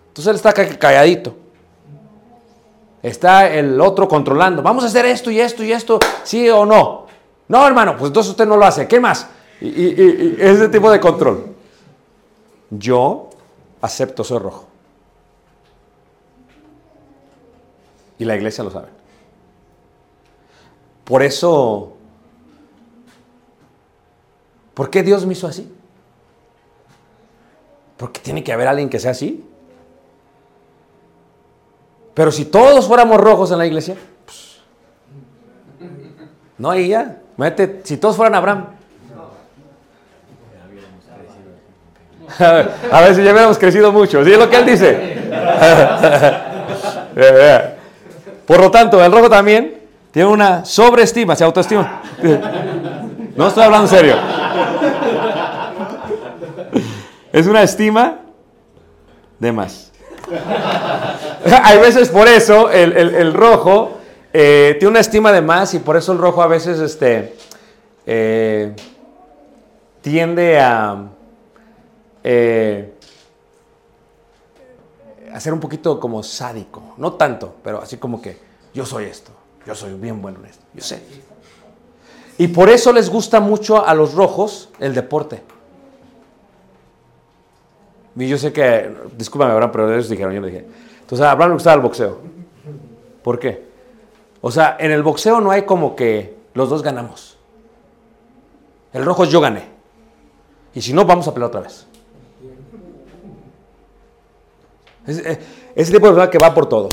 Entonces 0.08 0.26
él 0.28 0.34
está 0.36 0.52
ca- 0.52 0.76
calladito. 0.76 1.36
Está 3.00 3.48
el 3.48 3.80
otro 3.80 4.08
controlando. 4.08 4.60
Vamos 4.60 4.82
a 4.82 4.88
hacer 4.88 5.06
esto 5.06 5.30
y 5.30 5.38
esto 5.38 5.62
y 5.62 5.70
esto, 5.70 6.00
sí 6.24 6.50
o 6.50 6.66
no. 6.66 7.06
No, 7.46 7.64
hermano, 7.64 7.96
pues 7.96 8.08
entonces 8.08 8.30
usted 8.32 8.44
no 8.44 8.56
lo 8.56 8.64
hace. 8.66 8.88
¿Qué 8.88 8.98
más? 8.98 9.28
Y, 9.60 9.68
y- 9.68 10.36
ese 10.40 10.68
tipo 10.68 10.90
de 10.90 10.98
control. 10.98 11.54
Yo 12.70 13.30
acepto, 13.82 14.24
soy 14.24 14.38
rojo. 14.40 14.66
Y 18.18 18.24
la 18.24 18.34
iglesia 18.34 18.64
lo 18.64 18.70
sabe. 18.72 18.88
Por 21.04 21.22
eso, 21.22 21.92
¿por 24.74 24.90
qué 24.90 25.04
Dios 25.04 25.24
me 25.24 25.34
hizo 25.34 25.46
así? 25.46 25.72
Porque 27.98 28.20
tiene 28.20 28.42
que 28.42 28.52
haber 28.52 28.68
alguien 28.68 28.88
que 28.88 28.98
sea 28.98 29.10
así. 29.10 29.44
Pero 32.14 32.32
si 32.32 32.46
todos 32.46 32.86
fuéramos 32.86 33.20
rojos 33.20 33.50
en 33.50 33.58
la 33.58 33.66
iglesia, 33.66 33.96
pues, 34.24 34.60
no 36.56 36.70
hay 36.70 36.88
ya. 36.88 37.20
Imagínate, 37.36 37.82
si 37.84 37.98
todos 37.98 38.16
fueran 38.16 38.34
Abraham. 38.34 38.78
A 42.38 42.52
ver, 42.52 42.70
a 42.92 43.14
si 43.14 43.22
ya 43.22 43.32
hubiéramos 43.32 43.58
crecido 43.58 43.90
mucho. 43.90 44.24
¿Sí 44.24 44.32
es 44.32 44.38
lo 44.38 44.48
que 44.48 44.56
él 44.56 44.66
dice? 44.66 45.18
Por 48.46 48.60
lo 48.60 48.70
tanto, 48.70 49.04
el 49.04 49.10
rojo 49.10 49.28
también 49.28 49.80
tiene 50.10 50.28
una 50.28 50.64
sobreestima, 50.64 51.36
se 51.36 51.44
autoestima. 51.44 52.02
No 53.36 53.46
estoy 53.46 53.62
hablando 53.62 53.86
en 53.86 53.96
serio. 53.96 54.16
Es 57.32 57.46
una 57.46 57.62
estima 57.62 58.20
de 59.38 59.52
más. 59.52 59.92
Hay 61.64 61.78
veces 61.78 62.08
por 62.08 62.28
eso 62.28 62.70
el, 62.70 62.92
el- 62.96 63.32
rojo 63.34 63.98
eh, 64.32 64.76
tiene 64.78 64.90
una 64.90 65.00
estima 65.00 65.32
de 65.32 65.40
más 65.40 65.72
y 65.74 65.78
por 65.78 65.96
eso 65.96 66.12
el 66.12 66.18
rojo 66.18 66.42
a 66.42 66.46
veces 66.46 66.78
este, 66.80 67.34
eh, 68.06 68.74
tiende 70.02 70.58
a, 70.60 71.04
eh, 72.24 72.94
a 75.32 75.40
ser 75.40 75.52
un 75.52 75.60
poquito 75.60 75.98
como 75.98 76.22
sádico. 76.22 76.94
No 76.98 77.14
tanto, 77.14 77.56
pero 77.62 77.80
así 77.80 77.96
como 77.96 78.20
que 78.20 78.38
Yo 78.74 78.84
soy 78.84 79.04
esto. 79.04 79.32
Yo 79.66 79.74
soy 79.74 79.94
bien 79.94 80.20
bueno 80.22 80.38
en 80.40 80.46
esto. 80.46 80.64
Yo 80.74 80.82
sé. 80.82 81.02
Y 82.38 82.48
por 82.48 82.68
eso 82.70 82.92
les 82.92 83.10
gusta 83.10 83.40
mucho 83.40 83.84
a 83.86 83.94
los 83.94 84.14
rojos 84.14 84.68
el 84.78 84.94
deporte. 84.94 85.42
Y 88.18 88.26
yo 88.26 88.36
sé 88.36 88.52
que, 88.52 88.92
discúlpame, 89.16 89.52
Abraham, 89.52 89.70
pero 89.70 89.92
ellos 89.92 90.08
dijeron, 90.08 90.34
yo 90.34 90.40
no 90.40 90.48
dije. 90.48 90.66
Entonces, 91.00 91.24
a 91.24 91.30
Abraham 91.30 91.50
le 91.50 91.54
gustaba 91.54 91.76
el 91.76 91.82
boxeo. 91.82 92.18
¿Por 93.22 93.38
qué? 93.38 93.64
O 94.40 94.50
sea, 94.50 94.76
en 94.80 94.90
el 94.90 95.04
boxeo 95.04 95.40
no 95.40 95.52
hay 95.52 95.62
como 95.62 95.94
que 95.94 96.36
los 96.54 96.68
dos 96.68 96.82
ganamos. 96.82 97.38
El 98.92 99.04
rojo 99.04 99.22
es 99.22 99.30
yo 99.30 99.40
gané. 99.40 99.68
Y 100.74 100.82
si 100.82 100.92
no, 100.92 101.04
vamos 101.04 101.28
a 101.28 101.32
pelear 101.32 101.48
otra 101.48 101.60
vez. 101.60 101.86
Eh, 105.06 105.38
ese 105.76 105.92
tipo 105.92 106.06
de 106.06 106.12
persona 106.12 106.30
que 106.30 106.38
va 106.38 106.52
por 106.52 106.68
todo. 106.68 106.88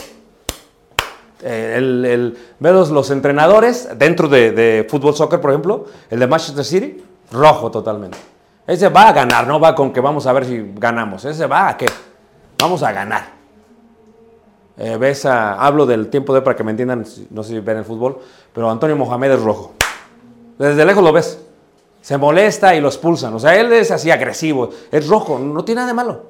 Eh, 1.42 1.74
el, 1.78 2.38
los, 2.60 3.12
entrenadores 3.12 3.90
dentro 3.98 4.28
de, 4.28 4.52
de 4.52 4.88
fútbol, 4.88 5.16
soccer, 5.16 5.42
por 5.42 5.50
ejemplo, 5.52 5.86
el 6.10 6.20
de 6.20 6.28
Manchester 6.28 6.64
City, 6.64 7.04
rojo 7.32 7.72
totalmente. 7.72 8.35
Ese 8.68 8.90
va 8.90 9.10
a 9.10 9.14
ganar, 9.14 9.48
no 9.48 9.60
va 9.60 9.76
con 9.76 9.94
que 9.94 10.00
vamos 10.02 10.26
a 10.26 10.34
ver 10.34 10.46
si 10.46 10.72
ganamos. 10.76 11.24
Ese 11.26 11.46
va 11.46 11.70
a 11.70 11.78
qué? 11.78 11.86
Vamos 12.60 12.82
a 12.84 12.92
ganar. 12.92 13.36
Eh, 14.78 14.98
ves 14.98 15.26
a- 15.26 15.54
hablo 15.54 15.86
del 15.86 16.10
tiempo 16.10 16.34
de 16.34 16.42
para 16.42 16.56
que 16.56 16.64
me 16.64 16.72
entiendan, 16.72 17.06
no 17.30 17.44
sé 17.44 17.50
si 17.54 17.60
ven 17.60 17.78
el 17.78 17.86
fútbol, 17.86 18.20
pero 18.54 18.70
Antonio 18.70 18.96
Mohamed 18.98 19.32
es 19.34 19.42
rojo. 19.42 19.74
Desde 20.58 20.84
lejos 20.86 21.04
lo 21.04 21.14
ves. 21.14 21.40
Se 22.02 22.18
molesta 22.18 22.76
y 22.76 22.82
lo 22.82 22.88
expulsan. 22.88 23.34
O 23.34 23.40
sea, 23.40 23.56
él 23.56 23.72
es 23.74 23.92
así 23.92 24.12
agresivo, 24.12 24.70
es 24.92 25.08
rojo, 25.08 25.40
no 25.40 25.64
tiene 25.64 25.80
nada 25.80 25.88
de 25.88 25.94
malo. 25.94 26.24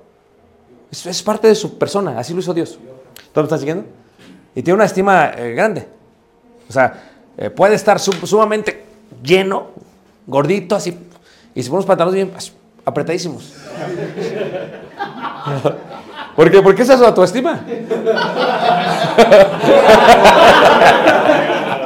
Es, 0.91 1.21
parte 1.23 1.47
de 1.47 1.55
su 1.55 1.77
persona, 1.77 2.17
así 2.19 2.33
lo 2.33 2.39
hizo 2.39 2.53
Dios. 2.53 2.77
¿Tú 3.33 3.39
me 3.39 3.43
estás 3.43 3.59
siguiendo? 3.59 3.85
Y 4.53 4.61
tiene 4.63 4.75
una 4.75 4.85
estima 4.85 5.31
eh, 5.35 5.53
grande. 5.53 5.87
O 6.69 6.71
sea, 6.71 7.11
eh, 7.37 7.49
puede 7.49 7.75
estar 7.75 7.99
sum- 7.99 8.25
sumamente 8.25 8.85
lleno, 9.21 9.67
gordito, 10.27 10.75
así, 10.75 10.97
y 11.55 11.63
se 11.63 11.69
pone 11.69 11.77
unos 11.77 11.87
pantalones 11.87 12.15
bien 12.15 12.31
apretadísimos. 12.83 13.53
¿Por 16.35 16.51
qué? 16.51 16.61
Porque 16.61 16.81
esa 16.81 16.93
es 16.93 16.99
su 16.99 17.05
autoestima. 17.05 17.61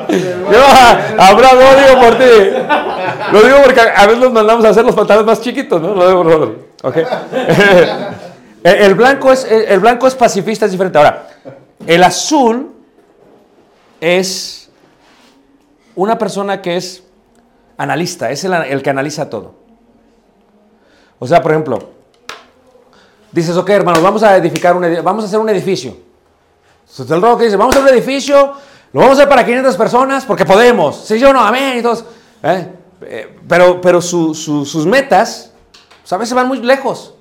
Yo, 0.09 0.63
Abraham, 1.19 1.59
no 1.59 1.75
digo 1.75 2.01
por 2.01 2.17
ti. 2.17 2.25
Lo 3.31 3.43
digo 3.43 3.57
porque 3.63 3.79
a 3.79 4.07
veces 4.07 4.19
nos 4.19 4.31
mandamos 4.31 4.65
a 4.65 4.69
hacer 4.69 4.83
los 4.83 4.95
pantalones 4.95 5.27
más 5.27 5.39
chiquitos, 5.41 5.79
¿no? 5.79 5.93
Lo 5.93 6.07
digo 6.07 6.23
por 6.23 6.31
nosotros. 6.31 6.57
Ok. 6.83 6.97
El, 8.61 8.95
blanco 8.95 9.31
es, 9.31 9.45
el, 9.45 9.79
blanco 9.79 10.05
es 10.05 10.15
pacifista, 10.15 10.65
es 10.65 10.71
diferente. 10.71 10.97
Ahora, 10.97 11.29
el 11.87 12.03
azul 12.03 12.73
es 14.01 14.69
una 15.95 16.17
persona 16.17 16.61
que 16.61 16.75
es 16.75 17.01
analista, 17.77 18.29
es 18.31 18.43
el 18.43 18.83
que 18.83 18.89
analiza 18.89 19.29
todo. 19.29 19.58
O 21.19 21.27
sea, 21.27 21.41
por 21.41 21.51
ejemplo, 21.51 21.79
dices, 23.31 23.55
ok, 23.57 23.69
hermanos, 23.69 24.01
vamos 24.01 24.23
a 24.23 24.35
edificar 24.37 24.75
un 24.75 25.03
vamos 25.03 25.23
a 25.23 25.27
hacer 25.27 25.39
un 25.39 25.49
edificio. 25.49 25.95
Entonces 26.89 27.11
el 27.11 27.37
que 27.37 27.43
dice, 27.45 27.57
vamos 27.57 27.75
a 27.75 27.79
hacer 27.79 27.91
un 27.91 27.97
edificio, 27.97 28.53
lo 28.93 29.01
vamos 29.01 29.17
a 29.17 29.21
hacer 29.21 29.29
para 29.29 29.45
500 29.45 29.77
personas 29.77 30.25
porque 30.25 30.45
podemos. 30.45 30.95
Sí, 30.95 31.19
yo 31.19 31.31
no, 31.33 31.39
amén. 31.41 31.81
Todos, 31.83 32.03
¿eh? 32.43 32.67
Eh, 33.01 33.37
pero 33.47 33.79
pero 33.79 34.01
su- 34.01 34.33
su- 34.33 34.65
sus 34.65 34.85
metas 34.85 35.51
pues, 36.01 36.11
a 36.13 36.17
veces 36.17 36.33
van 36.33 36.47
muy 36.47 36.59
lejos. 36.61 37.13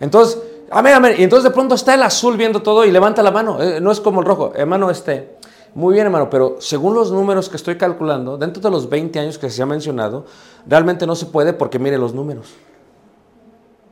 Entonces, 0.00 0.38
amén, 0.70 0.94
amén. 0.94 1.14
Y 1.18 1.22
entonces 1.22 1.44
de 1.44 1.54
pronto 1.54 1.74
está 1.74 1.94
el 1.94 2.02
azul 2.02 2.36
viendo 2.36 2.62
todo 2.62 2.84
y 2.84 2.90
levanta 2.90 3.22
la 3.22 3.30
mano. 3.30 3.62
Eh, 3.62 3.80
no 3.80 3.92
es 3.92 4.00
como 4.00 4.20
el 4.20 4.26
rojo. 4.26 4.52
Hermano, 4.54 4.90
este, 4.90 5.36
muy 5.74 5.94
bien, 5.94 6.06
hermano, 6.06 6.28
pero 6.28 6.56
según 6.58 6.94
los 6.94 7.12
números 7.12 7.48
que 7.48 7.56
estoy 7.56 7.76
calculando, 7.78 8.36
dentro 8.36 8.60
de 8.60 8.70
los 8.70 8.88
20 8.88 9.18
años 9.20 9.38
que 9.38 9.48
se 9.50 9.62
ha 9.62 9.66
mencionado, 9.66 10.26
realmente 10.66 11.06
no 11.06 11.14
se 11.14 11.26
puede 11.26 11.52
porque 11.52 11.78
mire 11.78 11.96
los 11.96 12.12
números. 12.12 12.48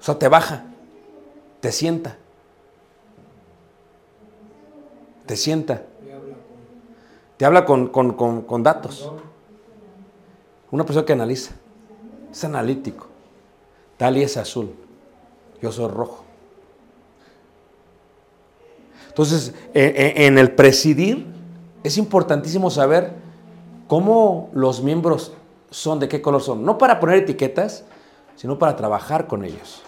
O 0.01 0.03
sea, 0.03 0.19
te 0.19 0.29
baja, 0.29 0.65
te 1.61 1.73
sienta. 1.73 2.17
Te 5.27 5.37
sienta. 5.37 5.83
Te 7.37 7.45
habla 7.45 7.65
con, 7.65 7.89
con- 7.89 8.13
con- 8.15 8.43
con 8.43 8.63
datos. 8.63 9.11
Una 10.71 10.85
persona 10.85 11.05
que 11.07 11.13
analiza. 11.13 11.55
Es 12.31 12.45
analítico. 12.45 13.07
Tali 13.97 14.23
es 14.23 14.37
azul. 14.37 14.75
Yo 15.61 15.73
soy 15.73 15.89
rojo. 15.91 16.25
Entonces, 19.09 19.53
e- 19.75 20.15
e- 20.17 20.27
en 20.27 20.39
el 20.39 20.53
presidir 20.53 21.27
es 21.83 21.99
importantísimo 21.99 22.71
saber 22.71 23.13
cómo 23.89 24.49
los 24.53 24.83
miembros 24.83 25.33
son, 25.71 25.99
de 25.99 26.09
qué 26.09 26.23
color 26.23 26.41
son. 26.41 26.65
No 26.65 26.79
para 26.79 27.01
poner 27.01 27.17
etiquetas, 27.17 27.85
sino 28.37 28.59
para 28.59 28.77
trabajar 28.77 29.27
con 29.27 29.45
ellos. 29.45 29.83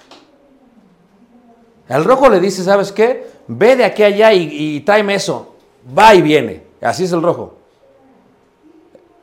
Al 1.91 2.05
rojo 2.05 2.28
le 2.30 2.38
dice, 2.38 2.62
¿sabes 2.62 2.93
qué? 2.93 3.26
Ve 3.49 3.74
de 3.74 3.84
aquí 3.84 4.05
a 4.05 4.07
allá 4.07 4.32
y, 4.32 4.78
tráeme 4.80 5.16
eso. 5.16 5.57
Va 5.97 6.14
y 6.14 6.22
viene. 6.22 6.62
Así 6.80 7.03
es 7.05 7.12
el 7.12 7.20
rojo. 7.20 7.57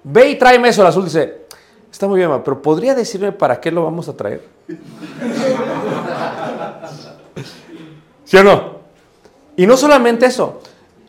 Ve 0.04 0.32
y 0.32 0.36
tráeme 0.36 0.68
eso. 0.68 0.82
El 0.82 0.88
azul 0.88 1.06
dice, 1.06 1.46
está 1.90 2.08
muy 2.08 2.20
bien, 2.20 2.30
pero 2.44 2.62
¿podría 2.62 2.94
decirme 2.94 3.32
para 3.32 3.62
qué 3.62 3.72
lo 3.72 3.86
vamos 3.86 4.10
a 4.10 4.18
traer? 4.18 4.44
¿Sí 8.26 8.36
o 8.36 8.44
no? 8.44 8.76
Y 9.56 9.66
no 9.66 9.78
solamente 9.78 10.26
eso. 10.26 10.60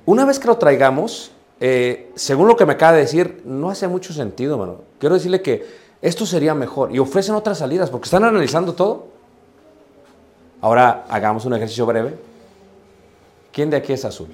Una 0.07 0.25
vez 0.25 0.39
que 0.39 0.47
lo 0.47 0.59
traigamos, 0.59 1.33
eh, 1.59 2.13
según 2.15 2.47
lo 2.47 2.57
que 2.57 2.67
me 2.67 2.75
acaba 2.75 2.93
de 2.93 3.01
decir, 3.01 3.43
no 3.45 3.69
hace 3.69 3.89
mucho 3.89 4.13
sentido, 4.13 4.57
mano. 4.59 4.83
Quiero 5.01 5.17
decirle 5.17 5.43
que 5.43 5.67
esto 6.01 6.25
sería 6.25 6.55
mejor. 6.55 6.95
Y 6.95 7.01
ofrecen 7.01 7.35
otras 7.35 7.59
salidas 7.59 7.91
porque 7.91 8.05
están 8.05 8.23
analizando 8.23 8.75
todo. 8.75 9.18
Ahora 10.61 11.05
hagamos 11.09 11.45
un 11.45 11.55
ejercicio 11.55 11.87
breve. 11.87 12.19
¿Quién 13.53 13.71
de 13.71 13.77
aquí 13.77 13.93
es 13.93 14.05
azul? 14.05 14.29